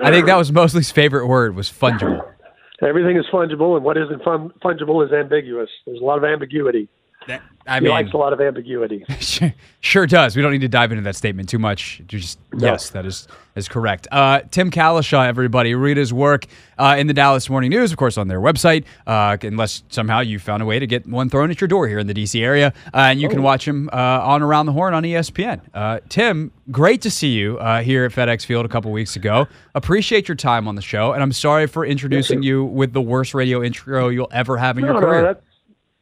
I 0.03 0.11
think 0.11 0.27
that 0.27 0.37
was 0.37 0.53
Mosley's 0.53 0.91
favorite 0.91 1.27
word 1.29 1.57
was 1.57 1.73
fungible. 1.73 2.31
Everything 2.83 3.17
is 3.17 3.25
fungible, 3.33 3.75
and 3.77 3.85
what 3.87 3.97
isn't 3.97 4.23
fun, 4.23 4.51
fungible 4.63 5.03
is 5.05 5.11
ambiguous. 5.11 5.71
There's 5.87 6.01
a 6.01 6.05
lot 6.05 6.19
of 6.19 6.25
ambiguity. 6.25 6.87
That, 7.27 7.43
I 7.67 7.77
he 7.77 7.81
mean, 7.81 7.91
likes 7.91 8.13
a 8.13 8.17
lot 8.17 8.33
of 8.33 8.41
ambiguity. 8.41 9.05
sure 9.81 10.07
does. 10.07 10.37
We 10.37 10.43
don't 10.43 10.53
need 10.53 10.61
to 10.61 10.69
dive 10.69 10.93
into 10.93 11.03
that 11.03 11.17
statement 11.17 11.49
too 11.49 11.59
much. 11.59 12.01
Just 12.07 12.39
no. 12.53 12.67
yes, 12.67 12.91
that 12.91 13.05
is 13.05 13.27
is 13.57 13.69
correct. 13.69 14.07
Uh, 14.13 14.43
Tim 14.51 14.71
Cowlishaw, 14.71 15.27
everybody, 15.27 15.75
read 15.75 15.97
his 15.97 16.13
work 16.13 16.47
uh, 16.79 16.95
in 16.99 17.09
the 17.09 17.15
Dallas 17.15 17.51
Morning 17.51 17.71
News, 17.71 17.91
of 17.91 17.99
course, 17.99 18.17
on 18.17 18.29
their 18.29 18.41
website. 18.41 18.85
Uh, 19.07 19.37
unless 19.43 19.83
somehow 19.89 20.21
you 20.21 20.39
found 20.39 20.63
a 20.63 20.67
way 20.67 20.79
to 20.79 20.87
get 20.87 21.07
one 21.07 21.29
thrown 21.29 21.51
at 21.51 21.61
your 21.61 21.67
door 21.67 21.89
here 21.89 21.99
in 21.99 22.07
the 22.07 22.15
DC 22.15 22.41
area, 22.41 22.73
uh, 22.95 22.99
and 22.99 23.21
you 23.21 23.27
oh. 23.27 23.31
can 23.31 23.43
watch 23.43 23.67
him 23.67 23.91
uh, 23.93 23.97
on 23.97 24.43
Around 24.43 24.67
the 24.67 24.73
Horn 24.73 24.95
on 24.95 25.03
ESPN. 25.03 25.61
Uh, 25.75 25.99
Tim, 26.09 26.53
great 26.71 27.03
to 27.03 27.11
see 27.11 27.33
you 27.33 27.59
here 27.83 28.05
at 28.05 28.13
FedEx 28.13 28.47
Field 28.47 28.65
a 28.65 28.69
couple 28.69 28.93
weeks 28.93 29.17
ago. 29.17 29.49
Appreciate 29.75 30.29
your 30.29 30.37
time 30.37 30.69
on 30.69 30.77
the 30.77 30.83
show, 30.83 31.13
and 31.13 31.23
I'm 31.23 31.33
sorry 31.33 31.67
for 31.67 31.85
introducing 31.85 32.45
you 32.45 32.65
with 32.65 32.93
the 32.93 33.03
worst 33.03 33.35
radio 33.35 33.63
intro 33.63 34.09
you'll 34.09 34.29
ever 34.31 34.57
have 34.57 34.79
in 34.79 34.85
no, 34.85 34.93
your 34.93 35.01
career. 35.01 35.23
No, 35.23 35.37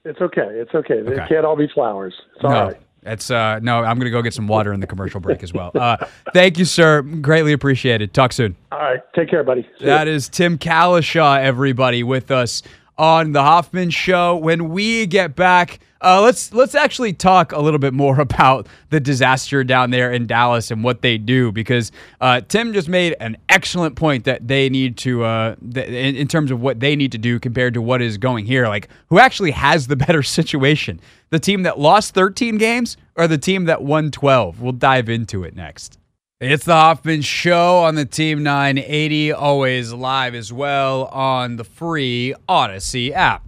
it's 0.05 0.21
okay. 0.21 0.49
It's 0.51 0.75
okay. 0.75 0.95
okay. 0.95 1.23
It 1.23 1.29
can't 1.29 1.45
all 1.45 1.57
be 1.57 1.69
flowers. 1.69 2.15
It's 2.37 2.45
all 2.45 2.51
no. 2.51 2.65
right. 2.67 2.81
It's 3.07 3.31
uh 3.31 3.59
no, 3.61 3.85
I'm 3.85 3.99
gonna 3.99 4.11
go 4.11 4.23
get 4.23 4.33
some 4.33 4.49
water 4.49 4.73
in 4.73 4.81
the 4.81 4.87
commercial 4.87 5.21
break 5.21 5.43
as 5.43 5.53
well. 5.53 5.71
Uh, 5.75 5.99
thank 6.33 6.59
you, 6.59 6.65
sir. 6.65 7.03
Greatly 7.03 7.53
appreciated. 7.53 8.15
Talk 8.15 8.33
soon. 8.33 8.57
All 8.73 8.79
right, 8.79 9.01
take 9.15 9.29
care, 9.29 9.45
buddy. 9.45 9.69
See 9.79 9.85
that 9.85 10.09
is 10.09 10.29
Tim 10.29 10.57
Cowlishaw, 10.57 11.39
everybody, 11.39 12.03
with 12.03 12.31
us 12.31 12.63
on 12.97 13.33
the 13.33 13.43
Hoffman 13.43 13.91
Show. 13.91 14.37
When 14.37 14.71
we 14.71 15.07
get 15.07 15.35
back, 15.35 15.81
uh, 16.01 16.21
let's 16.21 16.53
let's 16.53 16.75
actually 16.75 17.13
talk 17.13 17.53
a 17.53 17.59
little 17.59 17.79
bit 17.79 17.95
more 17.95 18.21
about 18.21 18.69
the 18.91 19.01
disaster 19.01 19.65
down 19.65 19.91
there 19.91 20.13
in 20.13 20.27
Dallas 20.27 20.71
and 20.71 20.85
what 20.85 21.03
they 21.03 21.19
do 21.19 21.51
because 21.51 21.91
uh, 22.21 22.41
Tim 22.43 22.73
just 22.73 22.89
made 22.89 23.17
an 23.21 23.37
excellent 23.49 23.97
point 23.97 24.25
that 24.25 24.47
they 24.47 24.69
need 24.69 24.97
to 24.99 25.25
uh, 25.25 25.57
th- 25.73 26.17
in, 26.17 26.29
terms 26.29 26.51
of 26.51 26.61
what 26.61 26.81
they 26.81 26.95
need 26.95 27.13
to 27.13 27.19
do 27.19 27.41
compared 27.41 27.75
to 27.75 27.83
what 27.83 28.03
is 28.03 28.19
going 28.19 28.45
here. 28.47 28.69
Like 28.69 28.89
who 29.09 29.19
actually 29.19 29.53
has 29.53 29.87
the 29.87 29.97
better 30.05 30.23
situation? 30.23 31.01
The 31.31 31.41
team 31.41 31.63
that 31.63 31.79
lost 31.79 32.15
13 32.15 32.59
games 32.59 32.97
or 33.17 33.27
the 33.27 33.39
team 33.39 33.65
that 33.65 33.83
won 33.83 34.11
12? 34.11 34.61
We'll 34.61 34.73
dive 34.73 35.09
into 35.09 35.43
it 35.43 35.57
next. 35.57 35.99
It's 36.47 36.67
the 36.67 36.75
Hoffman 36.75 37.23
Show 37.23 37.79
on 37.79 37.95
the 37.95 38.05
Team 38.05 38.43
980, 38.43 39.33
always 39.33 39.95
live 39.95 40.35
as 40.35 40.53
well 40.53 41.07
on 41.07 41.57
the 41.57 41.65
free 41.65 42.35
Audacy 42.47 43.13
app. 43.13 43.43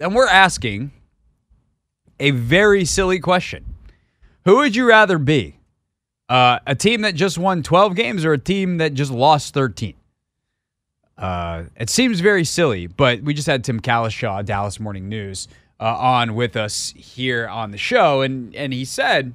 And 0.00 0.16
we're 0.16 0.26
asking 0.26 0.90
a 2.18 2.32
very 2.32 2.84
silly 2.84 3.20
question 3.20 3.76
Who 4.44 4.56
would 4.56 4.74
you 4.74 4.88
rather 4.88 5.16
be? 5.16 5.60
Uh, 6.28 6.58
a 6.66 6.74
team 6.74 7.02
that 7.02 7.14
just 7.14 7.38
won 7.38 7.62
12 7.62 7.94
games 7.94 8.24
or 8.24 8.32
a 8.32 8.38
team 8.38 8.78
that 8.78 8.94
just 8.94 9.12
lost 9.12 9.54
13? 9.54 9.94
Uh, 11.16 11.64
it 11.76 11.88
seems 11.88 12.18
very 12.18 12.44
silly, 12.44 12.88
but 12.88 13.22
we 13.22 13.32
just 13.32 13.46
had 13.46 13.62
Tim 13.62 13.78
Cowlishaw, 13.78 14.44
Dallas 14.44 14.80
Morning 14.80 15.08
News, 15.08 15.46
uh, 15.78 15.84
on 15.96 16.34
with 16.34 16.56
us 16.56 16.92
here 16.96 17.46
on 17.46 17.70
the 17.70 17.78
show, 17.78 18.22
and 18.22 18.52
and 18.56 18.72
he 18.72 18.84
said 18.84 19.34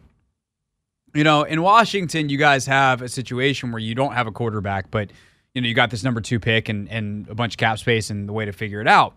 you 1.13 1.23
know, 1.23 1.43
in 1.43 1.61
Washington, 1.61 2.29
you 2.29 2.37
guys 2.37 2.65
have 2.65 3.01
a 3.01 3.09
situation 3.09 3.71
where 3.71 3.79
you 3.79 3.95
don't 3.95 4.13
have 4.13 4.27
a 4.27 4.31
quarterback, 4.31 4.89
but 4.89 5.11
you 5.53 5.61
know, 5.61 5.67
you 5.67 5.75
got 5.75 5.91
this 5.91 6.03
number 6.03 6.21
two 6.21 6.39
pick 6.39 6.69
and 6.69 6.89
and 6.89 7.27
a 7.29 7.35
bunch 7.35 7.53
of 7.53 7.57
cap 7.57 7.77
space 7.77 8.09
and 8.09 8.27
the 8.27 8.33
way 8.33 8.45
to 8.45 8.51
figure 8.51 8.81
it 8.81 8.87
out. 8.87 9.13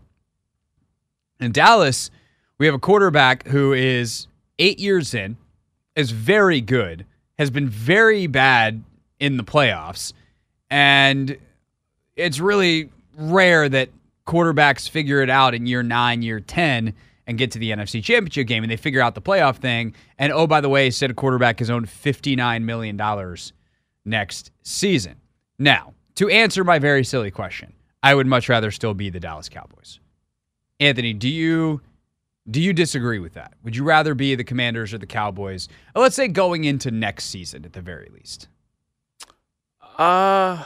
In 1.41 1.53
Dallas, 1.53 2.11
we 2.59 2.67
have 2.67 2.75
a 2.75 2.79
quarterback 2.79 3.47
who 3.49 3.73
is 3.73 4.27
eight 4.59 4.79
years 4.79 5.15
in, 5.15 5.37
is 5.95 6.11
very 6.11 6.61
good, 6.61 7.07
has 7.39 7.51
been 7.51 7.69
very 7.69 8.27
bad 8.27 8.83
in 9.19 9.37
the 9.37 9.45
playoffs, 9.45 10.13
and 10.71 11.37
it's 12.17 12.41
really 12.41 12.91
rare 13.17 13.69
that 13.69 13.89
quarterbacks 14.27 14.89
figure 14.89 15.23
it 15.23 15.31
out 15.31 15.55
in 15.55 15.67
year 15.67 15.83
nine, 15.83 16.23
year 16.23 16.41
ten 16.41 16.93
and 17.27 17.39
get 17.39 17.51
to 17.53 17.59
the 17.59 17.71
NFC 17.71 18.03
Championship 18.03 18.47
game 18.47 18.62
and 18.62 18.71
they 18.71 18.77
figure 18.77 19.01
out 19.01 19.15
the 19.15 19.23
playoff 19.23 19.57
thing. 19.57 19.94
And 20.19 20.33
oh, 20.33 20.46
by 20.46 20.61
the 20.61 20.69
way, 20.69 20.90
said 20.90 21.15
quarterback 21.17 21.59
has 21.59 21.71
owned 21.71 21.87
$59 21.87 22.63
million 22.63 23.37
next 24.05 24.50
season. 24.63 25.17
Now, 25.59 25.94
to 26.17 26.29
answer 26.29 26.65
my 26.65 26.79
very 26.79 27.05
silly 27.05 27.31
question, 27.31 27.73
I 28.03 28.15
would 28.15 28.27
much 28.27 28.48
rather 28.48 28.71
still 28.71 28.94
be 28.94 29.11
the 29.11 29.21
Dallas 29.21 29.48
Cowboys. 29.48 30.00
Anthony, 30.79 31.13
do 31.13 31.29
you 31.29 31.81
do 32.48 32.61
you 32.61 32.73
disagree 32.73 33.19
with 33.19 33.35
that? 33.35 33.55
Would 33.65 33.75
you 33.75 33.83
rather 33.83 34.15
be 34.15 34.37
the 34.37 34.44
Commanders 34.44 34.94
or 34.94 34.98
the 34.98 35.07
Cowboys? 35.07 35.69
Let's 35.96 36.15
say 36.15 36.29
going 36.29 36.63
into 36.63 36.92
next 36.92 37.25
season 37.25 37.65
at 37.65 37.73
the 37.73 37.81
very 37.81 38.09
least. 38.15 38.48
Uh 39.98 40.65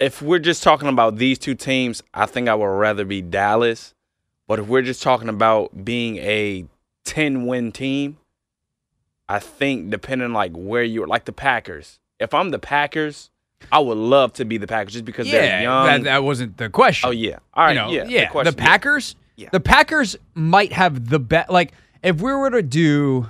if 0.00 0.22
we're 0.22 0.38
just 0.38 0.62
talking 0.62 0.88
about 0.88 1.16
these 1.16 1.38
two 1.38 1.54
teams, 1.54 2.02
I 2.14 2.24
think 2.24 2.48
I 2.48 2.54
would 2.54 2.64
rather 2.64 3.04
be 3.04 3.20
Dallas 3.20 3.94
but 4.50 4.58
if 4.58 4.66
we're 4.66 4.82
just 4.82 5.00
talking 5.00 5.28
about 5.28 5.84
being 5.84 6.16
a 6.16 6.64
10 7.04 7.46
win 7.46 7.70
team, 7.70 8.18
I 9.28 9.38
think 9.38 9.90
depending 9.90 10.32
like 10.32 10.50
where 10.54 10.82
you're 10.82 11.06
like 11.06 11.24
the 11.24 11.32
Packers. 11.32 12.00
If 12.18 12.34
I'm 12.34 12.50
the 12.50 12.58
Packers, 12.58 13.30
I 13.70 13.78
would 13.78 13.96
love 13.96 14.32
to 14.32 14.44
be 14.44 14.58
the 14.58 14.66
Packers 14.66 14.94
just 14.94 15.04
because 15.04 15.30
they're 15.30 15.62
young. 15.62 15.86
that, 15.86 16.02
that 16.02 16.24
wasn't 16.24 16.56
the 16.56 16.68
question. 16.68 17.06
oh 17.08 17.12
yeah, 17.12 17.38
all 17.54 17.62
right, 17.66 17.74
you 17.74 17.78
know, 17.78 17.90
yeah, 17.92 18.04
yeah. 18.08 18.24
The, 18.24 18.30
question, 18.32 18.54
Packers, 18.54 19.14
Yeah. 19.36 19.50
the 19.52 19.60
Packers 19.60 20.16
might 20.34 20.72
have 20.72 21.08
the 21.08 21.20
best. 21.20 21.48
Like, 21.48 21.70
if 22.02 22.20
we 22.20 22.34
were 22.34 22.50
to 22.50 22.62
do, 22.62 23.28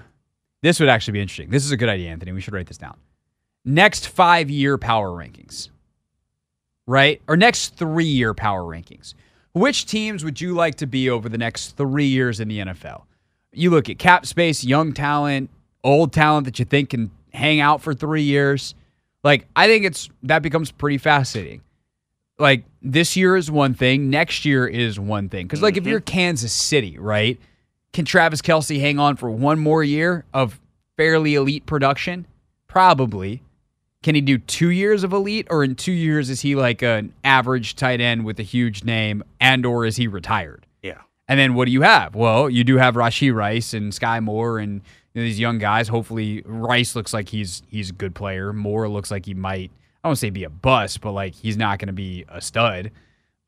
this 0.62 0.80
would 0.80 0.88
actually 0.88 1.12
be 1.12 1.20
interesting. 1.20 1.50
This 1.50 1.66
is 1.66 1.70
a 1.70 1.76
good 1.76 1.90
idea, 1.90 2.08
Anthony. 2.08 2.32
We 2.32 2.40
should 2.40 2.54
write 2.54 2.66
this 2.66 2.78
down. 2.78 2.96
Next 3.66 4.08
five 4.08 4.48
year 4.48 4.78
power 4.78 5.10
rankings, 5.10 5.68
right? 6.86 7.20
Or 7.28 7.36
next 7.36 7.76
three 7.76 8.06
year 8.06 8.32
power 8.32 8.62
rankings. 8.62 9.12
Which 9.52 9.86
teams 9.86 10.24
would 10.24 10.40
you 10.40 10.54
like 10.54 10.76
to 10.76 10.86
be 10.86 11.10
over 11.10 11.28
the 11.28 11.38
next 11.38 11.76
three 11.76 12.06
years 12.06 12.40
in 12.40 12.48
the 12.48 12.58
NFL? 12.60 13.02
You 13.52 13.70
look 13.70 13.88
at 13.88 13.98
cap 13.98 14.26
space, 14.26 14.62
young 14.62 14.92
talent, 14.92 15.50
old 15.82 16.12
talent 16.12 16.44
that 16.44 16.58
you 16.58 16.64
think 16.64 16.90
can 16.90 17.10
hang 17.32 17.60
out 17.60 17.80
for 17.80 17.94
three 17.94 18.22
years. 18.22 18.74
Like, 19.24 19.46
I 19.56 19.66
think 19.66 19.84
it's 19.84 20.08
that 20.22 20.42
becomes 20.42 20.70
pretty 20.70 20.98
fascinating 20.98 21.62
like 22.40 22.64
this 22.82 23.16
year 23.16 23.36
is 23.36 23.50
one 23.50 23.74
thing, 23.74 24.10
next 24.10 24.44
year 24.44 24.66
is 24.66 24.98
one 24.98 25.28
thing. 25.28 25.46
Because 25.46 25.62
like 25.62 25.76
if 25.76 25.86
you're 25.86 26.00
mm-hmm. 26.00 26.16
Kansas 26.16 26.52
City, 26.52 26.98
right? 26.98 27.38
Can 27.92 28.04
Travis 28.04 28.40
Kelce 28.40 28.80
hang 28.80 28.98
on 28.98 29.16
for 29.16 29.30
one 29.30 29.58
more 29.58 29.84
year 29.84 30.24
of 30.32 30.58
fairly 30.96 31.34
elite 31.34 31.66
production? 31.66 32.26
Probably. 32.66 33.42
Can 34.02 34.14
he 34.14 34.22
do 34.22 34.38
two 34.38 34.70
years 34.70 35.04
of 35.04 35.12
elite, 35.12 35.46
or 35.50 35.62
in 35.62 35.74
two 35.74 35.92
years 35.92 36.30
is 36.30 36.40
he 36.40 36.56
like 36.56 36.80
an 36.82 37.12
average 37.22 37.76
tight 37.76 38.00
end 38.00 38.24
with 38.24 38.40
a 38.40 38.42
huge 38.42 38.82
name, 38.82 39.22
and 39.40 39.66
or 39.66 39.84
is 39.84 39.96
he 39.96 40.06
retired? 40.08 40.66
Yeah, 40.82 41.02
And 41.28 41.38
then 41.38 41.54
what 41.54 41.66
do 41.66 41.72
you 41.72 41.82
have? 41.82 42.14
Well, 42.14 42.48
you 42.48 42.64
do 42.64 42.78
have 42.78 42.94
Rashee 42.94 43.34
Rice 43.34 43.74
and 43.74 43.92
Skyy 43.92 44.22
Moore 44.22 44.58
and 44.58 44.80
you 45.12 45.20
know, 45.20 45.22
these 45.22 45.38
young 45.38 45.58
guys. 45.58 45.88
Hopefully, 45.88 46.42
Rice 46.46 46.96
looks 46.96 47.12
like 47.12 47.28
he's 47.28 47.62
he's 47.68 47.90
a 47.90 47.92
good 47.92 48.14
player. 48.14 48.52
Moore 48.54 48.88
looks 48.88 49.10
like 49.10 49.26
he 49.26 49.34
might. 49.34 49.70
I 50.02 50.08
don't 50.08 50.16
say 50.16 50.30
be 50.30 50.44
a 50.44 50.50
bust, 50.50 51.02
but 51.02 51.12
like 51.12 51.34
he's 51.34 51.58
not 51.58 51.78
going 51.78 51.88
to 51.88 51.92
be 51.92 52.24
a 52.28 52.40
stud. 52.40 52.92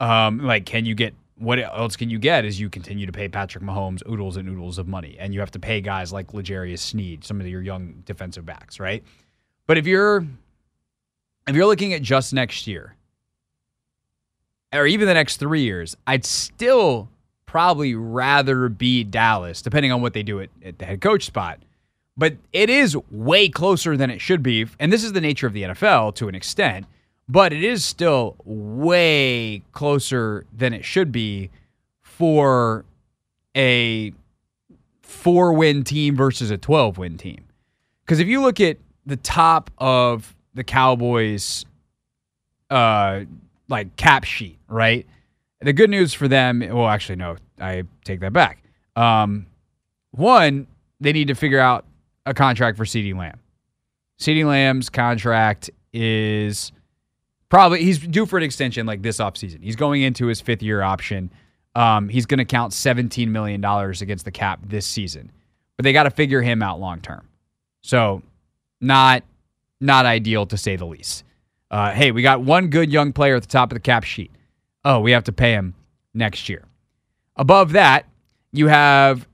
Um, 0.01 0.41
like, 0.41 0.67
can 0.67 0.85
you 0.85 0.95
get 0.95 1.15
what 1.37 1.59
else 1.59 1.97
can 1.97 2.11
you 2.11 2.19
get? 2.19 2.45
Is 2.45 2.61
you 2.61 2.69
continue 2.69 3.07
to 3.07 3.13
pay 3.13 3.29
Patrick 3.29 3.65
Mahomes 3.65 4.07
oodles 4.07 4.37
and 4.37 4.49
oodles 4.51 4.77
of 4.77 4.87
money, 4.87 5.17
and 5.19 5.33
you 5.33 5.41
have 5.41 5.51
to 5.53 5.59
pay 5.59 5.81
guys 5.81 6.13
like 6.13 6.35
L'Jarius 6.35 6.81
Sneed, 6.81 7.25
some 7.25 7.41
of 7.41 7.47
your 7.47 7.63
young 7.63 8.03
defensive 8.05 8.45
backs, 8.45 8.79
right? 8.79 9.03
But 9.67 9.79
if 9.79 9.87
you're 9.87 10.27
if 11.49 11.57
you're 11.57 11.67
looking 11.67 11.93
at 11.93 12.03
just 12.03 12.33
next 12.33 12.67
year, 12.67 12.95
or 14.73 14.87
even 14.87 15.07
the 15.07 15.15
next 15.15 15.37
three 15.37 15.63
years, 15.63 15.97
I'd 16.07 16.25
still 16.25 17.09
probably 17.47 17.95
rather 17.95 18.69
be 18.69 19.05
Dallas, 19.05 19.61
depending 19.61 19.93
on 19.93 20.01
what 20.01 20.15
they 20.15 20.23
do 20.23 20.41
at, 20.41 20.51
at 20.65 20.79
the 20.79 20.87
head 20.87 21.01
coach 21.01 21.25
spot. 21.25 21.59
But 22.17 22.37
it 22.53 22.71
is 22.71 22.97
way 23.11 23.49
closer 23.49 23.97
than 23.97 24.11
it 24.11 24.21
should 24.21 24.43
be. 24.43 24.67
And 24.79 24.93
this 24.93 25.05
is 25.05 25.13
the 25.13 25.21
nature 25.21 25.47
of 25.47 25.53
the 25.53 25.63
NFL 25.63 26.15
to 26.17 26.29
an 26.29 26.35
extent, 26.35 26.87
but 27.29 27.53
it 27.53 27.65
is 27.65 27.85
still 27.85 28.37
way 28.45 29.63
closer 29.73 30.47
than 30.57 30.73
it 30.73 30.85
should 30.85 31.13
be 31.13 31.51
for 32.01 32.85
a 33.57 34.13
four 35.03 35.53
win 35.53 35.85
team 35.85 36.17
versus 36.17 36.51
a 36.51 36.59
12 36.59 36.99
win 36.99 37.19
team. 37.19 37.45
Because 38.05 38.21
if 38.21 38.29
you 38.29 38.41
look 38.41 38.61
at 38.61 38.79
the 39.05 39.17
top 39.17 39.71
of 39.79 40.35
the 40.55 40.65
Cowboys, 40.65 41.65
uh, 42.71 43.21
like 43.69 43.97
cap 43.97 44.25
sheet, 44.25 44.59
right? 44.69 45.07
The 45.61 45.73
good 45.73 45.91
news 45.91 46.13
for 46.13 46.29
them, 46.29 46.61
well, 46.61 46.89
actually, 46.89 47.17
no, 47.17 47.37
I 47.61 47.85
take 48.05 48.21
that 48.21 48.33
back. 48.33 48.63
Um, 48.97 49.47
one, 50.11 50.67
they 51.01 51.13
need 51.13 51.29
to 51.29 51.35
figure 51.35 51.61
out 51.61 51.85
a 52.27 52.35
contract 52.35 52.77
for 52.77 52.85
CeeDee 52.85 53.17
Lamb. 53.17 53.39
CeeDee 54.19 54.47
Lamb's 54.47 54.89
contract 54.89 55.71
is 55.93 56.73
probably 57.49 57.85
he's 57.85 57.99
due 57.99 58.27
for 58.27 58.37
an 58.37 58.43
extension 58.43 58.87
like 58.87 59.03
this 59.03 59.19
offseason. 59.19 59.63
He's 59.63 59.77
going 59.77 60.03
into 60.03 60.27
his 60.27 60.41
fifth 60.41 60.63
year 60.63 60.83
option. 60.83 61.31
Um, 61.75 62.09
he's 62.09 62.27
going 62.27 62.39
to 62.39 62.45
count 62.45 62.73
$17 62.73 63.29
million 63.29 63.65
against 63.65 64.25
the 64.25 64.31
cap 64.31 64.61
this 64.65 64.87
season, 64.87 65.33
but 65.77 65.85
they 65.85 65.93
got 65.93 66.03
to 66.03 66.11
figure 66.11 66.43
him 66.43 66.63
out 66.63 66.81
long 66.81 67.01
term. 67.01 67.27
So, 67.81 68.23
not 68.81 69.25
not 69.83 70.07
ideal 70.07 70.47
to 70.47 70.57
say 70.57 70.77
the 70.77 70.87
least. 70.87 71.25
Uh, 71.71 71.93
hey, 71.93 72.11
we 72.13 72.23
got 72.23 72.43
one 72.43 72.69
good 72.69 72.93
young 72.93 73.13
player 73.13 73.37
at 73.37 73.43
the 73.43 73.49
top 73.49 73.73
of 73.73 73.77
the 73.77 73.81
cap 73.81 74.05
sheet. 74.05 74.31
Oh, 74.85 75.01
we 75.01 75.13
have 75.13 75.25
to 75.25 75.33
pay 75.33 75.53
him 75.53 75.75
next 76.15 76.49
year. 76.49 76.65
Above 77.37 77.73
that, 77.73 78.07
you 78.53 78.69
have 78.69 79.27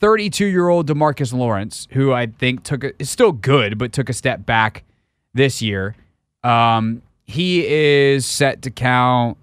32 0.00 0.46
year 0.46 0.68
old 0.68 0.86
Demarcus 0.86 1.32
Lawrence, 1.32 1.88
who 1.92 2.12
I 2.12 2.26
think 2.26 2.62
took 2.62 2.84
a, 2.84 2.92
is 2.98 3.10
still 3.10 3.32
good, 3.32 3.78
but 3.78 3.92
took 3.92 4.08
a 4.08 4.12
step 4.12 4.44
back 4.44 4.84
this 5.32 5.62
year. 5.62 5.96
Um, 6.44 7.02
he 7.24 7.66
is 7.66 8.26
set 8.26 8.62
to 8.62 8.70
count 8.70 9.38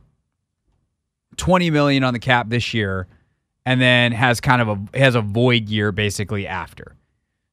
20 1.37 1.71
million 1.71 2.03
on 2.03 2.13
the 2.13 2.19
cap 2.19 2.49
this 2.49 2.73
year, 2.73 3.07
and 3.65 3.81
then 3.81 4.11
has 4.11 4.39
kind 4.39 4.61
of 4.61 4.69
a 4.69 4.97
has 4.97 5.15
a 5.15 5.21
void 5.21 5.69
year 5.69 5.91
basically 5.91 6.47
after. 6.47 6.95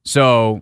So 0.05 0.61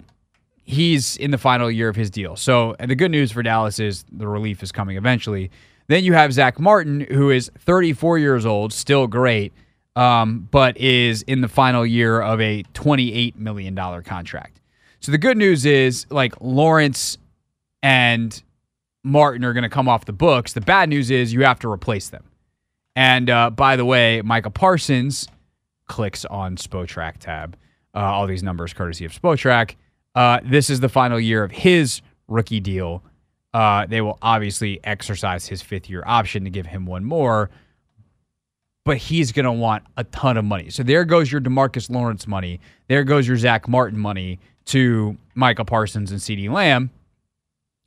he's 0.69 1.17
in 1.17 1.31
the 1.31 1.37
final 1.37 1.69
year 1.71 1.89
of 1.89 1.95
his 1.95 2.11
deal. 2.11 2.35
So 2.35 2.75
the 2.79 2.95
good 2.95 3.09
news 3.09 3.31
for 3.31 3.41
Dallas 3.41 3.79
is 3.79 4.05
the 4.11 4.27
relief 4.27 4.61
is 4.61 4.71
coming 4.71 4.97
eventually. 4.97 5.49
Then 5.87 6.03
you 6.03 6.13
have 6.13 6.31
Zach 6.31 6.59
Martin, 6.59 7.07
who 7.09 7.31
is 7.31 7.49
34 7.57 8.19
years 8.19 8.45
old, 8.45 8.71
still 8.71 9.07
great, 9.07 9.51
um, 9.95 10.47
but 10.51 10.77
is 10.77 11.23
in 11.23 11.41
the 11.41 11.47
final 11.47 11.83
year 11.83 12.21
of 12.21 12.39
a 12.39 12.61
28 12.75 13.35
million 13.35 13.73
dollar 13.73 14.03
contract. 14.03 14.61
So 14.99 15.11
the 15.11 15.17
good 15.17 15.37
news 15.37 15.65
is 15.65 16.05
like 16.11 16.35
Lawrence 16.39 17.17
and 17.81 18.39
Martin 19.03 19.43
are 19.43 19.53
going 19.53 19.63
to 19.63 19.69
come 19.69 19.89
off 19.89 20.05
the 20.05 20.13
books. 20.13 20.53
The 20.53 20.61
bad 20.61 20.89
news 20.89 21.09
is 21.09 21.33
you 21.33 21.45
have 21.45 21.57
to 21.59 21.71
replace 21.71 22.09
them. 22.09 22.25
And 22.95 23.27
uh, 23.27 23.49
by 23.49 23.75
the 23.75 23.85
way, 23.85 24.21
Micah 24.21 24.51
Parsons 24.51 25.27
clicks 25.87 26.25
on 26.25 26.57
Spotrac 26.57 27.17
tab. 27.17 27.57
Uh, 27.95 27.99
all 28.01 28.27
these 28.27 28.43
numbers 28.43 28.71
courtesy 28.71 29.05
of 29.05 29.19
Spotrac. 29.19 29.73
Uh, 30.15 30.39
this 30.43 30.69
is 30.69 30.79
the 30.79 30.89
final 30.89 31.19
year 31.19 31.43
of 31.43 31.51
his 31.51 32.01
rookie 32.27 32.59
deal. 32.59 33.03
Uh, 33.53 33.85
they 33.85 34.01
will 34.01 34.17
obviously 34.21 34.79
exercise 34.83 35.47
his 35.47 35.61
fifth 35.61 35.89
year 35.89 36.03
option 36.05 36.43
to 36.43 36.49
give 36.49 36.65
him 36.65 36.85
one 36.85 37.03
more, 37.03 37.49
but 38.85 38.97
he's 38.97 39.31
going 39.31 39.45
to 39.45 39.51
want 39.51 39.83
a 39.97 40.03
ton 40.05 40.37
of 40.37 40.45
money. 40.45 40.69
So 40.69 40.83
there 40.83 41.05
goes 41.05 41.31
your 41.31 41.41
Demarcus 41.41 41.89
Lawrence 41.89 42.27
money. 42.27 42.59
There 42.87 43.03
goes 43.03 43.27
your 43.27 43.37
Zach 43.37 43.67
Martin 43.67 43.99
money 43.99 44.39
to 44.65 45.17
Micah 45.35 45.65
Parsons 45.65 46.11
and 46.11 46.19
CeeDee 46.19 46.49
Lamb. 46.49 46.91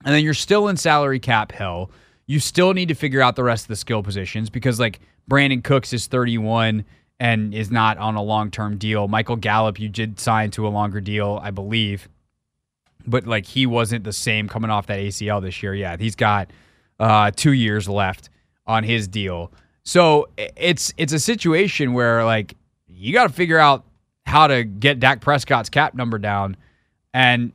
And 0.05 0.15
then 0.15 0.25
you're 0.25 0.35
still 0.35 0.69
in 0.69 0.77
salary 0.77 1.21
cap 1.21 1.53
hell. 1.53 1.91
You 2.27 2.41
still 2.41 2.75
need 2.75 2.89
to 2.89 2.95
figure 2.95 3.21
out 3.21 3.37
the 3.37 3.45
rest 3.45 3.65
of 3.65 3.69
the 3.69 3.77
skill 3.77 4.03
positions 4.03 4.51
because, 4.51 4.81
like, 4.81 5.01
Brandin 5.31 5.63
Cooks 5.63 5.93
is 5.93 6.07
31 6.07 6.85
and 7.23 7.55
is 7.55 7.71
not 7.71 7.99
on 7.99 8.17
a 8.17 8.23
long 8.23 8.51
term 8.51 8.77
deal. 8.77 9.07
Michael 9.07 9.37
Gallup, 9.37 9.79
you 9.79 9.89
did 9.89 10.19
sign 10.19 10.51
to 10.51 10.67
a 10.67 10.71
longer 10.71 11.01
deal, 11.01 11.39
I 11.41 11.53
believe, 11.53 12.09
but 13.07 13.29
like 13.29 13.47
he 13.47 13.65
wasn't 13.65 14.03
the 14.03 14.13
same 14.13 14.49
coming 14.49 14.73
off 14.73 14.89
that 14.89 14.99
ACL 14.99 15.41
this 15.41 15.63
year. 15.63 15.73
Yeah, 15.73 15.97
he's 15.97 16.17
got 16.17 16.51
uh, 16.99 17.31
two 17.31 17.53
years 17.53 17.89
left 17.89 18.29
on 18.67 18.83
his 18.83 19.07
deal. 19.07 19.53
So 19.85 20.31
it's 20.37 20.93
it's 20.97 21.13
a 21.13 21.21
situation 21.21 21.93
where 21.93 22.25
like 22.25 22.57
you 22.89 23.13
got 23.13 23.29
to 23.29 23.33
figure 23.33 23.59
out 23.59 23.85
how 24.27 24.49
to 24.49 24.65
get 24.65 24.99
Dak 24.99 25.21
Prescott's 25.21 25.69
cap 25.69 25.95
number 25.95 26.19
down, 26.19 26.57
and 27.15 27.53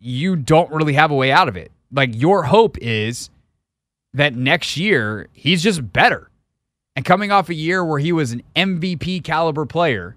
you 0.00 0.34
don't 0.34 0.70
really 0.72 0.94
have 0.94 1.12
a 1.12 1.16
way 1.16 1.30
out 1.30 1.46
of 1.46 1.56
it. 1.56 1.70
Like 1.92 2.10
your 2.20 2.42
hope 2.42 2.76
is 2.78 3.30
that 4.14 4.34
next 4.34 4.76
year 4.76 5.28
he's 5.32 5.62
just 5.62 5.92
better. 5.92 6.29
And 7.00 7.04
coming 7.06 7.32
off 7.32 7.48
a 7.48 7.54
year 7.54 7.82
where 7.82 7.98
he 7.98 8.12
was 8.12 8.32
an 8.32 8.42
MVP 8.54 9.24
caliber 9.24 9.64
player 9.64 10.16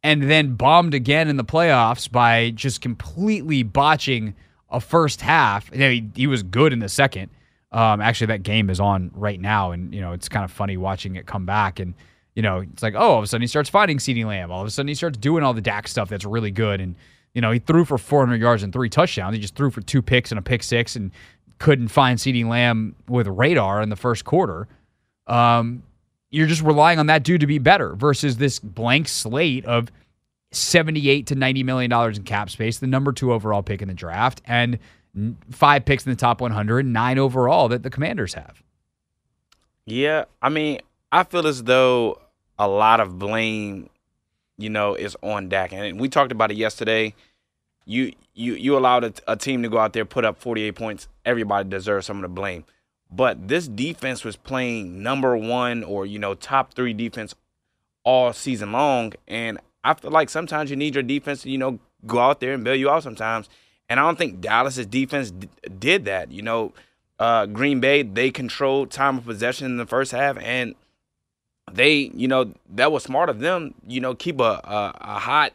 and 0.00 0.30
then 0.30 0.54
bombed 0.54 0.94
again 0.94 1.26
in 1.26 1.36
the 1.36 1.44
playoffs 1.44 2.08
by 2.08 2.50
just 2.50 2.80
completely 2.80 3.64
botching 3.64 4.36
a 4.70 4.78
first 4.78 5.20
half. 5.22 5.68
You 5.72 5.78
know, 5.80 5.90
he, 5.90 6.08
he 6.14 6.26
was 6.28 6.44
good 6.44 6.72
in 6.72 6.78
the 6.78 6.88
second. 6.88 7.30
Um, 7.72 8.00
actually, 8.00 8.28
that 8.28 8.44
game 8.44 8.70
is 8.70 8.78
on 8.78 9.10
right 9.12 9.40
now, 9.40 9.72
and 9.72 9.92
you 9.92 10.00
know 10.00 10.12
it's 10.12 10.28
kind 10.28 10.44
of 10.44 10.52
funny 10.52 10.76
watching 10.76 11.16
it 11.16 11.26
come 11.26 11.46
back. 11.46 11.80
And 11.80 11.94
you 12.36 12.42
know, 12.42 12.60
it's 12.60 12.84
like, 12.84 12.94
oh, 12.94 12.98
all 12.98 13.18
of 13.18 13.24
a 13.24 13.26
sudden 13.26 13.42
he 13.42 13.48
starts 13.48 13.68
fighting 13.68 13.98
CeeDee 13.98 14.24
Lamb. 14.24 14.52
All 14.52 14.60
of 14.60 14.68
a 14.68 14.70
sudden 14.70 14.86
he 14.86 14.94
starts 14.94 15.18
doing 15.18 15.42
all 15.42 15.52
the 15.52 15.60
Dak 15.60 15.88
stuff 15.88 16.08
that's 16.08 16.24
really 16.24 16.52
good. 16.52 16.80
And 16.80 16.94
you 17.34 17.40
know, 17.40 17.50
he 17.50 17.58
threw 17.58 17.84
for 17.84 17.98
400 17.98 18.40
yards 18.40 18.62
and 18.62 18.72
three 18.72 18.88
touchdowns. 18.88 19.34
He 19.34 19.40
just 19.40 19.56
threw 19.56 19.72
for 19.72 19.80
two 19.80 20.00
picks 20.00 20.30
and 20.30 20.38
a 20.38 20.42
pick 20.42 20.62
six, 20.62 20.94
and 20.94 21.10
couldn't 21.58 21.88
find 21.88 22.20
CeeDee 22.20 22.46
Lamb 22.46 22.94
with 23.08 23.26
radar 23.26 23.82
in 23.82 23.88
the 23.88 23.96
first 23.96 24.24
quarter. 24.24 24.68
Um, 25.26 25.82
you're 26.30 26.46
just 26.46 26.62
relying 26.62 26.98
on 26.98 27.06
that 27.06 27.22
dude 27.22 27.40
to 27.42 27.46
be 27.46 27.58
better 27.58 27.94
versus 27.94 28.36
this 28.36 28.58
blank 28.58 29.08
slate 29.08 29.64
of 29.66 29.90
78 30.52 31.26
to 31.28 31.34
90 31.34 31.62
million 31.62 31.90
dollars 31.90 32.18
in 32.18 32.24
cap 32.24 32.50
space, 32.50 32.78
the 32.78 32.86
number 32.86 33.12
two 33.12 33.32
overall 33.32 33.62
pick 33.62 33.82
in 33.82 33.88
the 33.88 33.94
draft, 33.94 34.42
and 34.46 34.78
five 35.50 35.84
picks 35.84 36.04
in 36.06 36.10
the 36.10 36.16
top 36.16 36.40
100, 36.40 36.84
nine 36.86 37.18
overall 37.18 37.68
that 37.68 37.82
the 37.82 37.90
Commanders 37.90 38.34
have. 38.34 38.62
Yeah, 39.86 40.24
I 40.42 40.48
mean, 40.48 40.80
I 41.12 41.24
feel 41.24 41.46
as 41.46 41.62
though 41.64 42.20
a 42.58 42.66
lot 42.68 43.00
of 43.00 43.18
blame, 43.18 43.90
you 44.58 44.70
know, 44.70 44.94
is 44.94 45.16
on 45.22 45.48
Dak, 45.48 45.72
and 45.72 46.00
we 46.00 46.08
talked 46.08 46.32
about 46.32 46.50
it 46.50 46.56
yesterday. 46.56 47.14
you 47.84 48.12
you 48.34 48.54
you 48.54 48.76
allowed 48.76 49.04
a, 49.04 49.12
a 49.28 49.36
team 49.36 49.62
to 49.62 49.68
go 49.68 49.78
out 49.78 49.92
there 49.92 50.04
put 50.04 50.24
up 50.24 50.38
48 50.38 50.74
points. 50.74 51.08
Everybody 51.24 51.68
deserves 51.68 52.06
some 52.06 52.16
of 52.16 52.22
the 52.22 52.28
blame. 52.28 52.64
But 53.14 53.48
this 53.48 53.68
defense 53.68 54.24
was 54.24 54.36
playing 54.36 55.02
number 55.02 55.36
one 55.36 55.84
or 55.84 56.06
you 56.06 56.18
know 56.18 56.34
top 56.34 56.74
three 56.74 56.92
defense 56.92 57.34
all 58.02 58.32
season 58.32 58.72
long, 58.72 59.12
and 59.28 59.58
I 59.84 59.94
feel 59.94 60.10
like 60.10 60.28
sometimes 60.28 60.70
you 60.70 60.76
need 60.76 60.94
your 60.94 61.02
defense 61.02 61.42
to 61.42 61.50
you 61.50 61.58
know 61.58 61.78
go 62.06 62.18
out 62.18 62.40
there 62.40 62.52
and 62.52 62.64
bail 62.64 62.74
you 62.74 62.90
out 62.90 63.02
sometimes. 63.02 63.48
And 63.88 64.00
I 64.00 64.02
don't 64.04 64.16
think 64.16 64.40
Dallas's 64.40 64.86
defense 64.86 65.30
d- 65.30 65.48
did 65.78 66.06
that. 66.06 66.32
You 66.32 66.42
know, 66.42 66.72
uh, 67.18 67.46
Green 67.46 67.80
Bay 67.80 68.02
they 68.02 68.30
controlled 68.30 68.90
time 68.90 69.18
of 69.18 69.26
possession 69.26 69.66
in 69.66 69.76
the 69.76 69.86
first 69.86 70.10
half, 70.10 70.38
and 70.38 70.74
they 71.70 72.10
you 72.14 72.26
know 72.26 72.52
that 72.74 72.90
was 72.90 73.04
smart 73.04 73.28
of 73.28 73.40
them. 73.40 73.74
You 73.86 74.00
know, 74.00 74.14
keep 74.14 74.40
a 74.40 74.60
a, 74.64 74.94
a 75.00 75.18
hot 75.20 75.52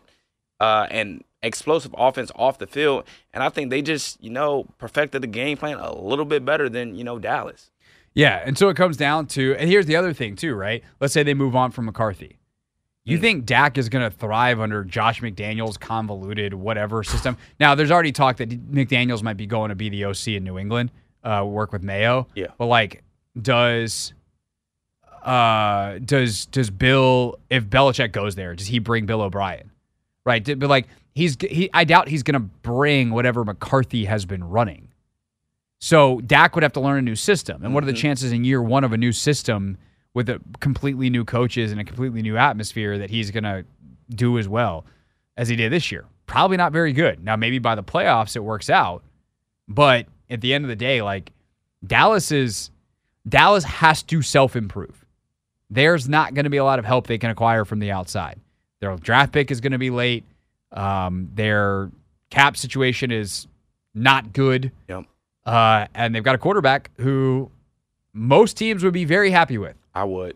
uh, 0.59 0.87
and 0.89 1.23
explosive 1.41 1.93
offense 1.97 2.31
off 2.35 2.57
the 2.57 2.67
field. 2.67 3.05
And 3.33 3.43
I 3.43 3.49
think 3.49 3.69
they 3.69 3.81
just, 3.81 4.21
you 4.23 4.29
know, 4.29 4.67
perfected 4.77 5.21
the 5.21 5.27
game 5.27 5.57
plan 5.57 5.77
a 5.77 5.95
little 5.95 6.25
bit 6.25 6.45
better 6.45 6.69
than, 6.69 6.95
you 6.95 7.03
know, 7.03 7.19
Dallas. 7.19 7.71
Yeah. 8.13 8.41
And 8.43 8.57
so 8.57 8.69
it 8.69 8.77
comes 8.77 8.97
down 8.97 9.27
to, 9.27 9.55
and 9.55 9.69
here's 9.69 9.85
the 9.85 9.95
other 9.95 10.13
thing, 10.13 10.35
too, 10.35 10.55
right? 10.55 10.83
Let's 10.99 11.13
say 11.13 11.23
they 11.23 11.33
move 11.33 11.55
on 11.55 11.71
from 11.71 11.85
McCarthy. 11.85 12.39
You 13.05 13.17
mm. 13.17 13.21
think 13.21 13.45
Dak 13.45 13.77
is 13.77 13.89
going 13.89 14.09
to 14.09 14.15
thrive 14.15 14.59
under 14.59 14.83
Josh 14.83 15.21
McDaniels' 15.21 15.79
convoluted 15.79 16.53
whatever 16.53 17.03
system? 17.03 17.37
Now, 17.59 17.75
there's 17.75 17.91
already 17.91 18.11
talk 18.11 18.37
that 18.37 18.49
McDaniels 18.71 19.23
might 19.23 19.37
be 19.37 19.47
going 19.47 19.69
to 19.69 19.75
be 19.75 19.89
the 19.89 20.05
OC 20.05 20.29
in 20.29 20.43
New 20.43 20.57
England, 20.59 20.91
uh, 21.23 21.45
work 21.47 21.71
with 21.71 21.81
Mayo. 21.81 22.27
Yeah. 22.35 22.47
But 22.57 22.65
like, 22.65 23.03
does 23.39 24.13
uh 25.23 25.99
does 25.99 26.45
does 26.45 26.69
Bill 26.69 27.37
if 27.49 27.65
Belichick 27.65 28.11
goes 28.11 28.35
there, 28.35 28.55
does 28.55 28.67
he 28.67 28.79
bring 28.79 29.05
Bill 29.05 29.21
O'Brien? 29.21 29.71
Right. 30.25 30.43
But 30.43 30.69
like 30.69 30.87
he's 31.19 31.37
he 31.41 31.69
I 31.73 31.83
doubt 31.83 32.07
he's 32.07 32.23
going 32.23 32.33
to 32.33 32.39
bring 32.39 33.11
whatever 33.11 33.43
McCarthy 33.43 34.05
has 34.05 34.25
been 34.25 34.43
running. 34.43 34.87
So 35.79 36.21
Dak 36.21 36.55
would 36.55 36.63
have 36.63 36.73
to 36.73 36.79
learn 36.79 36.97
a 36.99 37.01
new 37.01 37.15
system. 37.15 37.63
And 37.63 37.73
what 37.73 37.83
are 37.83 37.87
the 37.87 37.93
mm-hmm. 37.93 38.01
chances 38.01 38.31
in 38.31 38.43
year 38.43 38.61
one 38.61 38.83
of 38.83 38.93
a 38.93 38.97
new 38.97 39.11
system 39.11 39.77
with 40.13 40.29
a 40.29 40.41
completely 40.59 41.09
new 41.09 41.23
coaches 41.23 41.71
and 41.71 41.79
a 41.79 41.83
completely 41.83 42.21
new 42.21 42.37
atmosphere 42.37 42.97
that 42.97 43.09
he's 43.09 43.31
going 43.31 43.43
to 43.43 43.65
do 44.09 44.37
as 44.37 44.47
well 44.47 44.85
as 45.37 45.47
he 45.47 45.55
did 45.55 45.71
this 45.71 45.91
year? 45.91 46.05
Probably 46.25 46.57
not 46.57 46.71
very 46.71 46.93
good. 46.93 47.23
Now 47.23 47.35
maybe 47.35 47.59
by 47.59 47.75
the 47.75 47.83
playoffs 47.83 48.35
it 48.35 48.43
works 48.43 48.69
out, 48.69 49.03
but 49.67 50.07
at 50.29 50.41
the 50.41 50.53
end 50.53 50.63
of 50.65 50.69
the 50.69 50.75
day, 50.75 51.01
like 51.01 51.31
Dallas 51.85 52.31
is 52.31 52.71
Dallas 53.27 53.65
has 53.65 54.03
to 54.03 54.21
self 54.21 54.55
improve. 54.55 55.05
There's 55.69 56.09
not 56.09 56.33
going 56.33 56.45
to 56.45 56.49
be 56.49 56.57
a 56.57 56.63
lot 56.63 56.79
of 56.79 56.85
help 56.85 57.07
they 57.07 57.17
can 57.17 57.29
acquire 57.29 57.63
from 57.63 57.79
the 57.79 57.91
outside. 57.91 58.39
Their 58.79 58.95
draft 58.95 59.33
pick 59.33 59.51
is 59.51 59.61
going 59.61 59.73
to 59.73 59.77
be 59.77 59.89
late. 59.89 60.23
Um, 60.71 61.31
their 61.33 61.91
cap 62.29 62.57
situation 62.57 63.11
is 63.11 63.47
not 63.93 64.33
good. 64.33 64.71
Yep. 64.87 65.05
Uh, 65.45 65.87
and 65.95 66.13
they've 66.13 66.23
got 66.23 66.35
a 66.35 66.37
quarterback 66.37 66.91
who 66.97 67.49
most 68.13 68.57
teams 68.57 68.83
would 68.83 68.93
be 68.93 69.05
very 69.05 69.31
happy 69.31 69.57
with. 69.57 69.75
I 69.93 70.03
would. 70.03 70.35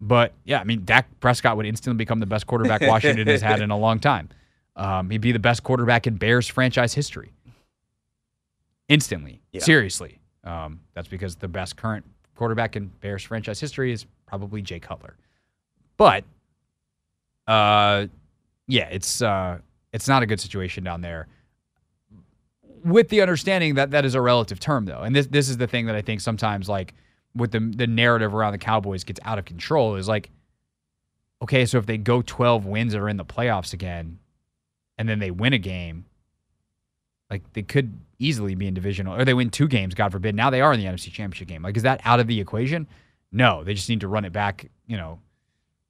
But 0.00 0.32
yeah, 0.44 0.60
I 0.60 0.64
mean, 0.64 0.84
Dak 0.84 1.08
Prescott 1.20 1.56
would 1.56 1.66
instantly 1.66 1.96
become 1.96 2.20
the 2.20 2.26
best 2.26 2.46
quarterback 2.46 2.80
Washington 2.82 3.26
has 3.28 3.40
had 3.40 3.60
in 3.60 3.70
a 3.70 3.78
long 3.78 4.00
time. 4.00 4.28
Um, 4.74 5.10
he'd 5.10 5.20
be 5.20 5.32
the 5.32 5.38
best 5.38 5.62
quarterback 5.62 6.06
in 6.06 6.16
Bears 6.16 6.48
franchise 6.48 6.94
history. 6.94 7.32
Instantly. 8.88 9.40
Yeah. 9.52 9.60
Seriously. 9.60 10.18
Um, 10.44 10.80
that's 10.94 11.08
because 11.08 11.36
the 11.36 11.48
best 11.48 11.76
current 11.76 12.04
quarterback 12.34 12.74
in 12.74 12.86
Bears 13.00 13.22
franchise 13.22 13.60
history 13.60 13.92
is 13.92 14.06
probably 14.26 14.62
Jay 14.62 14.80
Cutler. 14.80 15.16
But 15.96 16.24
uh, 17.46 18.06
yeah, 18.66 18.88
it's 18.88 19.22
uh, 19.22 19.58
it's 19.92 20.08
not 20.08 20.22
a 20.22 20.26
good 20.26 20.40
situation 20.40 20.84
down 20.84 21.00
there. 21.00 21.28
With 22.84 23.10
the 23.10 23.20
understanding 23.20 23.74
that 23.76 23.92
that 23.92 24.04
is 24.04 24.14
a 24.14 24.20
relative 24.20 24.58
term, 24.58 24.86
though, 24.86 25.02
and 25.02 25.14
this 25.14 25.26
this 25.28 25.48
is 25.48 25.56
the 25.56 25.66
thing 25.66 25.86
that 25.86 25.94
I 25.94 26.02
think 26.02 26.20
sometimes 26.20 26.68
like 26.68 26.94
with 27.34 27.52
the 27.52 27.60
the 27.60 27.86
narrative 27.86 28.34
around 28.34 28.52
the 28.52 28.58
Cowboys 28.58 29.04
gets 29.04 29.20
out 29.24 29.38
of 29.38 29.44
control 29.44 29.96
is 29.96 30.08
like, 30.08 30.30
okay, 31.40 31.64
so 31.64 31.78
if 31.78 31.86
they 31.86 31.96
go 31.98 32.22
twelve 32.22 32.66
wins 32.66 32.94
or 32.94 33.08
in 33.08 33.16
the 33.16 33.24
playoffs 33.24 33.72
again, 33.72 34.18
and 34.98 35.08
then 35.08 35.20
they 35.20 35.30
win 35.30 35.52
a 35.52 35.58
game, 35.58 36.06
like 37.30 37.42
they 37.52 37.62
could 37.62 37.96
easily 38.18 38.54
be 38.56 38.66
in 38.66 38.74
divisional, 38.74 39.14
or 39.14 39.24
they 39.24 39.34
win 39.34 39.50
two 39.50 39.68
games, 39.68 39.94
God 39.94 40.10
forbid. 40.10 40.34
Now 40.34 40.50
they 40.50 40.60
are 40.60 40.72
in 40.72 40.80
the 40.80 40.86
NFC 40.86 41.12
Championship 41.12 41.48
game. 41.48 41.62
Like, 41.62 41.76
is 41.76 41.82
that 41.84 42.00
out 42.04 42.18
of 42.18 42.26
the 42.26 42.40
equation? 42.40 42.88
No, 43.30 43.62
they 43.62 43.74
just 43.74 43.88
need 43.88 44.00
to 44.00 44.08
run 44.08 44.24
it 44.24 44.32
back. 44.32 44.68
You 44.86 44.96
know, 44.96 45.20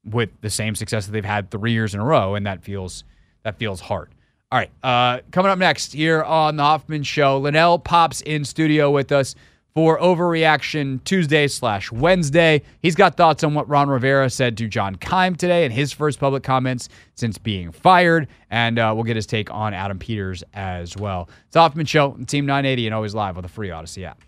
with 0.05 0.31
the 0.43 0.51
same 0.51 0.75
success 0.75 1.07
that 1.07 1.13
they've 1.13 1.25
had 1.25 1.51
three 1.51 1.73
years 1.73 1.95
in 1.95 2.01
a 2.01 2.05
row, 2.05 2.35
and 2.35 2.47
that 2.47 2.63
feels 2.63 3.05
that 3.43 3.59
feels 3.59 3.81
hard. 3.81 4.09
All 4.51 4.59
right, 4.59 4.71
uh, 4.83 5.21
coming 5.31 5.51
up 5.51 5.59
next 5.59 5.95
here 5.95 6.23
on 6.23 6.57
the 6.57 6.63
Hoffman 6.63 7.03
Show, 7.05 7.39
Linnell 7.39 7.79
pops 7.79 8.21
in 8.21 8.45
studio 8.45 8.91
with 8.91 9.11
us 9.11 9.35
for 9.75 9.99
Overreaction 9.99 11.03
Tuesday 11.05 11.49
slash 11.49 11.91
Wednesday. 11.91 12.63
He's 12.81 12.95
got 12.95 13.17
thoughts 13.17 13.43
on 13.43 13.55
what 13.55 13.67
Ron 13.69 13.89
Rivera 13.89 14.29
said 14.29 14.59
to 14.59 14.69
John 14.69 14.97
Keim 14.97 15.35
today 15.37 15.65
and 15.65 15.73
his 15.73 15.93
first 15.93 16.21
public 16.21 16.43
comments 16.43 16.91
since 17.15 17.39
being 17.39 17.73
fired, 17.73 18.29
and 18.51 18.79
uh, 18.79 18.93
we'll 18.95 19.05
get 19.05 19.17
his 19.17 19.27
take 19.27 19.51
on 19.51 19.73
Adam 19.73 19.99
Peters 19.99 20.45
as 20.53 20.97
well. 20.97 21.31
It's 21.47 21.57
Hoffman 21.57 21.87
Show, 21.87 22.19
Team 22.27 22.45
980, 22.45 22.89
and 22.89 22.95
always 22.95 23.15
live 23.15 23.37
with 23.37 23.45
the 23.45 23.49
free 23.49 23.69
Audacy 23.69 24.05
app. 24.05 24.23